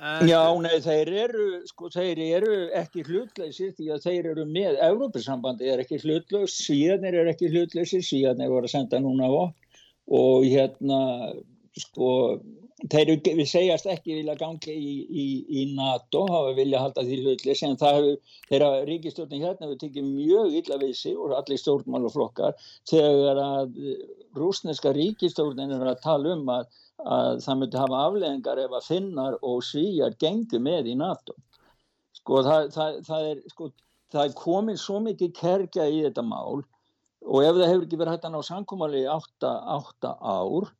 Já, 0.00 0.40
nei, 0.64 0.78
þeir 0.80 1.10
eru, 1.26 1.46
sko, 1.68 1.90
þeir 1.92 2.20
eru 2.24 2.54
ekki 2.78 3.02
hlutleysir 3.04 3.74
því 3.76 3.90
að 3.92 4.06
þeir 4.06 4.28
eru 4.30 4.46
með, 4.48 4.78
Európa-sambandi 4.86 5.68
er 5.68 5.82
ekki 5.82 5.98
hlutleys, 6.00 6.54
síðanir 6.56 7.18
er 7.20 7.28
ekki 7.34 7.50
hlutleysir, 7.52 8.04
síðanir 8.06 8.48
voru 8.48 8.70
að 8.70 8.78
senda 8.78 9.00
núna 9.04 9.28
á 9.28 9.52
og 10.10 10.46
hérna, 10.48 11.00
sko, 11.76 12.08
þeir 12.88 13.12
eru, 13.12 13.18
við 13.42 13.50
segjast 13.52 13.90
ekki 13.92 14.16
vilja 14.22 14.38
gangi 14.40 14.72
í, 14.72 14.94
í, 15.04 15.26
í 15.60 15.66
NATO, 15.76 16.24
hafa 16.32 16.56
vilja 16.56 16.80
halda 16.80 17.04
því 17.04 17.20
hlutleys, 17.20 17.64
en 17.68 17.76
það 17.80 17.98
hefur, 18.00 18.36
þeirra 18.48 18.70
ríkistjórnin 18.88 19.44
hérna 19.44 19.68
hefur 19.68 19.82
tekið 19.84 20.12
mjög 20.14 20.60
illa 20.62 20.80
við 20.80 20.96
sig 21.02 21.18
og 21.20 21.36
allir 21.36 21.60
stjórnmáluflokkar 21.60 22.56
þegar 22.88 23.44
að 23.44 23.76
rúsneska 24.38 24.96
ríkistjórnin 24.96 25.76
er 25.76 25.92
að 25.92 26.06
tala 26.08 26.38
um 26.38 26.48
að 26.56 26.70
að 27.04 27.44
það 27.44 27.60
myndi 27.60 27.80
hafa 27.80 28.00
afleðingar 28.06 28.64
ef 28.64 28.74
að 28.78 28.88
finnar 28.88 29.38
og 29.42 29.62
svíjar 29.64 30.16
gengur 30.20 30.62
með 30.64 30.90
í 30.92 30.96
NATO 31.00 31.36
sko 32.16 32.42
það, 32.46 32.68
það, 32.74 32.98
það 33.06 33.30
er 33.30 33.40
sko 33.52 33.70
það 34.10 34.24
er 34.24 34.36
komin 34.38 34.80
svo 34.80 34.98
mikið 35.04 35.32
kerkja 35.38 35.88
í 35.88 36.02
þetta 36.08 36.24
mál 36.26 36.60
og 36.60 37.44
ef 37.44 37.56
það 37.56 37.66
hefur 37.68 37.86
ekki 37.86 38.00
verið 38.00 38.16
hægt 38.16 38.28
að 38.28 38.34
ná 38.34 38.42
sankumali 38.48 39.02
í 39.04 39.10
8 39.12 40.12
ár 40.18 40.70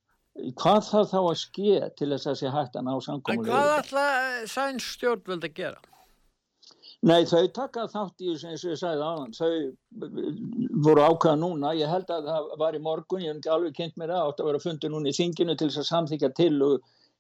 hvað 0.61 0.83
þarf 0.87 1.11
þá 1.11 1.21
að 1.21 1.39
ske 1.41 1.79
til 1.99 2.11
þess 2.15 2.31
að 2.31 2.39
sé 2.41 2.53
hægt 2.55 2.77
að 2.79 2.87
ná 2.89 2.93
sankumali 3.05 3.41
En 3.41 3.53
hvað 3.53 3.73
ætla 3.79 4.05
sæn 4.51 4.83
stjórnvöld 4.83 5.47
að 5.49 5.57
gera? 5.59 5.81
Nei, 7.09 7.25
þau 7.25 7.47
taka 7.57 7.87
þátt 7.89 8.21
í 8.21 8.33
eins 8.35 8.65
og 8.65 8.73
ég 8.75 8.79
sagði 8.81 9.05
aðan, 9.07 9.31
þau 9.33 9.53
voru 10.85 11.05
ákvæða 11.07 11.37
núna, 11.41 11.71
ég 11.79 11.89
held 11.89 12.11
að 12.13 12.27
það 12.29 12.49
var 12.61 12.77
í 12.77 12.81
morgun, 12.85 13.23
ég 13.25 13.33
hef 13.33 13.39
ekki 13.41 13.53
alveg 13.55 13.77
kynnt 13.79 13.97
mér 14.01 14.13
það, 14.13 14.25
átt 14.29 14.43
að 14.43 14.51
vera 14.51 14.65
fundið 14.65 14.93
núna 14.93 15.09
í 15.09 15.17
þinginu 15.17 15.55
til 15.57 15.71
þess 15.71 15.81
að 15.81 15.89
samþykja 15.91 16.33
til 16.37 16.59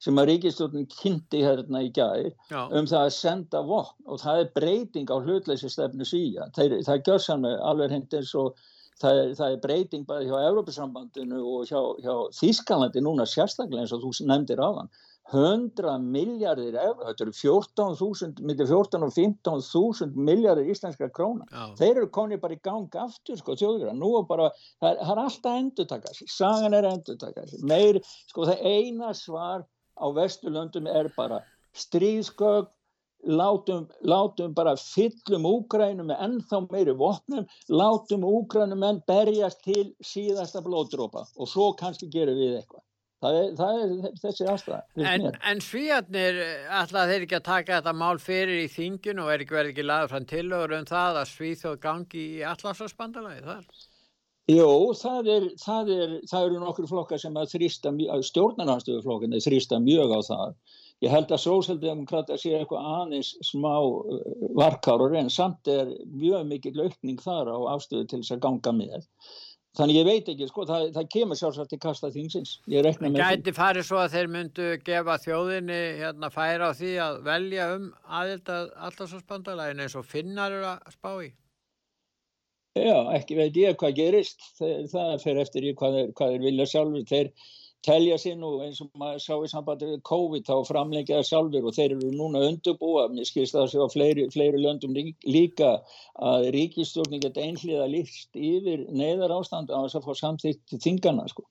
sem 0.00 0.20
að 0.20 0.28
ríkistjórnum 0.30 0.84
kynnti 0.94 1.40
hérna 1.44 1.82
í 1.84 1.90
gæði 1.96 2.30
um 2.56 2.86
það 2.88 3.02
að 3.02 3.14
senda 3.16 3.60
vopn 3.68 4.08
og 4.08 4.20
það 4.22 4.42
er 4.42 4.52
breyting 4.56 5.10
á 5.12 5.16
hlutleysi 5.20 5.68
stefnu 5.72 6.06
síja, 6.08 6.48
það, 6.56 6.76
það 6.86 7.02
gjör 7.08 7.24
saman 7.24 7.58
alveg 7.72 7.92
hendt 7.96 8.16
eins 8.16 8.32
og 8.40 8.56
það 9.00 9.20
er, 9.20 9.34
það 9.36 9.56
er 9.56 9.62
breyting 9.64 10.06
bara 10.08 10.24
hjá 10.24 10.46
Európa-sambandinu 10.48 11.40
og 11.40 11.68
hjá, 11.68 11.80
hjá 12.00 12.14
Þískalandi 12.38 13.04
núna 13.04 13.28
sérstaklega 13.28 13.84
eins 13.84 13.94
og 13.96 14.04
þú 14.04 14.12
nefndir 14.28 14.60
á 14.64 14.68
þann 14.78 14.92
100 15.30 15.98
miljardir 16.02 16.74
efra, 16.74 17.10
þetta 17.10 17.24
eru 17.26 17.34
14.000, 17.38 18.42
millir 18.46 18.66
14 18.66 19.06
og 19.06 19.12
15.000 19.14 20.16
miljardir 20.30 20.72
íslenska 20.72 21.10
króna. 21.14 21.46
Já. 21.50 21.68
Þeir 21.78 21.92
eru 21.92 22.10
konið 22.16 22.42
bara 22.42 22.56
í 22.56 22.62
gang 22.64 22.98
aftur, 23.04 23.38
sko, 23.38 23.54
þjóðverða. 23.60 23.94
Nú 23.98 24.10
er 24.18 24.26
bara, 24.30 24.50
það 24.82 24.90
er, 24.90 24.98
það 25.04 25.14
er 25.14 25.22
alltaf 25.24 25.60
endur 25.60 25.88
taka 25.92 26.16
sér, 26.16 26.32
sagan 26.34 26.76
er 26.78 26.90
endur 26.90 27.20
taka 27.20 27.46
sér. 27.46 27.62
Meir, 27.70 28.00
sko, 28.32 28.48
það 28.50 28.66
eina 28.72 29.14
svar 29.14 29.64
á 30.00 30.06
Vesturlöndum 30.16 30.90
er 30.90 31.10
bara 31.16 31.40
stríðskögg, 31.78 32.70
látum, 33.30 33.86
látum 34.02 34.54
bara 34.56 34.74
fyllum 34.80 35.46
úgrænum 35.46 36.08
með 36.08 36.22
ennþá 36.26 36.60
meiri 36.70 36.94
vopnum, 36.96 37.46
látum 37.68 38.24
úgrænum 38.24 38.84
en 38.88 39.02
berjast 39.06 39.60
til 39.66 39.90
síðasta 40.00 40.62
blóðdrópa 40.64 41.26
og 41.36 41.50
svo 41.50 41.72
kannski 41.76 42.08
gerum 42.10 42.38
við 42.40 42.56
eitthvað. 42.62 42.84
Það 43.20 43.36
er, 43.36 43.48
það 43.58 43.78
er 43.80 44.18
þessi 44.22 44.44
aðstæða. 44.48 44.80
En, 45.10 45.26
en 45.50 45.58
svíjarnir, 45.60 46.38
alltaf 46.72 47.10
þeir 47.10 47.26
ekki 47.26 47.36
að 47.36 47.46
taka 47.50 47.76
þetta 47.76 47.92
mál 48.00 48.16
fyrir 48.22 48.62
í 48.62 48.70
þingin 48.72 49.20
og 49.20 49.28
er 49.34 49.44
ekki 49.44 49.56
verið 49.58 49.74
ekki 49.74 49.84
laður 49.84 50.12
fram 50.14 50.28
tilögur 50.30 50.76
um 50.78 50.86
það 50.88 51.20
að 51.20 51.32
svíþjóð 51.34 51.78
gangi 51.82 52.22
í 52.38 52.42
allarsvarsbandalagi 52.48 53.44
þar? 53.44 53.66
Jó, 54.50 54.70
það, 54.98 55.28
er, 55.34 55.48
það, 55.60 55.90
er, 55.94 56.14
það 56.30 56.46
eru 56.46 56.60
nokkur 56.62 56.88
flokkar 56.90 57.20
sem 57.22 57.36
að 57.38 57.52
þrýsta, 57.52 57.92
stjórnarnarstöðuflokkinni 58.30 59.42
þrýsta 59.44 59.78
mjög 59.84 60.16
á 60.16 60.20
það. 60.26 60.56
Ég 61.04 61.12
held 61.14 61.30
að 61.32 61.42
sósaldemokrata 61.44 62.36
sé 62.40 62.56
eitthvað 62.56 62.88
aðeins 62.94 63.30
smá 63.46 63.72
uh, 63.80 64.16
varkárur 64.58 65.14
en 65.16 65.30
samt 65.32 65.68
er 65.70 65.92
mjög 66.12 66.48
mikil 66.48 66.74
aukning 66.82 67.20
þar 67.22 67.52
á 67.52 67.58
afstöðu 67.76 68.08
til 68.08 68.20
þess 68.20 68.34
að 68.36 68.42
ganga 68.48 68.74
með. 68.80 69.06
Þannig 69.78 69.96
ég 70.00 70.06
veit 70.08 70.28
ekki, 70.32 70.46
sko, 70.50 70.64
það, 70.66 70.88
það 70.96 71.10
kemur 71.14 71.38
sjálfsagt 71.38 71.70
til 71.70 71.78
kasta 71.82 72.08
þingsins. 72.10 72.56
Það 72.66 73.18
gæti 73.20 73.52
farið 73.54 73.84
svo 73.86 74.00
að 74.02 74.16
þeir 74.16 74.30
myndu 74.34 74.70
gefa 74.86 75.14
þjóðinni 75.22 75.78
hérna 76.00 76.30
færa 76.34 76.72
á 76.74 76.78
því 76.80 76.90
að 77.04 77.20
velja 77.28 77.68
um 77.76 77.84
aðelda 78.20 78.56
allarsvarsbandalægin 78.88 79.84
eins 79.84 79.94
og 80.00 80.08
finnar 80.10 80.56
eru 80.56 80.72
að 80.72 80.96
spá 80.96 81.12
í? 81.22 81.30
Já, 82.78 82.98
ekki 83.14 83.38
veit 83.38 83.56
ég 83.58 83.78
hvað 83.78 83.96
gerist, 83.98 84.42
það, 84.58 84.74
það 84.90 85.14
fer 85.22 85.40
eftir 85.44 85.68
þeir, 85.68 85.78
hvað 85.78 86.34
þeir 86.34 86.44
vilja 86.48 86.66
sjálfur, 86.70 87.06
þeir 87.10 87.32
telja 87.86 88.16
sér 88.20 88.36
nú 88.36 88.50
eins 88.64 88.80
og 88.84 88.90
maður 89.00 89.22
sá 89.24 89.34
í 89.40 89.50
sambandi 89.50 89.88
við 89.88 90.00
COVID 90.08 90.46
þá 90.48 90.68
framlengjaða 90.68 91.26
sjálfur 91.28 91.68
og 91.68 91.76
þeir 91.76 91.94
eru 91.96 92.10
núna 92.12 92.42
undurbúa, 92.48 93.06
mér 93.12 93.28
skilst 93.28 93.56
það 93.56 93.62
að 93.62 93.70
séu 93.72 93.86
á 93.86 93.94
fleiri, 93.94 94.26
fleiri 94.34 94.60
löndum 94.60 94.96
líka 94.96 95.70
að 96.30 96.48
ríkistjórni 96.56 97.22
geta 97.22 97.44
einhliða 97.44 97.86
líst 97.92 98.36
yfir 98.36 98.84
neyðar 98.92 99.36
ástand 99.38 99.72
á 99.72 99.80
þess 99.80 100.00
að 100.00 100.08
fá 100.08 100.20
samþýtt 100.20 100.76
þingana 100.84 101.28
sko. 101.32 101.46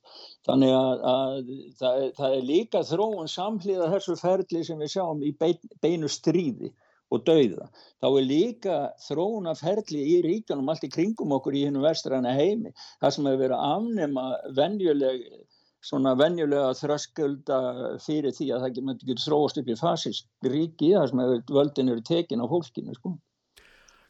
Þannig 0.49 0.75
að, 0.75 1.07
að 1.13 1.55
það, 1.81 2.03
það 2.19 2.37
er 2.37 2.45
líka 2.51 2.83
þróun 2.91 3.33
samhliða 3.33 3.89
þessu 3.95 4.19
ferli 4.21 4.63
sem 4.67 4.85
við 4.85 4.93
sjáum 4.93 5.25
í 5.25 5.33
bein, 5.33 5.73
beinu 5.81 6.11
stríði 6.11 6.73
og 7.09 7.23
dauða. 7.25 7.67
Þá 7.99 8.07
er 8.09 8.25
líka 8.29 8.75
þróuna 9.07 9.55
ferli 9.57 10.01
í 10.13 10.17
ríkanum 10.25 10.69
allt 10.69 10.85
í 10.85 10.91
kringum 10.93 11.33
okkur 11.39 11.57
í 11.57 11.63
hennum 11.65 11.85
vestræna 11.85 12.35
heimi. 12.37 12.73
Það 13.01 13.15
sem 13.15 13.29
hefur 13.29 13.41
verið 13.43 13.55
að 13.57 13.71
afnema 13.73 14.25
venjuleg 14.59 15.23
svona 15.85 16.13
venjulega 16.19 16.73
þröskulda 16.75 17.57
fyrir 18.03 18.35
því 18.35 18.49
að 18.55 18.65
það 18.65 18.79
myndi 18.83 19.05
ekki 19.07 19.23
þróast 19.23 19.59
upp 19.61 19.71
í 19.71 19.77
fasist 19.79 20.27
ríki 20.43 20.91
þar 20.95 21.11
sem 21.11 21.23
völdin 21.55 21.91
eru 21.93 22.03
tekin 22.05 22.43
á 22.43 22.51
fólkinu 22.51 22.95
sko. 22.97 23.15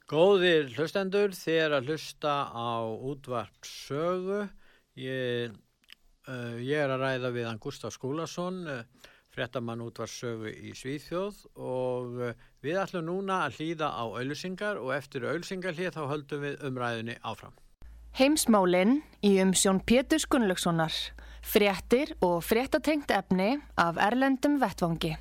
Góðir 0.10 0.72
hlustendur, 0.74 1.36
þér 1.38 1.76
að 1.78 1.92
hlusta 1.92 2.34
á 2.50 2.82
útvart 2.82 3.68
sögu. 3.70 4.48
Ég, 4.98 5.54
uh, 6.26 6.58
ég 6.58 6.82
er 6.82 6.90
að 6.96 7.04
ræða 7.06 7.30
við 7.36 7.46
hann 7.46 7.62
Gustaf 7.62 7.94
Skúlason, 7.94 8.64
uh, 8.66 9.12
frettamann 9.30 9.86
útvart 9.86 10.10
sögu 10.10 10.50
í 10.50 10.74
Svíþjóð 10.74 11.44
og 11.62 12.18
uh, 12.26 12.34
við 12.66 12.82
ætlum 12.82 13.06
núna 13.06 13.44
að 13.46 13.60
hlýða 13.62 13.94
á 13.94 14.04
auðlusingar 14.10 14.82
og 14.82 14.96
eftir 14.98 15.30
auðlusingar 15.30 15.78
hlýða 15.78 16.00
þá 16.00 16.04
höldum 16.16 16.46
við 16.48 16.66
umræðinni 16.72 17.20
áfram. 17.22 17.54
Heimsmálinn 18.18 19.02
í 19.22 19.36
umsjón 19.44 19.84
Pétur 19.86 20.20
Skunlökssonar 20.20 20.94
fréttir 21.46 22.16
og 22.26 22.42
fréttatengt 22.44 23.12
efni 23.14 23.58
af 23.78 24.00
Erlendum 24.02 24.60
Vettvangi. 24.62 25.16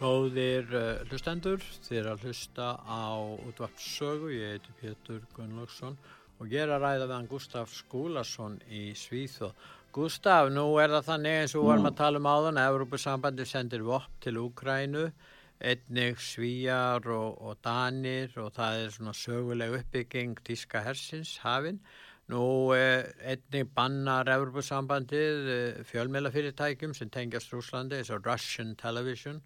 Góðir 0.00 0.70
uh, 0.72 1.02
hlustendur, 1.10 1.60
er 1.92 2.06
að 2.08 2.22
hlusta 2.24 2.70
á 2.88 3.20
útvarpssögu, 3.20 4.30
ég 4.32 4.54
heiti 4.54 4.76
Pétur 4.80 5.26
Gunnlaugsson 5.36 5.98
og 6.40 6.48
ég 6.48 6.64
er 6.64 6.72
að 6.72 6.86
ræða 6.86 7.08
við 7.08 7.16
hann 7.18 7.28
Gustaf 7.28 7.74
Skúlason 7.74 8.56
í 8.72 8.94
Svíþóð. 8.96 9.52
Gustaf, 9.92 10.48
nú 10.54 10.78
er 10.80 10.92
það 10.94 11.08
þannig 11.10 11.36
eins 11.42 11.56
og 11.58 11.66
varum 11.66 11.90
að 11.90 11.98
tala 11.98 12.22
um 12.22 12.30
áðan 12.30 12.62
að 12.62 12.70
Európa-sambandi 12.70 13.44
sendir 13.50 13.84
vopp 13.84 14.16
til 14.24 14.38
Úkrænu 14.40 15.10
einnig 15.60 16.20
svíjar 16.24 17.04
og, 17.12 17.40
og 17.42 17.58
danir 17.64 18.32
og 18.40 18.52
það 18.56 18.84
er 18.84 18.94
svona 18.94 19.12
söguleg 19.16 19.76
uppbygging 19.80 20.38
tíska 20.46 20.82
hersins 20.84 21.36
hafinn. 21.44 21.80
Nú 22.30 22.70
eh, 22.76 23.10
einnig 23.26 23.72
bannar 23.74 24.28
Evropasambandið 24.30 25.48
eh, 25.50 25.80
fjölmjölafyrirtækjum 25.88 26.94
sem 26.94 27.10
tengjast 27.10 27.52
Rúslandi 27.52 27.98
eins 27.98 28.12
og 28.14 28.26
Russian 28.26 28.76
Television 28.78 29.40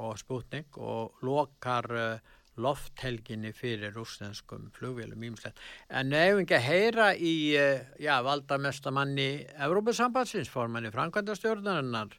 og 0.00 0.16
Sputnik 0.18 0.78
og 0.80 1.20
lokar 1.22 1.90
eh, 1.92 2.30
lofthelginni 2.62 3.52
fyrir 3.56 3.94
rúsnenskum 3.96 4.70
flugvélum 4.76 5.22
ímslegt. 5.28 5.60
En 5.88 6.12
ef 6.12 6.42
ekki 6.42 6.56
að 6.58 6.66
heyra 6.66 7.06
í 7.16 7.34
já, 7.52 8.16
valdamestamanni 8.24 9.46
Evropasambandsins 9.56 10.52
formanni 10.52 10.92
Frankvæntastjórnarinnar 10.92 12.12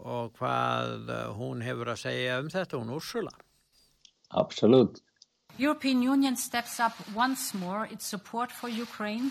og 0.00 0.32
hvað 0.38 1.10
eh, 1.10 1.26
hún 1.38 1.62
hefur 1.62 1.92
að 1.94 2.02
segja 2.06 2.38
um 2.42 2.50
þetta, 2.50 2.78
hún 2.80 2.94
Úrsula. 2.94 3.32
Absolut. 4.30 5.00
European 5.56 6.02
Union 6.02 6.36
steps 6.36 6.80
up 6.80 6.94
once 7.14 7.54
more 7.54 7.86
its 7.86 8.06
support 8.06 8.50
for 8.50 8.68
Ukraine 8.68 9.30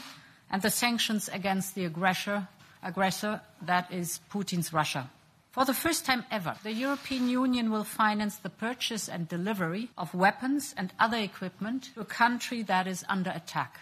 and 0.50 0.62
the 0.62 0.70
sanctions 0.70 1.28
against 1.30 1.76
the 1.76 1.86
aggressor, 1.86 2.48
aggressor 2.82 3.42
that 3.62 3.92
is 3.92 4.22
Putin's 4.32 4.72
Russia. 4.72 5.10
For 5.52 5.66
the 5.66 5.74
first 5.74 6.06
time 6.06 6.24
ever, 6.32 6.56
the 6.64 6.74
European 6.74 7.30
Union 7.30 7.70
will 7.70 7.84
finance 7.84 8.38
the 8.38 8.50
purchase 8.50 9.08
and 9.08 9.28
delivery 9.28 9.90
of 9.98 10.16
weapons 10.16 10.74
and 10.76 10.92
other 11.00 11.18
equipment 11.18 11.92
to 11.94 12.02
a 12.02 12.06
country 12.06 12.64
that 12.64 12.88
is 12.88 13.06
under 13.08 13.30
attack. 13.30 13.80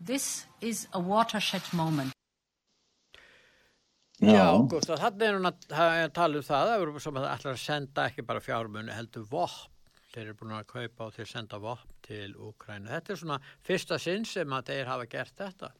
This 0.00 0.44
is 0.60 0.86
a 0.92 1.00
watershed 1.00 1.62
moment. 1.72 2.11
Já, 4.22 4.46
Gustaf, 4.70 5.00
þannig 5.02 5.26
er 5.26 5.36
hún 5.38 5.48
að 5.50 6.10
tala 6.14 6.38
um 6.38 6.46
það 6.46 6.68
að 6.70 6.74
Európa 6.76 7.00
Samhæð 7.02 7.28
ætlar 7.32 7.56
að 7.56 7.62
senda 7.62 8.04
ekki 8.06 8.24
bara 8.26 8.42
fjármunni 8.42 8.94
heldur 8.94 9.24
vopn. 9.30 9.68
Þeir 10.12 10.26
eru 10.26 10.34
búin 10.38 10.52
að 10.54 10.66
kaupa 10.68 11.06
og 11.08 11.14
þeir 11.16 11.28
senda 11.30 11.58
vopn 11.58 11.94
til 12.04 12.34
Úkrænu. 12.36 12.90
Þetta 12.92 13.14
er 13.14 13.18
svona 13.22 13.38
fyrsta 13.64 13.98
sinn 14.02 14.26
sem 14.28 14.52
að 14.52 14.68
þeir 14.68 14.90
hafa 14.92 15.06
gert 15.14 15.34
þetta, 15.40 15.70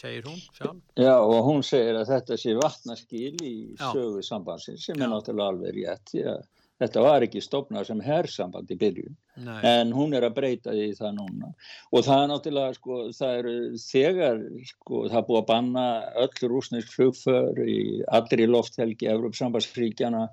segir 0.00 0.26
hún 0.30 0.40
sjálf. 0.56 0.80
Já, 0.96 1.14
og 1.20 1.38
hún 1.46 1.62
segir 1.68 2.00
að 2.00 2.14
þetta 2.14 2.38
sé 2.40 2.56
vatnaskil 2.58 3.34
í 3.44 3.54
sögu 3.78 4.24
sambandsins 4.24 4.88
sem 4.88 4.96
Já. 4.96 5.04
er 5.04 5.12
náttúrulega 5.12 5.52
alveg 5.52 5.76
rétt. 5.76 6.14
Já. 6.16 6.34
Þetta 6.80 7.02
var 7.04 7.22
ekki 7.22 7.40
stopnað 7.44 7.88
sem 7.90 8.00
herrsamband 8.02 8.70
í 8.72 8.76
byrjun, 8.80 9.16
Nei. 9.44 9.58
en 9.68 9.92
hún 9.94 10.16
er 10.18 10.24
að 10.26 10.36
breyta 10.38 10.72
því 10.74 10.88
það 10.98 11.12
núna. 11.18 11.50
Og 11.92 12.06
það 12.06 12.22
er 12.22 12.30
náttúrulega, 12.30 12.76
sko, 12.78 13.00
það 13.18 13.34
eru 13.40 13.52
þegar, 13.82 14.40
sko, 14.70 15.02
það 15.06 15.18
er 15.20 15.26
búið 15.28 15.40
að 15.42 15.50
banna 15.52 15.84
öll 16.24 16.48
rúsnesk 16.50 16.94
flugför 16.96 17.60
í 17.62 17.76
allri 18.18 18.48
lofthelgi, 18.50 19.10
Európsambansfríkjana, 19.14 20.24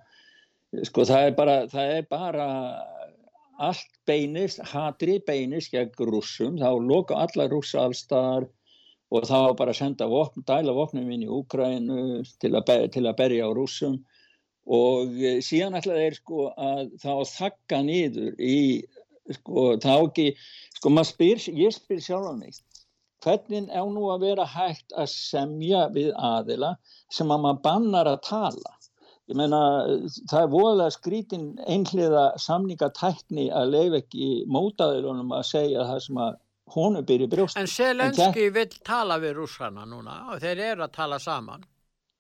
sko, 0.89 1.05
það 1.11 1.27
er 1.27 1.35
bara, 1.37 1.57
það 1.69 1.93
er 1.99 2.09
bara 2.09 2.47
allt 3.59 3.91
beinist, 4.09 4.63
hatri 4.71 5.19
beinist 5.27 5.73
gegn 5.75 6.09
rússum, 6.09 6.57
þá 6.57 6.71
loka 6.81 7.19
alla 7.19 7.49
rússa 7.51 7.83
allstaðar 7.83 8.47
og 9.09 9.25
þá 9.25 9.55
bara 9.57 9.73
senda 9.73 10.07
vopn, 10.09 10.45
dæla 10.47 10.73
vopnum 10.77 11.09
inn 11.11 11.25
í 11.25 11.29
Úkrænu 11.33 12.23
til 12.41 12.53
að, 12.55 12.71
til 12.93 13.05
að 13.05 13.17
berja 13.19 13.49
á 13.49 13.51
rússum 13.53 13.99
og 14.69 15.13
eh, 15.17 15.39
síðan 15.45 15.77
ætlaði 15.79 16.05
þeir 16.05 16.17
sko 16.19 16.47
að 16.53 16.89
þá 17.01 17.13
þakka 17.33 17.83
nýður 17.87 18.41
í 18.41 18.57
sko 19.39 19.75
þá 19.81 19.93
ekki, 19.93 20.27
sko 20.77 20.91
maður 20.93 21.11
spyr, 21.11 21.45
ég 21.59 21.75
spyr 21.75 22.01
sjálf 22.01 22.31
á 22.31 22.33
mig, 22.37 22.57
hvernig 23.23 23.69
er 23.69 23.87
nú 23.93 24.09
að 24.13 24.25
vera 24.27 24.47
hægt 24.49 24.95
að 24.97 25.09
semja 25.13 25.87
við 25.93 26.11
aðila 26.15 26.75
sem 27.13 27.29
að 27.29 27.45
maður 27.45 27.63
bannar 27.65 28.09
að 28.09 28.21
tala? 28.29 28.75
Ég 29.29 29.37
meina 29.37 29.61
það 30.29 30.39
er 30.41 30.53
voðalega 30.55 30.93
skrítin 30.95 31.49
einhliða 31.69 32.23
samningatækni 32.41 33.51
að 33.53 33.75
leif 33.75 33.97
ekki 33.99 34.29
mótaðilunum 34.49 35.35
að 35.37 35.43
segja 35.51 35.85
það 35.85 35.99
sem 36.07 36.21
að 36.25 36.39
honu 36.73 37.03
byrja 37.05 37.27
brjóst. 37.29 37.59
En 37.61 37.69
Selenski 37.69 38.47
vil 38.53 38.69
tala 38.85 39.19
við 39.21 39.37
rúsana 39.37 39.85
núna 39.89 40.23
og 40.33 40.41
þeir 40.41 40.63
eru 40.71 40.87
að 40.87 40.95
tala 40.97 41.21
saman. 41.21 41.65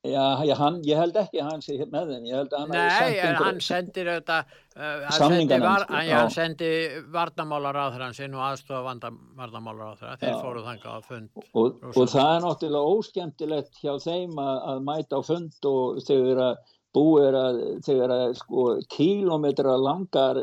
Já, 0.07 0.39
já 0.47 0.55
hann, 0.55 0.77
ég 0.87 0.95
held 0.95 1.17
ekki 1.19 1.41
að 1.43 1.47
hann 1.49 1.63
sé 1.63 1.75
með 1.91 2.11
þeim, 2.13 2.27
ég 2.29 2.37
held 2.39 2.53
að 2.55 2.61
hann 2.61 2.69
Nei, 2.71 2.83
sendir 2.95 3.39
hann 3.41 3.57
sendir 3.65 4.09
þetta, 4.13 4.37
uh, 4.77 5.01
sendi, 5.11 5.57
var, 5.59 5.83
hann, 5.89 6.05
já, 6.07 6.13
hann 6.21 6.31
sendi 6.31 6.69
varnamálar 7.11 7.75
á 7.75 7.85
þeirra, 7.91 8.07
hann 8.07 8.15
sé 8.15 8.29
nú 8.31 8.39
aðstofa 8.39 8.95
varnamálar 9.41 9.91
á 9.91 9.95
þeirra, 9.99 10.15
þeir 10.21 10.31
já. 10.31 10.37
fóru 10.39 10.63
þanga 10.69 10.93
á 10.95 10.99
fund. 11.03 11.43
Og, 11.51 11.83
og 11.91 11.99
það 12.13 12.31
er 12.37 12.45
náttúrulega 12.45 12.93
óskemtilegt 12.95 13.83
hjá 13.83 13.91
þeim 14.05 14.39
að, 14.39 14.55
að 14.71 14.81
mæta 14.87 15.19
á 15.19 15.21
fund 15.27 15.69
og 15.73 15.99
þegar 16.07 16.43
að 16.45 16.63
búið 16.95 17.39
að, 17.41 17.59
þegar 17.85 18.15
að 18.15 18.25
sko 18.39 18.65
kílometra 18.95 19.75
langar 19.83 20.39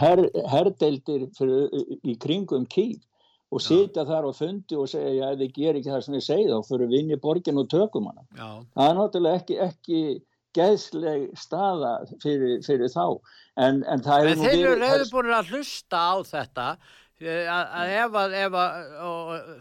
her, 0.00 0.24
herdeldir 0.56 1.28
fyrir, 1.36 1.68
í 2.00 2.16
kringum 2.24 2.64
kíl 2.72 2.96
og 3.50 3.62
sitja 3.64 4.06
þar 4.06 4.28
og 4.30 4.36
fundi 4.38 4.78
og 4.78 4.88
segja 4.90 5.32
ef 5.32 5.40
þið 5.40 5.52
gerir 5.56 5.80
ekki 5.80 5.92
það 5.92 6.04
sem 6.06 6.16
þið 6.16 6.26
segja 6.26 6.56
þá 6.56 6.68
fyrir 6.70 6.90
við 6.90 7.00
inn 7.00 7.14
í 7.14 7.20
borgin 7.24 7.60
og 7.62 7.70
tökum 7.72 8.10
hana. 8.10 8.26
Já. 8.38 8.50
það 8.76 8.90
er 8.90 8.98
náttúrulega 9.00 9.40
ekki, 9.40 9.58
ekki 9.66 10.02
geðsleg 10.56 11.26
staða 11.38 11.92
fyrir, 12.22 12.56
fyrir 12.66 12.90
þá. 12.92 13.04
En, 13.60 13.82
en 13.90 14.02
það 14.06 14.30
er 14.30 14.42
þeir 14.44 14.56
eru 14.56 14.80
reyður 14.80 15.12
búin 15.12 15.34
að 15.34 15.54
hlusta 15.54 16.00
á 16.00 16.14
þetta. 16.30 16.66
Eh, 17.20 17.50
að, 17.52 17.90
ef 18.00 18.14
að, 18.16 18.34
ef 18.40 18.54
að 18.56 18.76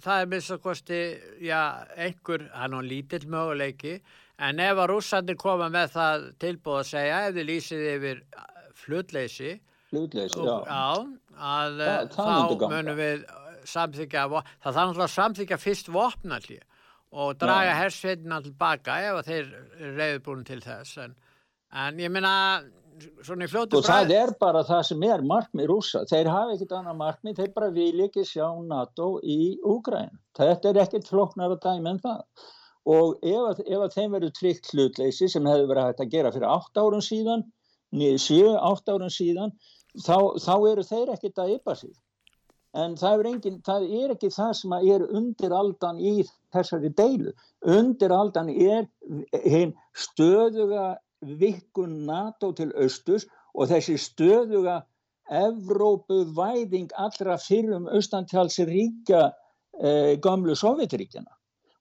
það 0.06 0.22
er 0.22 0.30
missa 0.32 0.58
kosti 0.64 1.00
já, 1.44 1.62
einhver, 2.00 2.46
hann 2.56 2.78
á 2.78 2.82
lítill 2.86 3.26
möguleiki 3.28 3.98
en 4.40 4.62
ef 4.64 4.80
að 4.80 4.94
rússandir 4.94 5.36
koma 5.40 5.68
með 5.74 5.90
það 5.98 6.30
tilbúð 6.40 6.78
að 6.80 6.88
segja 6.94 7.18
ef 7.26 7.34
þið 7.36 7.50
lýsið 7.50 7.84
yfir 7.98 8.22
flutleysi 8.80 9.52
flutleysi, 9.92 10.40
já, 10.40 10.56
já 10.70 10.86
að 11.40 11.84
það, 11.84 12.16
þá 12.16 12.66
munum 12.72 13.00
við 13.00 13.28
samþykja, 13.70 14.26
það 14.30 14.74
þarf 14.74 14.80
náttúrulega 14.80 15.08
að 15.08 15.16
samþykja 15.16 15.60
fyrst 15.62 15.94
vopnalli 15.94 16.60
og 17.10 17.38
draga 17.42 17.78
hersveitina 17.80 18.42
tilbaka 18.46 19.00
ef 19.08 19.24
þeir 19.26 19.48
eru 19.48 19.96
reyðbúin 19.98 20.46
til 20.46 20.60
þess. 20.62 21.00
En, 21.06 21.16
en 21.86 22.02
ég 22.04 22.14
minna 22.14 22.34
svona 23.24 23.48
í 23.48 23.50
fljótu 23.50 23.80
og 23.80 23.88
það 23.88 24.14
er 24.18 24.34
bara 24.42 24.62
það 24.68 24.82
sem 24.90 25.04
er 25.08 25.24
markmið 25.26 25.70
rúsa, 25.72 26.04
þeir 26.10 26.30
hafa 26.34 26.56
ekkit 26.56 26.74
annað 26.78 27.00
markmið 27.00 27.42
þeir 27.42 27.52
bara 27.56 27.70
vil 27.76 28.06
ekki 28.06 28.26
sjá 28.28 28.46
NATO 28.68 29.10
í 29.24 29.40
Úgræn, 29.68 30.12
þetta 30.38 30.72
er 30.72 30.82
ekkit 30.84 31.10
floknar 31.10 31.56
að 31.56 31.62
dæmi 31.66 31.94
en 31.94 32.02
það. 32.04 32.26
Og 32.90 33.18
ef 33.28 33.62
ef 33.66 33.82
að 33.86 33.96
þeim 33.96 34.14
verður 34.16 34.36
tryggt 34.36 34.70
hlutleysi 34.74 35.30
sem 35.30 35.48
hefur 35.48 35.72
verið 35.72 35.90
hægt 35.90 36.04
að 36.04 36.14
gera 36.14 36.34
fyrir 36.36 36.50
8 36.50 36.84
árum 36.86 37.04
síðan 37.06 37.44
7-8 37.94 38.94
árum 38.94 39.12
síðan 39.14 39.54
þá, 40.06 40.18
þá 40.38 40.56
eru 40.72 40.86
þeir 40.86 41.12
ekkert 41.16 41.42
að 41.44 41.56
ypa 41.58 41.76
sig 41.76 41.94
en 42.78 42.96
það 43.00 43.20
er, 43.20 43.28
engin, 43.32 43.60
það 43.66 43.86
er 44.02 44.14
ekki 44.14 44.30
það 44.34 44.52
sem 44.60 44.76
er 44.78 45.06
undir 45.18 45.54
aldan 45.56 46.00
í 46.00 46.14
þessari 46.54 46.92
deilu. 46.98 47.34
Undir 47.66 48.14
aldan 48.14 48.50
er 48.50 48.88
hinn 49.46 49.74
stöðuga 49.98 50.98
vikkun 51.40 52.06
NATO 52.08 52.52
til 52.56 52.70
austus 52.78 53.28
og 53.54 53.72
þessi 53.72 53.98
stöðuga 54.00 54.82
Evrópu 55.30 56.24
væðing 56.34 56.90
allra 56.98 57.36
fyrrum 57.38 57.86
austantjálsir 57.94 58.70
ríkja 58.70 59.28
eh, 59.78 60.16
gamlu 60.22 60.56
Sovjetríkjana 60.58 61.30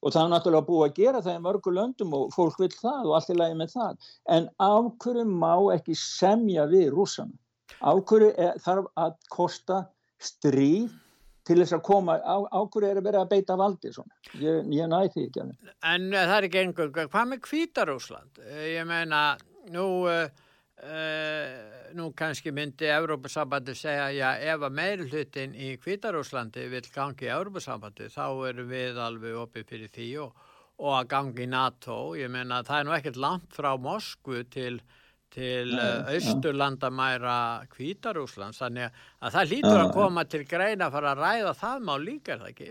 og 0.04 0.12
það 0.14 0.24
er 0.24 0.32
náttúrulega 0.32 0.66
búið 0.68 0.84
að 0.84 0.98
gera 0.98 1.22
það 1.24 1.38
í 1.38 1.44
mörgu 1.46 1.72
löndum 1.74 2.12
og 2.14 2.34
fólk 2.34 2.60
vil 2.60 2.70
það 2.70 3.08
og 3.08 3.14
allt 3.16 3.30
er 3.32 3.38
lægi 3.40 3.56
með 3.58 3.72
það. 3.72 4.10
En 4.36 4.48
ákvöru 4.62 5.24
má 5.26 5.54
ekki 5.74 5.96
semja 5.98 6.68
við 6.70 6.92
rússan 6.94 7.32
ákvöru 7.80 8.30
þarf 8.64 8.86
að 8.98 9.16
kosta 9.32 9.80
stríð 10.18 10.90
til 11.48 11.56
þess 11.62 11.78
að 11.78 11.84
koma 11.86 12.18
ákvöru 12.52 12.90
er 12.90 13.00
að 13.00 13.06
vera 13.08 13.22
að 13.24 13.30
beita 13.32 13.56
valdi 13.56 13.92
svona. 13.94 14.18
ég, 14.36 14.66
ég 14.74 14.90
næði 14.90 15.14
því 15.14 15.24
ekki 15.28 15.46
En 15.46 16.10
uh, 16.12 16.18
það 16.18 16.36
er 16.36 16.48
ekki 16.48 16.60
einhver, 16.62 16.92
hvað 16.98 17.30
með 17.30 17.40
Kvítarúsland? 17.46 18.42
Uh, 18.42 18.66
ég 18.74 18.88
meina, 18.88 19.22
nú 19.72 19.86
uh, 20.10 20.28
nú 21.96 22.12
kannski 22.14 22.52
myndi 22.54 22.86
Európa-sambandi 22.92 23.74
segja 23.74 24.10
já 24.14 24.28
ef 24.52 24.62
að 24.62 24.76
meirulutin 24.76 25.56
í 25.56 25.72
Kvítarúslandi 25.80 26.68
vil 26.70 26.84
gangi 26.94 27.26
í 27.26 27.32
Európa-sambandi 27.34 28.10
þá 28.12 28.24
erum 28.50 28.70
við 28.70 29.00
alveg 29.02 29.40
opið 29.42 29.66
fyrir 29.72 29.92
því 29.94 30.08
og, 30.22 30.44
og 30.78 30.94
að 31.00 31.08
gangi 31.14 31.46
í 31.46 31.50
NATO 31.50 31.98
ég 32.18 32.30
meina 32.30 32.62
það 32.66 32.80
er 32.80 32.86
nú 32.86 32.96
ekkert 32.98 33.20
langt 33.24 33.56
frá 33.56 33.72
Moskvu 33.80 34.44
til, 34.52 34.78
til 35.34 35.74
uh, 35.76 36.08
austurlandamæra 36.14 37.38
Kvítarúslands 37.72 38.60
þannig 38.62 38.88
að 39.20 39.34
það 39.36 39.54
lítur 39.54 39.80
að 39.82 39.94
koma 39.96 40.24
til 40.24 40.44
greina 40.48 40.88
að 40.88 40.94
fara 40.96 41.14
að 41.14 41.24
ræða 41.24 41.54
það 41.62 41.88
má 41.88 41.94
líka 42.02 42.34
er 42.34 42.44
það 42.44 42.52
ekki? 42.54 42.70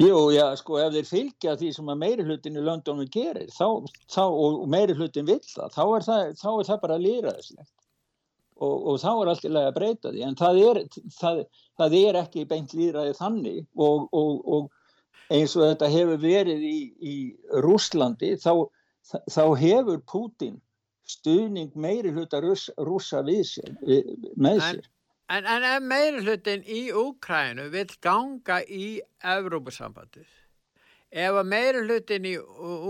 Jú, 0.00 0.16
já, 0.34 0.48
sko, 0.58 0.80
ef 0.82 0.94
þeir 0.96 1.06
fylgja 1.06 1.52
því 1.60 1.68
sem 1.76 1.90
að 1.92 2.00
meiri 2.00 2.24
hlutin 2.26 2.58
í 2.58 2.62
löndunum 2.66 3.10
gerir 3.14 3.50
þá, 3.54 3.84
þá, 4.10 4.24
og 4.26 4.64
meiri 4.72 4.96
hlutin 4.98 5.28
vill 5.28 5.42
það, 5.46 5.68
þá 5.76 5.82
er 5.84 6.06
það, 6.08 6.22
þá 6.40 6.48
er 6.50 6.68
það 6.70 6.80
bara 6.82 7.02
líraðislegt 7.02 7.74
og, 8.58 8.74
og 8.74 8.98
þá 9.02 9.10
er 9.12 9.30
allt 9.30 9.46
í 9.46 9.52
lagi 9.52 9.70
að 9.70 9.76
breyta 9.76 10.10
því, 10.10 10.24
en 10.26 10.38
það 10.40 10.58
er, 10.64 10.80
það, 11.14 11.44
það 11.78 11.96
er 12.00 12.18
ekki 12.24 12.46
beint 12.50 12.74
líraði 12.74 13.14
þannig 13.20 13.60
og, 13.86 14.08
og, 14.10 14.42
og 14.56 15.32
eins 15.34 15.54
og 15.54 15.68
þetta 15.68 15.92
hefur 15.94 16.20
verið 16.22 16.66
í, 16.66 16.78
í 16.98 17.14
Rúslandi, 17.64 18.34
þá, 18.42 18.66
þá 19.30 19.42
hefur 19.62 20.02
Putin 20.10 20.58
stuðning 21.08 21.74
meiri 21.76 22.12
hluta 22.14 22.40
rúsa 22.40 23.22
við 23.26 23.44
sér, 23.48 23.72
með 24.36 24.60
sér. 24.64 24.88
En, 25.32 25.46
en 25.48 25.64
ef 25.64 25.84
meiri 25.84 26.20
hlutin 26.24 26.64
í 26.68 26.86
Úkrænu 26.92 27.70
vil 27.72 27.88
ganga 28.04 28.58
í 28.68 28.98
Evrópusambandið, 29.24 30.28
ef 31.08 31.38
að 31.40 31.48
meiri 31.48 31.80
hlutin 31.86 32.28
í 32.28 32.34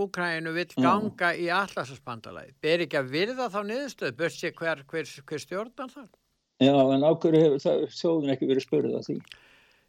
Úkrænu 0.02 0.54
vil 0.56 0.66
ganga 0.74 1.30
mm. 1.30 1.44
í 1.44 1.48
allarsasbandalæði, 1.54 2.56
ber 2.64 2.84
ekki 2.86 2.98
að 2.98 3.14
virða 3.14 3.48
þá 3.54 3.60
niðurstöð, 3.70 4.18
börst 4.18 4.42
sér 4.42 4.54
hver, 4.58 4.82
hver, 4.90 5.14
hver 5.30 5.44
stjórnar 5.46 5.94
þar? 5.94 6.10
Já, 6.62 6.74
en 6.74 7.06
ákveður 7.06 7.40
hefur 7.58 7.94
þjóðin 7.94 8.34
ekki 8.34 8.50
verið 8.50 8.66
spurðið 8.66 8.98
að 8.98 9.08
því. 9.08 9.16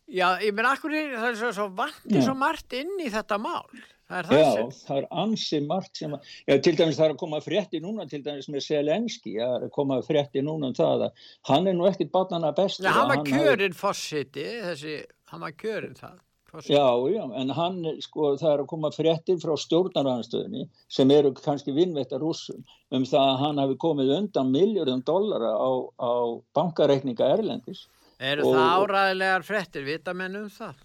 Já, 0.06 0.28
ég 0.46 0.54
menn, 0.54 0.70
ákveður 0.70 1.18
það 1.18 1.28
er 1.32 1.38
svo, 1.42 1.52
svo 1.58 1.68
vantið 1.78 2.26
svo 2.26 2.38
margt 2.38 2.78
inn 2.78 2.94
í 3.02 3.10
þetta 3.14 3.42
mál. 3.42 3.86
Það 4.06 4.20
er 4.20 4.28
það 4.30 4.40
já, 4.40 4.50
sem... 4.54 4.68
það 4.86 5.00
er 5.00 5.08
ansi 5.24 5.60
margt 5.66 6.00
sem 6.02 6.12
að, 6.14 6.34
já, 6.46 6.56
til 6.68 6.74
dæmis 6.78 7.00
það 7.00 7.08
er 7.08 7.14
að 7.16 7.22
koma 7.24 7.40
frétti 7.42 7.82
núna, 7.82 8.06
til 8.10 8.20
dæmis 8.26 8.52
með 8.54 8.66
Selenski, 8.68 9.34
það 9.40 9.56
er 9.56 9.66
að 9.66 9.74
koma 9.80 9.98
frétti 10.06 10.44
núna 10.46 10.70
um 10.70 10.78
það 10.78 11.08
að 11.08 11.26
hann 11.50 11.72
er 11.72 11.78
nú 11.80 11.88
ekkit 11.90 12.14
batnana 12.14 12.54
bestur. 12.54 12.92
Hann 12.94 13.10
var 13.10 13.24
kjörinn 13.26 13.74
hafi... 13.74 13.82
fórsiti, 13.82 14.46
þessi, 14.68 14.96
hann 15.34 15.46
var 15.48 15.58
kjörinn 15.58 15.98
það. 15.98 16.22
Fórseti. 16.54 16.78
Já, 16.78 16.86
já, 17.16 17.24
en 17.42 17.58
hann, 17.58 17.82
sko, 18.06 18.30
það 18.38 18.52
er 18.54 18.64
að 18.68 18.72
koma 18.76 18.94
fréttir 18.94 19.42
frá 19.42 19.58
stjórnarhanstöðinni 19.66 20.70
sem 21.00 21.18
eru 21.18 21.34
kannski 21.42 21.74
vinnvetta 21.76 22.22
rúsum 22.22 22.62
um 22.94 23.10
það 23.10 23.34
að 23.34 23.42
hann 23.42 23.66
hafi 23.66 23.82
komið 23.82 24.14
undan 24.22 24.54
miljóðum 24.54 25.02
dollara 25.10 25.56
á, 25.58 25.70
á 25.98 26.14
bankareikninga 26.54 27.34
Erlendis. 27.40 27.88
Eru 28.22 28.52
og... 28.52 28.54
það 28.54 28.84
áræðilegar 28.86 29.50
fréttir, 29.50 29.90
vita 29.90 30.14
menn 30.14 30.46
um 30.46 30.52
það? 30.54 30.78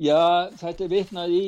Já, 0.00 0.48
þetta 0.56 0.84
er 0.86 0.88
vitnað 0.88 1.32
í, 1.36 1.46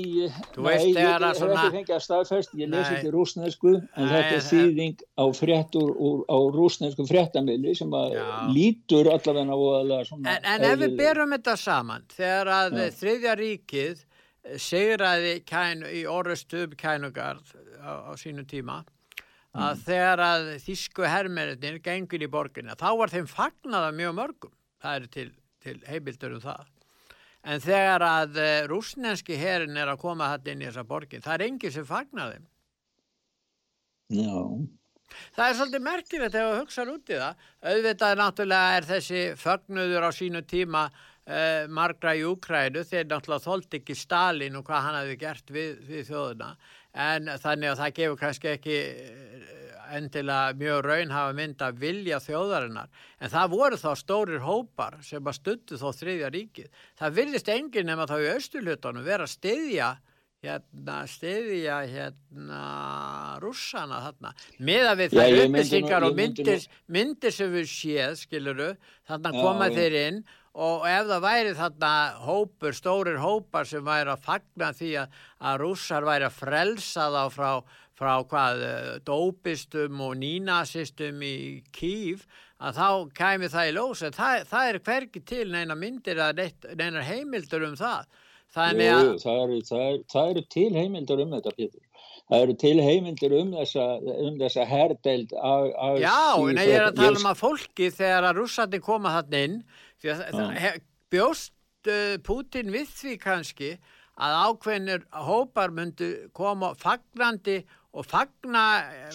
þú 0.53 0.65
veist 0.67 0.83
nei, 0.85 0.91
ég 0.93 1.23
hef 1.25 1.45
ekki 1.45 1.71
fengið 1.73 1.93
að 1.97 2.03
staðfæst, 2.05 2.57
ég 2.61 2.69
lesi 2.69 2.97
ekki 2.99 3.13
rúsnesku, 3.15 3.71
en 3.81 4.05
nei, 4.05 4.11
þetta 4.13 4.35
er 4.37 4.43
þýðing 4.51 5.05
á 5.17 5.25
fréttur 5.33 5.93
á 6.29 6.39
rúsnesku 6.53 7.07
fréttamili 7.09 7.73
sem 7.79 7.97
að 7.97 8.19
já. 8.19 8.27
lítur 8.53 9.09
allavega 9.15 9.57
á 9.57 10.01
svona. 10.05 10.35
En, 10.35 10.51
en 10.53 10.67
ef 10.69 10.83
við 10.83 10.97
berum 10.99 11.33
þetta 11.39 11.55
saman, 11.63 12.05
þegar 12.13 12.53
að 12.59 12.77
já. 12.83 12.85
þriðja 12.99 13.35
ríkið 13.41 14.05
segraði 14.61 15.33
kænu, 15.49 15.89
í 15.89 16.05
orðustöf 16.13 16.77
kænugarð 16.77 17.57
á, 17.81 18.13
á 18.13 18.13
sínu 18.21 18.45
tíma, 18.51 18.83
að 19.57 19.73
mm. 19.73 19.83
þegar 19.89 20.25
að 20.29 20.53
þísku 20.67 21.09
herrmennir 21.09 21.81
gengur 21.81 22.29
í 22.29 22.29
borginna, 22.29 22.77
þá 22.77 22.91
var 23.01 23.17
þeim 23.17 23.33
fagnaða 23.33 23.97
mjög 23.97 24.17
mörgum, 24.21 24.55
það 24.85 25.01
er 25.01 25.11
til, 25.17 25.29
til 25.65 25.79
heimildur 25.89 26.37
um 26.37 26.45
það. 26.45 26.74
En 27.45 27.61
þegar 27.61 28.05
að 28.07 28.39
uh, 28.41 28.53
rúsnenski 28.71 29.37
herin 29.37 29.77
er 29.77 29.91
að 29.93 30.01
koma 30.01 30.31
hætt 30.33 30.49
inn 30.49 30.63
í 30.65 30.69
þessa 30.71 30.87
borgin, 30.89 31.25
það 31.25 31.35
er 31.37 31.47
engið 31.49 31.77
sem 31.77 31.89
fagnar 31.89 32.33
þeim. 32.33 32.47
Já. 34.15 34.39
Það 35.35 35.49
er 35.49 35.57
svolítið 35.59 35.85
merkilegt 35.85 36.37
ef 36.39 36.47
við 36.49 36.61
hugsaðum 36.61 36.95
út 36.99 37.11
í 37.11 37.19
það. 37.21 37.43
Auðvitað 37.71 38.21
náttúrulega 38.21 38.79
er 38.79 38.89
þessi 38.89 39.25
fögnuður 39.39 40.07
á 40.09 40.11
sínu 40.17 40.43
tíma 40.49 40.85
uh, 40.89 41.67
margra 41.71 42.15
í 42.17 42.25
Úkrænu 42.29 42.85
þeir 42.89 43.07
náttúrulega 43.11 43.45
þólt 43.45 43.79
ekki 43.79 43.99
Stalin 43.99 44.59
og 44.59 44.65
hvað 44.67 44.87
hann 44.89 44.99
hefði 45.03 45.21
gert 45.21 45.55
við, 45.55 45.77
við 45.91 46.09
þjóðuna. 46.11 46.51
En 47.05 47.31
þannig 47.43 47.73
að 47.73 47.81
það 47.83 47.95
gefur 47.99 48.21
kannski 48.21 48.51
ekki 48.55 48.81
endilega 49.99 50.57
mjög 50.61 50.81
raun 50.87 51.15
hafa 51.15 51.37
mynd 51.37 51.63
að 51.65 51.83
vilja 51.85 52.23
þjóðarinnar. 52.25 52.91
En 53.21 53.33
það 53.33 53.53
voru 53.55 53.81
þá 53.81 53.91
stórir 54.01 54.43
hópar 54.45 54.99
sem 55.07 55.25
að 55.25 55.39
stuttu 55.39 55.79
þó 55.81 55.89
þriðja 55.95 56.33
ríkið. 56.35 56.73
Það 56.99 57.21
virðist 57.21 57.53
enginn 57.55 57.89
nema 57.91 58.09
þá 58.11 58.17
í 58.21 58.33
austurlutunum 58.35 59.07
vera 59.07 59.29
að 59.29 59.35
stiðja 59.37 59.95
hérna, 60.45 61.01
stiðja 61.09 61.81
hérna 61.89 62.63
rússana 63.43 64.01
þarna. 64.09 64.33
Með 64.59 64.89
að 64.91 65.03
við 65.03 65.19
það 65.19 65.43
upplýsingar 65.43 66.07
og 66.07 66.17
myndir, 66.19 66.65
myndir 66.87 67.35
sem 67.35 67.53
við 67.55 67.69
séð, 67.73 68.17
skiluru 68.25 68.71
þarna 69.09 69.35
koma 69.37 69.71
já, 69.71 69.77
þeir 69.79 70.01
inn. 70.05 70.25
Og 70.55 70.85
ef 70.87 71.09
það 71.09 71.25
væri 71.25 71.55
þarna 71.59 71.93
hópur, 72.23 72.77
stórir 72.79 73.17
hópar 73.19 73.67
sem 73.67 73.83
væri 73.83 74.13
að 74.13 74.27
fagna 74.29 74.69
því 74.77 74.91
að, 75.03 75.17
að 75.51 75.57
rússar 75.65 76.07
væri 76.07 76.29
að 76.29 76.37
frelsa 76.37 77.09
þá 77.11 77.23
frá 77.35 77.49
frá 77.99 78.15
hvað 78.27 78.65
eh, 78.67 78.91
dópistum 79.07 80.03
og 80.03 80.17
nínasistum 80.19 81.23
í 81.23 81.37
kýf 81.75 82.27
að 82.59 82.81
þá 82.81 82.89
kæmi 83.21 83.51
það 83.53 83.71
í 83.71 83.75
lós 83.77 84.05
það, 84.05 84.45
það 84.51 84.69
er 84.69 84.81
hverki 84.89 85.25
til 85.27 85.47
neina 85.53 85.79
myndir 85.79 86.21
að 86.23 86.45
neina 86.75 87.05
heimildur 87.07 87.67
um 87.69 87.79
það. 87.79 88.07
Það, 88.55 88.81
eru, 88.87 89.15
eru, 89.33 89.57
það 90.13 90.29
eru 90.31 90.43
til 90.55 90.69
heimildur 90.77 91.25
um 91.25 91.33
þetta 91.35 91.53
Pétur. 91.57 91.81
Það 92.25 92.45
eru 92.45 92.55
til 92.63 92.77
heimildur 92.81 93.35
um 93.37 93.51
þessa, 93.59 93.87
um 94.25 94.39
þessa 94.41 94.67
herdeld 94.69 95.35
Já, 96.01 96.21
en 96.39 96.61
ég 96.63 96.77
er 96.79 96.87
að 96.87 97.01
tala 97.01 97.19
um 97.19 97.29
að 97.29 97.43
fólki 97.43 97.91
þegar 97.93 98.29
að 98.31 98.39
rússandi 98.39 98.81
koma 98.85 99.13
þarna 99.19 99.43
inn 99.49 99.59
því 100.01 100.15
að 100.15 100.79
bjóst 101.13 101.91
uh, 101.91 102.15
Putin 102.25 102.73
við 102.73 102.95
því 102.95 103.19
kannski 103.27 103.75
að 104.15 104.37
ákveðnir 104.47 105.05
hópar 105.27 105.75
myndu 105.75 106.11
koma 106.37 106.73
fagnandi 106.79 107.61
og 107.95 108.07
fagna 108.11 108.65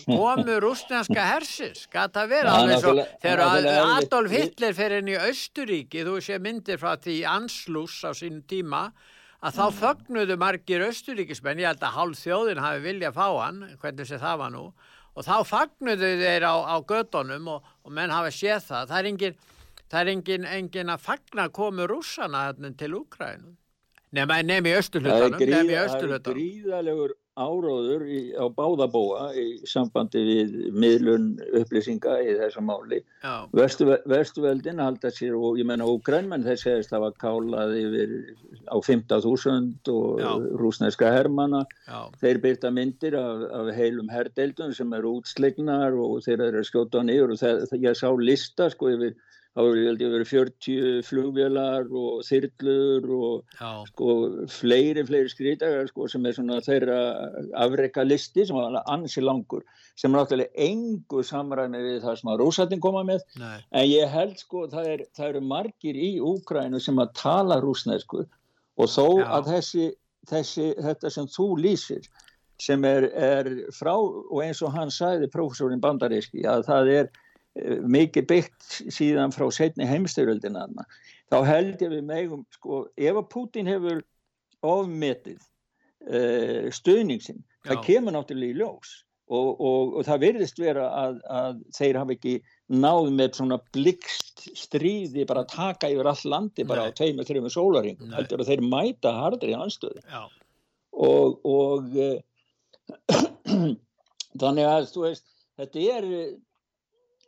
komu 0.06 0.56
rúsnjanska 0.64 1.26
hersis, 1.34 1.86
gata 1.92 2.24
verið 2.32 2.52
alveg 2.56 2.84
svo, 2.84 2.94
þegar 3.20 3.68
Adolf 3.98 4.32
Hitler 4.32 4.76
fer 4.78 4.96
inn 5.02 5.12
í 5.12 5.18
Östuríki, 5.20 6.06
þú 6.08 6.20
sé 6.24 6.40
myndir 6.40 6.80
frá 6.80 6.94
því 6.96 7.18
Anslús 7.28 8.00
á 8.08 8.16
sín 8.16 8.40
tíma 8.48 8.88
að 9.44 9.60
þá 9.60 9.66
fögnuðu 9.82 10.40
margir 10.40 10.86
Östuríkismenn, 10.88 11.60
ég 11.60 11.74
held 11.74 11.84
að 11.84 11.98
hálf 11.98 12.24
þjóðin 12.24 12.64
hafi 12.64 12.86
viljað 12.88 13.20
fá 13.20 13.28
hann, 13.44 13.62
hvernig 13.82 14.08
sé 14.08 14.20
það 14.22 14.42
var 14.46 14.56
nú 14.56 14.66
og 15.20 15.26
þá 15.28 15.36
fagnuðu 15.48 16.10
þeir 16.22 16.48
á, 16.48 16.56
á 16.64 16.76
gödunum 16.88 17.48
og, 17.56 17.72
og 17.84 17.96
menn 17.96 18.14
hafa 18.14 18.32
séð 18.32 18.68
það. 18.70 18.92
Það 18.92 19.00
er 19.00 19.10
engin, 19.10 19.40
það 19.92 20.02
er 20.02 20.12
engin, 20.14 20.46
engin 20.58 20.94
að 20.94 21.08
fagna 21.08 21.48
komu 21.52 21.88
rússana 21.90 22.46
til 22.80 22.94
Úkrænum 23.02 23.58
Nefn 24.10 24.66
í 24.66 24.74
östurhlutanum. 24.74 25.36
Það 25.38 26.16
er 26.16 26.24
gríðalegur 26.32 27.12
áróður 27.40 28.04
í, 28.06 28.20
á 28.36 28.46
báðabóa 28.52 29.30
í 29.40 29.46
sambandi 29.70 30.22
við 30.28 30.56
miðlun 30.76 31.30
upplýsinga 31.62 32.18
í 32.26 32.36
þessa 32.40 32.64
máli. 32.66 33.00
Verstu, 33.56 33.88
verstuveldin 34.10 34.82
halda 34.84 35.12
sér 35.16 35.38
og 35.40 35.60
ég 35.60 35.68
menna 35.70 35.88
og 35.88 36.04
grænmenn 36.06 36.46
segist 36.50 36.92
að 36.92 36.98
það 36.98 37.06
var 37.06 37.16
kálað 37.24 37.76
yfir 37.80 38.14
á 38.68 38.78
15.000 38.78 39.94
og 39.94 40.20
Já. 40.22 40.30
rúsneska 40.62 41.14
hermana. 41.16 41.64
Já. 41.88 42.02
Þeir 42.22 42.44
byrta 42.44 42.74
myndir 42.76 43.18
af, 43.20 43.48
af 43.62 43.74
heilum 43.78 44.12
herdeildun 44.12 44.76
sem 44.76 44.94
eru 45.00 45.18
útslegnar 45.20 45.96
og 45.96 46.20
þeir 46.28 46.46
eru 46.50 46.64
að 46.64 46.70
skjóta 46.70 47.04
nýjur 47.08 47.36
og 47.36 47.42
það, 47.42 47.66
ég 47.80 47.98
sá 47.98 48.10
lista 48.20 48.70
sko 48.74 48.94
yfir 48.98 49.16
þá 49.60 49.66
hefur 49.68 49.80
ég 50.00 50.14
verið 50.14 50.30
40 50.30 51.02
flugvélar 51.08 51.90
og 52.00 52.22
þyrlur 52.28 53.08
og 53.16 53.64
sko 53.90 54.14
fleiri, 54.54 55.04
fleiri 55.08 55.32
skrítagar 55.32 55.90
sko 55.90 56.08
sem 56.12 56.26
er 56.26 56.38
svona 56.38 56.60
þeirra 56.64 57.00
afreika 57.60 58.06
listi 58.08 58.46
sem 58.48 58.56
var 58.56 58.80
ansi 58.86 59.24
langur 59.24 59.66
sem 60.00 60.14
er 60.14 60.22
náttúrulega 60.22 60.68
engu 60.70 61.24
samræmi 61.28 61.84
við 61.84 62.00
það 62.06 62.20
sem 62.22 62.32
að 62.32 62.44
rúsættin 62.44 62.84
koma 62.84 63.04
með 63.08 63.26
Nei. 63.42 63.60
en 63.76 63.88
ég 63.90 64.16
held 64.16 64.40
sko 64.40 64.66
það, 64.72 64.92
er, 64.94 65.06
það 65.18 65.32
eru 65.34 65.46
margir 65.52 66.00
í 66.00 66.12
Úkrænu 66.24 66.80
sem 66.84 67.04
að 67.04 67.14
tala 67.20 67.60
rúsnesku 67.64 68.24
og 68.24 68.88
þó 68.88 69.08
Já. 69.20 69.28
að 69.36 69.54
þessi, 69.54 69.88
þessi, 70.32 70.70
þetta 70.80 71.16
sem 71.18 71.32
þú 71.36 71.50
lýsir 71.66 72.08
sem 72.60 72.84
er, 72.88 73.12
er 73.16 73.50
frá 73.76 73.96
og 73.96 74.40
eins 74.44 74.64
og 74.64 74.72
hann 74.76 74.92
sæði 74.92 75.28
profesorinn 75.32 75.84
Bandaríski 75.84 76.48
að 76.48 76.66
það 76.68 76.94
er 76.96 77.12
mikið 77.90 78.28
byggt 78.30 78.80
síðan 78.94 79.34
frá 79.36 79.48
setni 79.54 79.88
heimstyröldina 79.90 80.68
þá 81.30 81.38
held 81.48 81.84
ég 81.84 81.94
við 81.94 82.08
megum 82.08 82.46
sko, 82.56 82.86
ef 82.98 83.20
að 83.20 83.30
Putin 83.34 83.70
hefur 83.70 84.02
ofmetið 84.66 85.40
uh, 85.40 86.68
stuðningsin 86.76 87.44
það 87.68 87.86
kemur 87.86 88.16
náttúrulega 88.16 88.56
í 88.56 88.60
ljós 88.60 88.96
og, 89.30 89.50
og, 89.62 89.98
og 90.00 90.06
það 90.08 90.24
verðist 90.26 90.62
vera 90.62 90.88
að, 90.98 91.20
að 91.30 91.60
þeir 91.78 92.00
hafa 92.02 92.16
ekki 92.16 92.36
náð 92.70 93.12
með 93.18 93.40
svona 93.40 93.60
blikst 93.76 94.46
stríði 94.58 95.26
bara 95.30 95.44
að 95.46 95.54
taka 95.54 95.92
yfir 95.94 96.10
all 96.10 96.34
landi 96.34 96.66
bara 96.68 96.88
Nei. 96.88 96.94
á 96.94 96.98
tveim 96.98 97.22
og 97.22 97.30
þrjum 97.30 97.50
sólaring 97.54 98.02
heldur 98.16 98.44
að 98.44 98.52
þeir 98.54 98.66
mæta 98.66 99.14
hardri 99.20 99.56
anstöðu 99.58 100.02
og, 100.10 101.40
og 101.46 102.00
uh, 102.00 102.18
þannig 104.42 104.70
að 104.70 104.92
þú 104.94 105.06
veist 105.06 105.26
þetta 105.60 105.86
er 105.98 106.10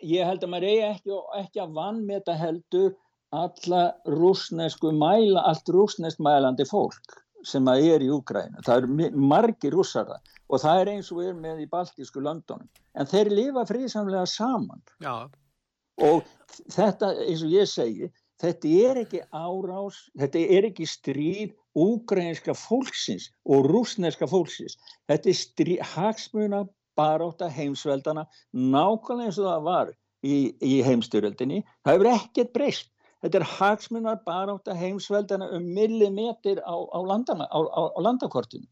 ég 0.02 0.28
held 0.28 0.44
að 0.44 0.54
maður 0.54 0.70
eigi 0.70 0.84
ekki, 0.90 1.18
ekki 1.40 1.64
að 1.64 1.74
vannmeta 1.78 2.36
heldur 2.38 2.94
alla 3.32 3.84
rúsnesku 4.08 4.92
mæla, 4.92 5.44
allt 5.48 5.70
rúsnesk 5.72 6.20
mælandi 6.24 6.68
fólk 6.68 7.20
sem 7.48 7.66
að 7.70 7.86
er 7.96 8.04
í 8.06 8.10
Úgræna. 8.14 8.62
Það 8.66 8.84
eru 8.84 9.22
margi 9.32 9.72
rússara 9.74 10.20
og 10.52 10.62
það 10.62 10.82
er 10.82 10.92
eins 10.96 11.12
og 11.12 11.22
við 11.22 11.30
erum 11.32 11.46
með 11.46 11.62
í 11.64 11.70
baltísku 11.72 12.24
löndunum. 12.24 12.68
En 12.94 13.08
þeir 13.10 13.32
lifa 13.32 13.64
frísamlega 13.70 14.28
saman. 14.30 14.84
Já. 15.02 15.30
Og 16.02 16.28
þetta, 16.74 17.14
eins 17.24 17.42
og 17.46 17.56
ég 17.56 17.70
segi, 17.70 18.12
þetta 18.42 18.76
er 18.90 19.02
ekki 19.06 19.24
árás, 19.32 20.04
þetta 20.20 20.44
er 20.58 20.70
ekki 20.70 20.88
stríð 20.90 21.56
úgrænska 21.78 22.56
fólksins 22.58 23.30
og 23.48 23.70
rúsneska 23.72 24.28
fólksins. 24.28 24.78
Þetta 25.10 25.32
er 25.32 25.40
stríð, 25.40 25.84
hagsmuna 25.96 26.66
baróta 26.98 27.50
heimsveldana 27.52 28.26
nákvæmlega 28.54 29.30
eins 29.30 29.40
og 29.40 29.48
það 29.50 29.68
var 29.68 29.94
í, 30.26 30.36
í 30.62 30.82
heimstyrjöldinni. 30.86 31.64
Það 31.86 31.98
hefur 31.98 32.12
ekkert 32.16 32.54
breyst. 32.56 32.92
Þetta 33.22 33.38
er 33.38 33.48
hagsmunar 33.56 34.22
baróta 34.26 34.76
heimsveldana 34.78 35.52
um 35.56 35.66
millimeter 35.76 36.62
á, 36.66 36.74
á, 36.74 37.00
landana, 37.06 37.46
á, 37.46 37.60
á 37.62 38.00
landakortinu. 38.02 38.66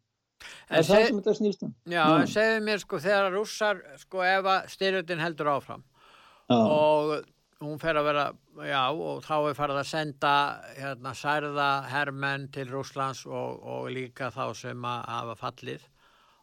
Er 0.69 0.85
það 0.87 1.05
sem 1.05 1.19
þetta 1.19 1.35
snýst 1.37 1.65
um. 1.67 1.73
Já, 1.89 2.03
mm. 2.05 2.21
en 2.21 2.31
segðu 2.31 2.61
mér 2.65 2.81
sko 2.81 3.01
þegar 3.03 3.33
rússar, 3.35 3.81
sko 3.99 4.23
ef 4.25 4.47
að 4.47 4.69
styrjöldin 4.73 5.21
heldur 5.21 5.51
áfram 5.51 5.83
ah. 6.47 6.63
og 6.63 7.13
hún 7.59 7.79
fer 7.81 7.99
að 7.99 8.07
vera, 8.07 8.25
já, 8.63 8.81
og 8.95 9.23
þá 9.25 9.33
er 9.37 9.57
farið 9.57 9.81
að 9.81 9.89
senda 9.89 10.33
hérna 10.77 11.13
særða 11.17 11.69
herrmenn 11.91 12.47
til 12.55 12.69
Rúslands 12.71 13.25
og, 13.27 13.59
og 13.59 13.89
líka 13.93 14.31
þá 14.31 14.45
sem 14.55 14.87
að 14.87 15.01
hafa 15.11 15.35
fallið 15.43 15.87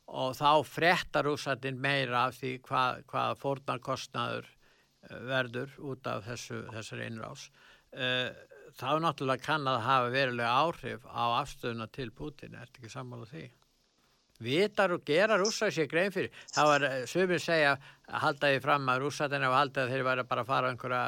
og 0.07 0.37
þá 0.39 0.51
frettar 0.67 1.29
úsættin 1.31 1.81
meira 1.83 2.27
af 2.29 2.37
því 2.39 2.53
hvað, 2.67 3.03
hvað 3.11 3.41
fórnarkostnaður 3.43 4.47
eh, 4.47 5.17
verður 5.27 5.79
út 5.93 6.11
af 6.11 6.27
þessu, 6.29 6.63
þessari 6.75 7.09
innrás. 7.11 7.49
Eh, 7.93 8.31
þá 8.79 8.89
náttúrulega 9.03 9.43
kann 9.43 9.67
að 9.67 9.83
hafa 9.87 10.13
verulega 10.15 10.57
áhrif 10.63 11.07
á 11.11 11.43
afstöðuna 11.43 11.89
til 11.91 12.11
Putin, 12.15 12.55
er 12.55 12.67
þetta 12.67 12.83
ekki 12.83 12.93
sammála 12.93 13.31
því? 13.31 13.45
Vitar 14.47 14.93
og 14.93 15.05
gera 15.09 15.39
rúsa 15.41 15.71
sér 15.73 15.89
grein 15.89 16.13
fyrir. 16.13 16.31
þá 16.53 16.63
er 16.77 16.89
eh, 16.91 16.99
sömur 17.11 17.43
segja 17.43 17.77
að 18.07 18.21
halda 18.23 18.53
því 18.53 18.63
fram 18.63 18.91
að 18.93 19.03
rúsættin 19.03 19.47
hefur 19.47 19.61
haldið 19.63 19.83
að 19.83 19.95
þeir 19.95 20.09
væri 20.11 20.29
bara 20.31 20.47
að 20.47 20.51
fara 20.53 20.71
einhverja 20.71 21.05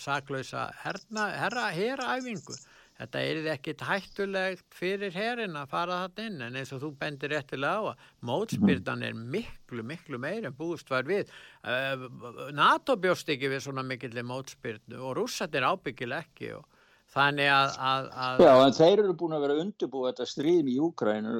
saklausa 0.00 0.70
herra, 0.80 1.26
herra, 1.36 1.66
herra 1.76 2.14
æfingu 2.16 2.56
þetta 3.00 3.22
er 3.28 3.48
ekkit 3.54 3.84
hættulegt 3.86 4.76
fyrir 4.76 5.14
herin 5.14 5.56
að 5.58 5.72
fara 5.72 6.02
þetta 6.04 6.26
inn 6.28 6.42
en 6.46 6.58
eins 6.60 6.74
og 6.74 6.82
þú 6.84 6.92
bendir 7.00 7.32
réttilega 7.34 7.80
á 7.80 7.82
að 7.92 8.04
mótspyrtan 8.28 9.06
er 9.06 9.16
miklu, 9.16 9.86
miklu 9.86 10.20
meir 10.22 10.46
en 10.48 10.58
búist 10.58 10.92
var 10.92 11.08
við 11.08 11.30
uh, 11.64 12.06
NATO 12.54 12.98
bjóst 13.00 13.32
ekki 13.32 13.50
við 13.52 13.64
svona 13.66 13.86
mikillir 13.86 14.26
mótspyrtu 14.26 15.00
og 15.00 15.16
rússat 15.20 15.54
er 15.58 15.68
ábyggil 15.72 16.12
ekki 16.20 16.54
og 16.58 16.68
Þannig 17.12 17.48
að, 17.52 17.74
að, 17.76 18.06
að... 18.24 18.38
Já, 18.40 18.50
en 18.64 18.74
þeir 18.76 19.00
eru 19.02 19.14
búin 19.20 19.34
að 19.36 19.42
vera 19.44 19.56
undirbúið 19.60 20.06
þetta 20.06 20.26
stríðum 20.30 20.68
í 20.72 20.76
Úkrænu, 20.80 21.32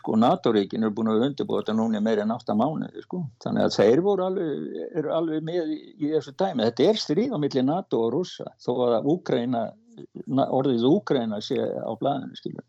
sko, 0.00 0.16
NATO-ríkin 0.18 0.82
eru 0.82 0.94
búin 0.96 1.10
að 1.12 1.20
vera 1.20 1.28
undirbúið 1.30 1.60
þetta 1.60 1.74
núna 1.78 2.00
meira 2.02 2.24
en 2.24 2.34
8 2.34 2.56
mánuði, 2.58 3.04
sko. 3.04 3.20
Þannig 3.44 3.68
að 3.68 3.76
þeir 3.76 4.02
alveg, 4.24 4.64
eru 4.98 5.12
alveg 5.14 5.44
með 5.46 5.70
í, 5.76 6.08
þessu 6.16 6.34
dæmi. 6.34 6.66
Þetta 6.66 6.88
er 6.88 6.98
stríð 7.04 7.36
á 7.38 7.38
milli 7.44 7.64
NATO 7.68 8.02
og 8.08 8.10
rússa, 8.16 8.50
þó 8.58 8.72
að 8.88 9.06
Úkræna 9.14 9.62
orðið 10.28 10.86
Úgræna 10.90 11.40
sé 11.44 11.58
á 11.60 11.92
blæðinu 12.00 12.38
skilur. 12.38 12.66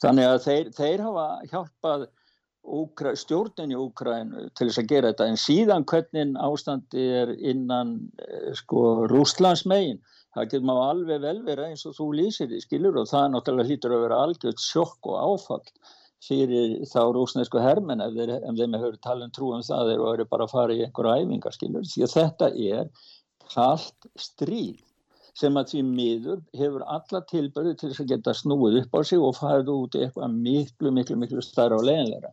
Þannig 0.00 0.30
að 0.30 0.40
þeir, 0.46 0.72
þeir 0.78 1.04
hafa 1.08 1.28
hjálpað 1.50 2.08
Úkra, 2.70 3.14
stjórnin 3.16 3.72
í 3.72 3.76
Úgrænu 3.80 4.50
til 4.52 4.66
þess 4.68 4.80
að 4.82 4.88
gera 4.90 5.10
þetta. 5.12 5.28
En 5.32 5.38
síðan 5.40 5.86
hvernig 5.88 6.34
ástandi 6.44 7.06
er 7.22 7.32
innan 7.38 7.94
eh, 8.20 8.50
sko 8.58 9.06
Rúslands 9.08 9.64
megin 9.68 10.02
það 10.34 10.50
getur 10.50 10.66
maður 10.68 10.90
alveg 10.90 11.22
vel 11.24 11.38
vera 11.46 11.70
eins 11.70 11.86
og 11.88 11.96
þú 11.96 12.10
lýsir 12.18 12.50
því 12.50 12.60
skilur 12.64 12.98
og 13.00 13.08
það 13.10 13.32
náttúrulega 13.32 13.70
hlýtur 13.70 13.94
að 13.96 14.04
vera 14.04 14.20
algjört 14.26 14.62
sjokk 14.62 15.08
og 15.10 15.16
áfall 15.24 15.96
fyrir 16.20 16.76
þá 16.90 17.00
rúsnesku 17.16 17.62
hermen 17.62 18.04
ef 18.04 18.12
þeir, 18.14 18.34
ef 18.38 18.58
þeim 18.60 18.76
hefur 18.76 19.00
talin 19.02 19.32
um 19.32 19.64
það 19.64 19.90
þeir 19.90 20.04
eru 20.12 20.28
bara 20.30 20.46
að 20.46 20.54
fara 20.54 20.76
í 20.76 20.84
einhverja 20.84 21.24
æfingar 21.24 21.56
skilur 21.56 21.88
því 21.88 22.04
að 22.06 22.14
þetta 22.18 22.50
er 22.76 22.90
kallt 23.50 24.10
stríð 24.20 24.84
sem 25.38 25.56
að 25.58 25.72
því 25.72 25.82
miður 25.86 26.40
hefur 26.58 26.84
alla 26.86 27.20
tilbyrðu 27.30 27.74
til 27.78 27.90
þess 27.90 28.04
að 28.04 28.12
geta 28.14 28.34
snúið 28.36 28.80
upp 28.82 28.96
á 28.96 29.00
sig 29.06 29.22
og 29.22 29.36
farið 29.38 29.72
út 29.74 29.98
í 29.98 30.04
eitthvað 30.04 30.38
miklu, 30.46 30.92
miklu, 30.96 31.18
miklu 31.20 31.44
starra 31.44 31.78
og 31.78 31.86
leginleira. 31.88 32.32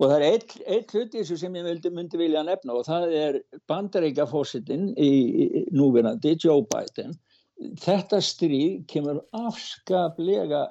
Og 0.00 0.08
það 0.08 0.16
er 0.16 0.26
eitt, 0.30 0.54
eitt 0.64 0.94
hlut 0.94 1.14
í 1.14 1.20
þessu 1.20 1.36
sem 1.42 1.56
ég 1.58 1.66
myndi, 1.66 1.90
myndi 1.92 2.20
vilja 2.20 2.44
nefna 2.46 2.78
og 2.78 2.86
það 2.86 3.16
er 3.20 3.40
bandaríkja 3.68 4.24
fósitinn 4.30 4.94
í, 4.96 5.10
í 5.44 5.64
núverandi, 5.76 6.36
Joe 6.40 6.64
Biden. 6.70 7.18
Þetta 7.82 8.22
stríð 8.24 8.78
kemur 8.88 9.20
afskaplega 9.36 10.68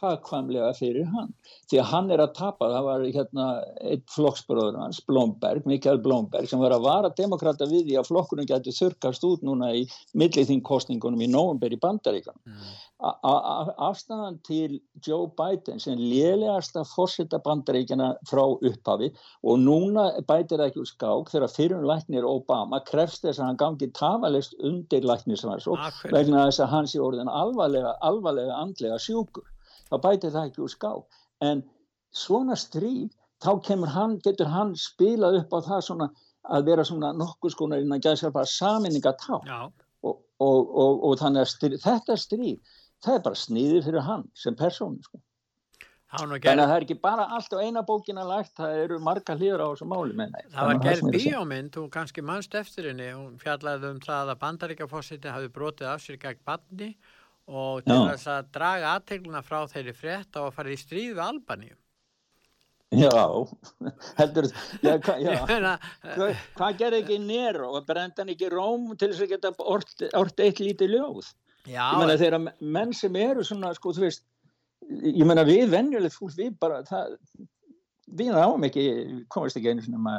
hagkvæmlega 0.00 0.72
fyrir 0.76 1.06
hann. 1.12 1.32
Því 1.70 1.80
að 1.82 1.90
hann 1.92 2.10
er 2.14 2.22
að 2.22 2.34
tapa, 2.38 2.68
það 2.72 2.86
var 2.86 3.04
hérna 3.16 3.46
einn 3.82 4.02
flokksbróður 4.14 4.80
hans, 4.80 5.00
Blomberg, 5.06 5.66
Mikael 5.68 6.00
Blomberg 6.02 6.50
sem 6.50 6.62
var 6.62 6.74
að 6.74 6.86
vara 6.86 7.12
demokrata 7.18 7.68
við 7.70 7.86
því 7.88 7.98
að 8.00 8.10
flokkunum 8.10 8.48
getur 8.50 8.76
þurkast 8.76 9.26
út 9.28 9.46
núna 9.46 9.72
í 9.78 9.84
milliþingkostningunum 10.18 11.22
í 11.22 11.30
nógumber 11.30 11.74
í 11.74 11.80
bandaríkan 11.82 12.36
mm. 12.46 12.74
afstæðan 13.86 14.38
til 14.46 14.78
Joe 15.04 15.30
Biden 15.38 15.80
sem 15.82 15.98
lélegasta 16.00 16.84
fórsetta 16.88 17.40
bandaríkjana 17.44 18.12
frá 18.28 18.44
upphafi 18.46 19.12
og 19.42 19.60
núna 19.62 20.08
bætir 20.28 20.60
það 20.60 20.70
ekki 20.70 20.82
úr 20.84 20.90
skák 20.92 21.34
þegar 21.34 21.54
fyrirlæknir 21.56 22.28
Obama 22.28 22.80
krefst 22.86 23.26
þess 23.26 23.42
að 23.42 23.50
hann 23.50 23.60
gangi 23.64 23.90
tafalegst 23.96 24.56
undir 24.64 25.06
læknisvars 25.06 25.68
og 25.70 25.82
vegna 26.12 26.46
þess 26.46 26.64
að 26.64 26.72
hans 26.72 26.96
í 26.96 27.02
orðin 27.02 27.30
alvarlega, 27.30 27.96
alvarlega 28.00 28.56
andlega 28.62 28.98
sjúkur 29.02 29.46
þá 29.90 29.96
bæti 30.06 30.32
það 30.34 30.50
ekki 30.50 30.64
úr 30.66 30.72
ská 30.72 30.92
en 31.46 31.62
svona 32.16 32.56
stríð 32.56 33.10
þá 33.44 33.50
hann, 33.92 34.18
getur 34.24 34.48
hann 34.48 34.74
spilað 34.80 35.42
upp 35.42 35.52
á 35.52 35.58
það 35.68 35.84
svona 35.90 36.08
að 36.46 36.70
vera 36.70 36.84
svona 36.86 37.12
nokkuð 37.12 37.52
skonar 37.52 37.82
innan 37.82 38.00
gæðsar 38.00 38.32
bara 38.32 38.48
saminninga 38.48 39.12
tá 39.20 39.36
og, 39.36 39.70
og, 40.02 40.18
og, 40.40 41.04
og 41.04 41.18
þannig 41.20 41.44
að 41.44 41.52
stríð, 41.52 41.78
þetta 41.84 42.16
stríð 42.16 42.76
það 43.04 43.14
er 43.14 43.24
bara 43.28 43.40
sniðið 43.40 43.88
fyrir 43.88 44.06
hann 44.06 44.28
sem 44.34 44.56
persónu 44.56 45.02
sko. 45.04 45.20
Þannig 46.16 46.46
að 46.46 46.60
það 46.62 46.72
er 46.76 46.84
ekki 46.86 46.96
bara 47.02 47.24
allt 47.34 47.52
á 47.52 47.58
eina 47.60 47.82
bókina 47.84 48.22
lagt, 48.24 48.52
það 48.56 48.76
eru 48.84 48.98
marga 49.02 49.34
hlýður 49.36 49.64
á 49.66 49.68
þessu 49.72 49.88
máli 49.90 50.14
menna. 50.16 50.42
Það 50.54 50.68
var 50.70 50.78
gerð 50.84 51.08
bíómynd, 51.16 51.78
hún 51.80 51.90
kannski 51.92 52.22
mannst 52.24 52.54
eftir 52.56 52.86
henni, 52.92 53.08
hún 53.10 53.34
fjallaði 53.42 53.90
um 53.90 53.98
það 54.04 54.30
að 54.32 54.40
bandaríkafósiti 54.44 55.34
hafi 55.34 55.50
brotið 55.52 55.90
af 55.90 56.04
sér 56.04 56.20
gegn 56.22 56.44
banni 56.46 56.92
og 57.46 57.82
til 57.86 57.98
þess 58.10 58.30
að 58.30 58.52
draga 58.56 58.94
aðtegluna 58.96 59.42
frá 59.46 59.60
þeirri 59.70 59.94
frétt 59.94 60.38
á 60.38 60.42
að 60.46 60.54
fara 60.56 60.72
í 60.74 60.78
stríð 60.80 61.12
við 61.14 61.26
Albaníu 61.26 61.76
Já, 62.94 63.10
heldur, 64.20 64.46
já, 64.82 64.92
hva, 65.02 65.16
já. 65.18 65.32
Meina, 65.50 65.72
Hva, 66.04 66.28
hvað 66.58 66.76
gerði 66.82 67.00
ekki 67.02 67.18
Nero 67.24 67.72
og 67.74 67.88
brenda 67.88 68.22
hann 68.22 68.30
ekki 68.30 68.50
Róm 68.52 68.92
til 68.94 69.10
þess 69.10 69.24
að 69.24 69.32
geta 69.34 69.52
ort, 69.58 70.06
ort 70.14 70.42
eitt 70.44 70.62
lítið 70.62 70.94
ljóð? 70.94 71.32
já, 71.66 71.82
Ég 71.82 71.98
meina 71.98 72.16
þeirra 72.20 72.40
menn 72.62 72.94
sem 72.94 73.18
eru 73.18 73.42
svona, 73.46 73.72
sko, 73.74 73.90
þú 73.96 74.06
veist, 74.06 74.22
ég 75.02 75.26
meina 75.26 75.42
við 75.46 75.66
venjulegt 75.74 76.14
fólk, 76.14 76.36
við 76.38 76.54
bara, 76.62 76.82
það, 76.86 77.16
við 78.20 78.30
náum 78.36 78.66
ekki, 78.68 78.84
komast 79.34 79.58
ekki 79.58 79.74
einu 79.74 79.82
svona 79.82 80.14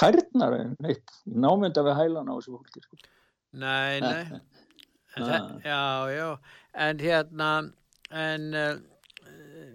tærnar 0.00 0.56
námynda 1.28 1.84
við 1.84 1.98
hælan 2.00 2.32
á 2.32 2.34
þessu 2.38 2.56
fólki, 2.56 2.84
sko. 2.86 3.02
nei, 3.52 4.00
nei. 4.00 4.40
En 5.16 5.24
þe- 5.24 5.64
Já, 5.64 5.80
já, 6.12 6.28
en 6.86 6.98
hérna, 7.00 7.50
en 8.10 8.46
uh, 8.54 8.78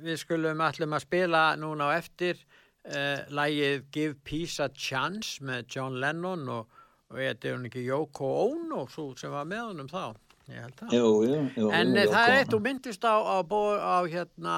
við 0.06 0.20
skulum 0.22 0.62
allum 0.62 0.94
að 0.98 1.06
spila 1.06 1.44
núna 1.60 1.90
á 1.90 1.98
eftir 1.98 2.38
uh, 2.42 3.24
lægið 3.34 3.84
Give 3.92 4.16
Peace 4.24 4.60
a 4.64 4.70
Chance 4.70 5.42
með 5.44 5.66
John 5.76 6.00
Lennon 6.02 6.48
og, 6.50 6.68
og 7.12 7.18
þetta 7.20 7.50
er 7.52 7.58
hún 7.58 7.70
ekki 7.72 7.86
Yoko 7.88 8.30
Ono 8.48 8.86
svo 8.90 9.12
sem 9.20 9.34
var 9.34 9.46
með 9.50 9.66
honum 9.72 9.90
þá, 9.92 10.04
ég 10.52 10.62
held 10.66 10.78
það. 10.80 10.94
Jú, 10.98 11.10
jú, 11.28 11.40
jú. 11.58 11.72
En 11.74 11.94
jú, 11.96 12.02
jú, 12.06 12.12
það 12.14 12.28
er 12.30 12.38
eitt 12.40 12.54
þú 12.54 12.62
myndist 12.70 13.06
á, 13.10 13.16
á, 13.18 13.38
bó- 13.44 13.82
á 13.82 13.98
hérna 14.10 14.58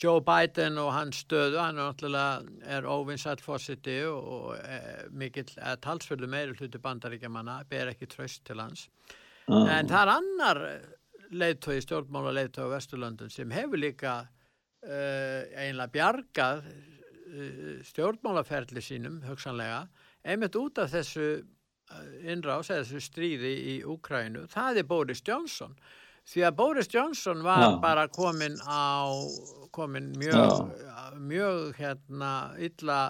Joe 0.00 0.22
Biden 0.24 0.78
og 0.80 0.94
hans 0.96 1.18
stöðu, 1.26 1.58
hann 1.60 1.76
er 1.76 1.90
náttúrulega 1.90 2.68
er 2.78 2.86
óvinsætt 2.88 3.42
fósiti 3.44 3.98
og, 4.08 4.30
og 4.32 4.54
e, 4.56 4.78
mikill 5.12 5.50
talsföldu 5.84 6.24
meiri 6.30 6.54
hluti 6.56 6.80
bandaríkjamanna, 6.80 7.58
ber 7.68 7.90
ekki 7.92 8.08
tröst 8.08 8.40
til 8.48 8.62
hans. 8.62 8.86
Já. 9.50 9.78
En 9.78 9.90
það 9.90 10.00
er 10.00 10.12
annar 10.14 10.60
leiðtói, 11.30 11.78
stjórnmála 11.84 12.34
leiðtói 12.36 12.66
á 12.66 12.72
Vesturlöndun 12.74 13.32
sem 13.32 13.50
hefur 13.54 13.80
líka 13.82 14.14
uh, 14.24 15.40
einlega 15.58 15.90
bjargað 15.94 16.66
uh, 16.66 17.80
stjórnmálaferli 17.86 18.82
sínum, 18.84 19.20
hugsanlega, 19.26 19.84
einmitt 20.22 20.58
út 20.58 20.78
af 20.82 20.92
þessu 20.94 21.32
innrás 22.30 22.70
eða 22.70 22.84
þessu 22.84 23.02
stríði 23.02 23.50
í 23.72 23.74
Úkrænu, 23.88 24.46
það 24.50 24.82
er 24.82 24.88
Boris 24.90 25.22
Johnson. 25.26 25.74
Því 26.30 26.44
að 26.46 26.56
Boris 26.60 26.90
Johnson 26.92 27.42
var 27.42 27.64
Já. 27.64 27.70
bara 27.82 28.06
komin 28.12 28.58
á, 28.62 29.10
komin 29.74 30.12
mjög, 30.20 30.70
mjög 31.18 31.72
hérna 31.80 32.32
illa 32.62 33.00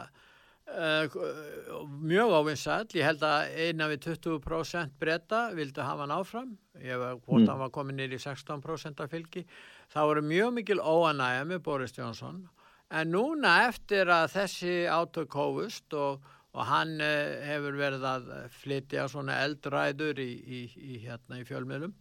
mjög 2.01 2.33
ávinsall, 2.39 2.87
ég 2.95 3.07
held 3.07 3.25
að 3.27 3.57
innan 3.67 3.91
við 3.93 4.07
20% 4.07 4.97
breyta 5.01 5.43
vildu 5.57 5.83
hafa 5.85 6.05
hann 6.05 6.15
áfram, 6.15 6.55
ég 6.81 7.01
var 7.01 7.19
hvort 7.25 7.49
hann 7.49 7.61
var 7.61 7.73
komin 7.75 7.99
nýr 7.99 8.15
í 8.17 8.21
16% 8.23 9.03
af 9.03 9.13
fylgi. 9.13 9.45
Það 9.91 10.11
voru 10.11 10.25
mjög 10.31 10.53
mikil 10.59 10.81
óanægja 10.81 11.47
með 11.51 11.63
Boris 11.67 11.97
Johnson. 11.97 12.45
En 12.91 13.11
núna 13.15 13.57
eftir 13.69 14.11
að 14.11 14.33
þessi 14.35 14.75
átök 14.91 15.35
hófust 15.39 15.95
og, 15.95 16.25
og 16.55 16.67
hann 16.67 16.97
uh, 16.99 17.37
hefur 17.47 17.79
verið 17.79 18.07
að 18.11 18.31
flytja 18.63 19.07
svona 19.11 19.39
eldræður 19.45 20.19
í, 20.23 20.31
í, 20.35 20.63
í, 20.75 21.03
hérna, 21.05 21.39
í 21.39 21.47
fjölmiðlum 21.47 21.95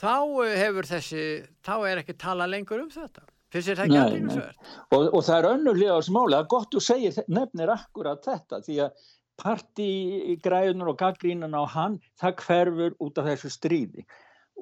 þá 0.00 0.16
uh, 0.20 0.42
hefur 0.58 0.88
þessi 0.88 1.22
þá 1.64 1.74
er 1.88 2.02
ekki 2.02 2.18
tala 2.20 2.48
lengur 2.50 2.82
um 2.84 2.92
þetta 2.92 3.24
finnst 3.52 3.68
þér 3.70 3.80
það 3.80 3.84
ekki 3.86 3.98
Nei, 3.98 4.04
aðeinsverð? 4.04 4.70
og, 4.96 5.06
og 5.08 5.24
það 5.28 5.38
er 5.38 5.48
önnurlega 5.52 5.96
á 5.96 6.00
máli, 6.16 6.34
það 6.34 6.42
er 6.42 6.50
gott 6.54 6.74
þú 6.76 6.84
segir, 6.88 7.18
nefnir 7.28 7.74
akkurat 7.74 8.28
þetta, 8.28 8.60
því 8.66 8.78
að 8.86 9.06
partigræðunar 9.42 10.92
og 10.92 10.98
gaggrínan 11.00 11.56
á 11.56 11.62
hann, 11.76 11.98
það 12.20 12.36
hverfur 12.46 12.98
út 13.02 13.20
af 13.22 13.30
þessu 13.30 13.52
stríði 13.52 14.06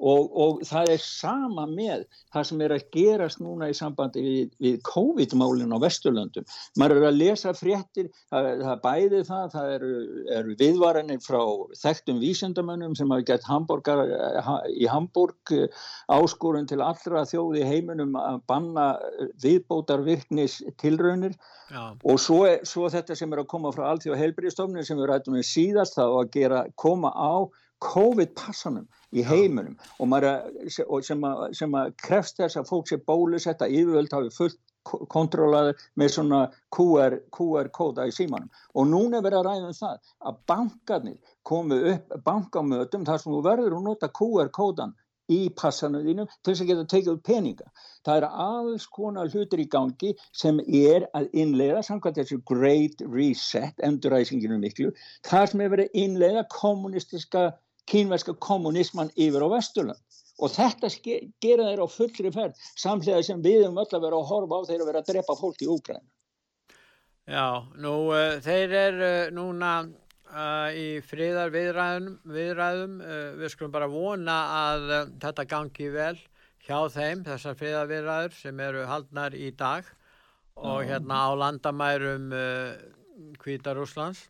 og, 0.01 0.31
og 0.43 0.61
það 0.67 0.93
er 0.95 1.03
sama 1.03 1.67
með 1.69 2.05
það 2.33 2.47
sem 2.49 2.63
er 2.65 2.75
að 2.75 2.85
gerast 2.95 3.41
núna 3.43 3.69
í 3.71 3.75
sambandi 3.77 4.23
við, 4.25 4.55
við 4.61 4.79
COVID-málinn 4.87 5.75
á 5.75 5.79
Vesturlöndum. 5.83 6.47
Maður 6.81 7.01
er 7.01 7.07
að 7.11 7.19
lesa 7.19 7.53
fréttir, 7.57 8.09
það, 8.33 8.49
það 8.65 8.83
bæði 8.85 9.21
það, 9.29 9.45
það 9.55 9.73
eru, 9.75 9.93
eru 10.39 10.57
viðvaranir 10.61 11.23
frá 11.23 11.41
þekktum 11.83 12.21
vísendamönnum 12.23 12.97
sem 12.97 13.13
hafa 13.13 13.27
gett 13.31 13.47
Hamburgar, 13.47 14.03
í 14.73 14.89
Hamburg 14.89 15.55
áskorun 16.11 16.69
til 16.69 16.81
allra 16.83 17.25
þjóði 17.29 17.65
heiminum 17.67 18.17
að 18.19 18.41
banna 18.49 18.87
viðbótar 19.43 20.05
virknis 20.07 20.61
tilraunir 20.81 21.37
Já, 21.71 21.93
og 22.03 22.17
svo, 22.19 22.43
svo 22.67 22.89
þetta 22.91 23.15
sem 23.15 23.31
er 23.31 23.43
að 23.43 23.51
koma 23.53 23.71
frá 23.71 23.85
allþjóð 23.91 24.19
heilbríðstofnun 24.19 24.87
sem 24.87 24.99
við 24.99 25.11
rættum 25.11 25.37
við 25.37 25.47
síðast 25.47 25.95
þá 25.95 26.03
að 26.07 26.31
gera, 26.33 26.63
koma 26.75 27.13
á 27.15 27.47
COVID-passanum 27.81 28.87
í 29.11 29.23
heiminum. 29.25 29.77
Og, 29.99 30.09
maður, 30.11 30.51
og 30.87 31.05
sem, 31.05 31.23
að, 31.27 31.45
sem 31.57 31.77
að 31.77 31.93
krefst 32.05 32.41
þess 32.41 32.59
að 32.59 32.69
fólk 32.69 32.91
sé 32.91 32.99
bólusetta 33.07 33.69
yfirvöld 33.69 34.13
hafi 34.15 34.33
fullt 34.35 34.59
kontrólaði 35.13 35.75
með 35.99 36.13
svona 36.15 36.39
QR, 36.73 37.19
QR-kóda 37.35 38.07
í 38.09 38.15
símanum. 38.15 38.49
Og 38.73 38.87
núna 38.89 39.19
er 39.19 39.27
verið 39.27 39.41
að 39.41 39.47
ræða 39.49 39.69
um 39.69 39.77
það 39.77 40.15
að 40.29 40.41
bankarnir 40.49 41.37
komu 41.47 41.77
upp 41.93 42.17
bankamötum 42.25 43.05
þar 43.05 43.21
sem 43.21 43.33
þú 43.35 43.43
verður 43.45 43.77
að 43.77 43.87
nota 43.89 44.09
QR-kódan 44.17 44.95
í 45.31 45.39
passanum 45.55 46.03
þínum 46.05 46.29
til 46.31 46.51
þess 46.51 46.63
að 46.63 46.69
geta 46.71 46.87
tekið 46.93 47.11
út 47.13 47.23
peninga. 47.27 47.67
Það 48.05 48.17
er 48.17 48.27
alls 48.45 48.87
konar 48.91 49.31
hlutir 49.31 49.63
í 49.63 49.67
gangi 49.71 50.13
sem 50.35 50.59
er 50.65 51.07
að 51.17 51.29
innleiða 51.43 51.83
samkvæmt 51.87 52.19
þessu 52.19 52.39
Great 52.49 53.03
Reset, 53.05 53.75
enduræsinginu 53.85 54.59
miklu, 54.61 54.91
þar 55.27 55.51
sem 55.51 55.63
er 55.63 55.73
verið 55.75 55.91
að 55.91 56.01
innleiða 56.05 56.45
kommunistiska, 56.53 57.45
kínverska 57.89 58.35
kommunisman 58.39 59.11
yfir 59.15 59.45
á 59.45 59.49
Vesturland. 59.51 60.01
Og 60.41 60.49
þetta 60.49 60.89
gera 61.43 61.67
þeir 61.67 61.83
á 61.85 61.87
fullri 61.91 62.31
ferð, 62.33 62.61
samlega 62.79 63.21
sem 63.25 63.41
við 63.45 63.67
um 63.67 63.77
öll 63.77 63.89
að 63.89 64.07
vera 64.07 64.17
að 64.17 64.29
horfa 64.31 64.57
á 64.57 64.67
þeir 64.69 64.81
að 64.81 64.89
vera 64.89 65.01
að 65.03 65.11
drepa 65.11 65.37
fólk 65.37 65.61
í 65.61 65.69
Úkræn. 65.69 66.05
Já, 67.29 67.61
nú 67.77 68.09
uh, 68.09 68.39
þeir 68.41 68.73
eru 68.79 69.09
uh, 69.27 69.31
núna 69.35 69.71
uh, 69.85 70.69
í 70.73 70.87
friðar 71.05 71.53
viðræðum, 71.53 72.15
viðræðum. 72.25 72.95
Við 73.37 73.53
skulum 73.53 73.75
bara 73.75 73.89
vona 73.91 74.37
að 74.57 74.87
þetta 75.21 75.47
gangi 75.53 75.91
vel 75.93 76.15
hjá 76.65 76.77
þeim, 76.93 77.21
þessar 77.27 77.57
friðar 77.59 77.91
viðræður 77.91 78.37
sem 78.39 78.65
eru 78.65 78.87
haldnar 78.89 79.37
í 79.37 79.51
dag 79.57 79.85
og 80.61 80.81
hérna 80.85 81.21
á 81.25 81.29
landamærum 81.37 82.27
Hvíta 83.41 83.73
Rúslands. 83.77 84.25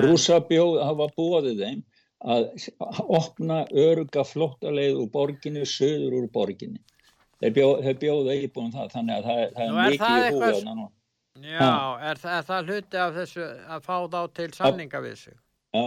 Rúsa 0.00 0.38
bjóð 0.48 0.80
hafa 0.82 1.10
bóðið 1.14 1.60
þeim 1.60 1.82
að 2.24 2.48
opna 3.18 3.62
öruga 3.70 4.24
flóttaleið 4.24 5.00
úr 5.02 5.10
borginni, 5.12 5.64
söður 5.68 6.18
úr 6.22 6.28
borginni. 6.32 6.80
Þeir, 7.42 7.52
bjóð, 7.58 7.72
þeir 7.84 7.96
bjóða 8.00 8.34
íbúin 8.46 8.72
það, 8.72 8.90
þannig 8.94 9.16
að 9.18 9.24
það, 9.28 9.40
það 9.54 9.64
er 9.64 9.72
mikið 9.78 10.04
það 10.04 10.18
í 10.18 10.26
eitthvað- 10.28 10.54
þarna 10.58 10.74
nú. 10.80 10.86
Já, 11.44 11.70
er, 12.10 12.20
þa 12.22 12.34
er 12.38 12.44
það 12.48 12.68
hluti 12.70 13.00
af 13.04 13.14
þessu 13.18 13.46
að 13.74 13.80
fá 13.88 13.96
þá 14.14 14.20
til 14.38 14.50
samninga 14.54 15.00
við 15.02 15.16
sig? 15.18 15.34
Já, 15.74 15.86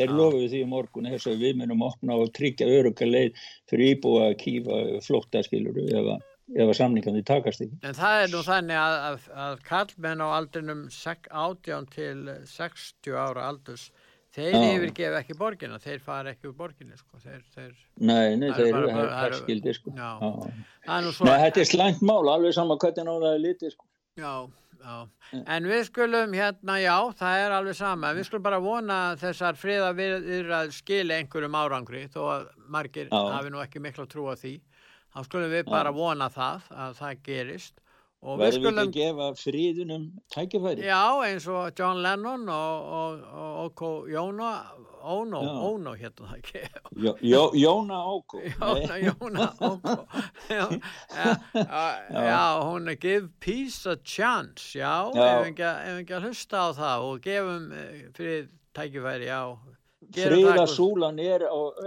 þeir 0.00 0.10
Já. 0.10 0.16
lofuðu 0.18 0.48
því 0.50 0.62
morgun 0.66 1.06
þess 1.12 1.26
að 1.30 1.38
við 1.44 1.54
munum 1.60 1.84
opna 1.86 2.16
og 2.18 2.32
tryggja 2.34 2.66
öruga 2.66 3.06
leið 3.06 3.38
fyrir 3.70 3.94
íbúa 3.94 4.26
að 4.32 4.36
kýfa 4.42 4.80
flóttaskiluru 5.06 5.86
ef, 5.94 6.10
að- 6.16 6.26
ef 6.58 6.66
að 6.66 6.76
samningandi 6.80 7.22
takast 7.24 7.62
ekki. 7.62 7.78
En 7.86 7.94
það 7.94 8.24
er 8.24 8.28
nú 8.34 8.42
þannig 8.50 8.80
að, 8.82 8.98
að, 9.12 9.28
að 9.46 9.62
kallmenn 9.70 10.20
á 10.26 10.28
aldrinum 10.34 10.82
sek- 10.90 11.30
18 11.30 11.86
til 11.94 12.26
60 12.44 13.14
ára 13.14 13.46
aldurs, 13.52 13.90
þeir 14.36 14.54
yfirgefa 14.76 15.20
ekki 15.24 15.34
borgina, 15.38 15.78
þeir 15.82 16.00
fara 16.04 16.30
ekki 16.34 16.48
úr 16.50 16.54
borginni, 16.58 16.96
sko. 16.98 17.18
Þeir, 17.24 17.42
þeir, 17.56 17.72
Nei, 17.98 18.36
nei, 18.36 18.50
þeir 18.54 18.68
eru 18.70 18.88
er- 18.92 19.12
herskildi 19.18 19.74
sko. 19.74 19.92
Já. 19.96 20.10
Já. 20.20 20.54
það 20.86 21.04
nú 21.06 21.12
svo. 21.16 21.26
Nei, 21.26 21.38
þetta 21.44 21.60
er 21.64 21.70
slæmt 21.72 22.02
mál, 22.02 22.24
alveg 22.36 22.54
sama 22.54 22.76
hvernig 22.76 23.10
það 23.10 23.28
er 23.34 23.42
litið 23.46 23.74
sko. 23.74 23.86
Já, 24.20 24.34
já. 24.84 24.96
En 25.46 25.64
við 25.70 25.84
skulum 25.90 26.32
hérna, 26.34 26.78
já, 26.82 26.94
það 27.18 27.44
er 27.44 27.50
alveg 27.58 27.76
sama. 27.78 28.14
Við 28.14 28.26
skulum 28.30 28.42
bara 28.46 28.58
vona 28.62 28.96
að 29.12 29.20
þessar 29.26 29.58
friða 29.60 29.90
viðræður 29.98 30.72
skili 30.78 31.14
einhverjum 31.18 31.58
árangri, 31.60 32.06
þó 32.10 32.20
að 32.36 32.48
margir 32.68 33.08
Já. 33.10 33.20
hafi 33.36 33.50
nú 33.50 33.62
ekki 33.62 33.82
miklu 33.82 34.06
að 34.06 34.12
trúa 34.14 34.36
því. 34.40 34.54
Þá 35.10 35.24
skulum 35.26 35.50
við 35.50 35.64
bara 35.66 35.90
vona 35.90 36.28
það, 36.30 36.62
að 36.70 36.94
það 37.02 37.22
gerist. 37.26 37.80
Og 38.20 38.36
við 38.36 38.50
við 38.50 38.56
skulum, 38.58 38.78
að 38.82 38.90
gefa 38.98 39.26
fríðunum 39.40 40.02
tækifæri? 40.34 40.82
já, 40.84 41.04
eins 41.24 41.46
og 41.48 41.70
John 41.78 42.02
Lennon 42.04 42.42
og, 42.52 42.90
og, 43.00 43.22
og 43.32 43.60
Oko 43.64 43.90
Jóna, 44.12 44.50
Óno. 45.00 45.40
Óno 45.40 45.94
hérna 45.96 46.26
það 46.28 46.34
ekki. 46.42 46.60
Jó, 47.00 47.14
jó, 47.24 47.40
Jóna 47.56 48.02
Óko. 48.04 48.42
Jóna, 48.60 48.98
Jóna, 49.00 49.46
Óko. 49.64 49.94
Já, 50.50 50.66
já, 51.54 52.10
já, 52.10 52.60
hún 52.66 52.88
er 52.92 52.98
give 53.00 53.28
peace 53.40 53.86
a 53.86 53.96
chance, 54.04 54.74
já, 54.78 55.08
Já. 55.14 55.40
ef 55.40 55.46
ef 55.46 56.00
ekki 56.02 56.14
að 56.18 56.24
hlusta 56.28 56.60
á 56.60 56.68
það 56.76 57.04
og 57.08 57.20
gefum 57.24 57.72
eh, 57.72 58.02
fyrir 58.16 58.48
tækifæri, 58.76 59.30
já. 59.30 59.40
Gerum 60.10 60.30
það 60.30 60.40
Fríða 60.40 60.52
eitthvað- 60.52 60.74
Súlan 60.74 61.18
er, 61.22 61.42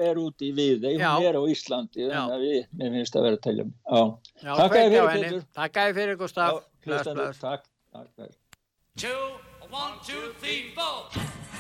er 0.10 0.16
úti 0.22 0.50
í 0.50 0.54
við, 0.56 0.86
hún 0.96 1.26
er 1.28 1.36
á 1.36 1.44
Íslandi, 1.54 2.08
þannig 2.08 2.36
að 2.38 2.44
við, 2.48 2.68
mér 2.80 2.92
finnst 2.98 3.16
að 3.20 3.24
vera 3.28 3.36
að 3.36 3.42
telja 3.48 3.66
Takk 4.58 4.72
kveikja 4.72 4.90
fyrir, 4.90 5.04
á 5.04 5.12
henni. 5.14 5.30
Pétur. 5.30 5.44
Takk 5.54 5.74
að 5.74 5.94
fyrir, 5.94 6.16
Gustaf. 6.18 6.64
Takk. 7.40 7.64
takk, 7.94 8.10
takk. 8.18 8.34
two, 8.96 9.24
one, 9.72 9.94
two, 10.06 10.34
three, 10.40 10.72
four. 10.76 11.53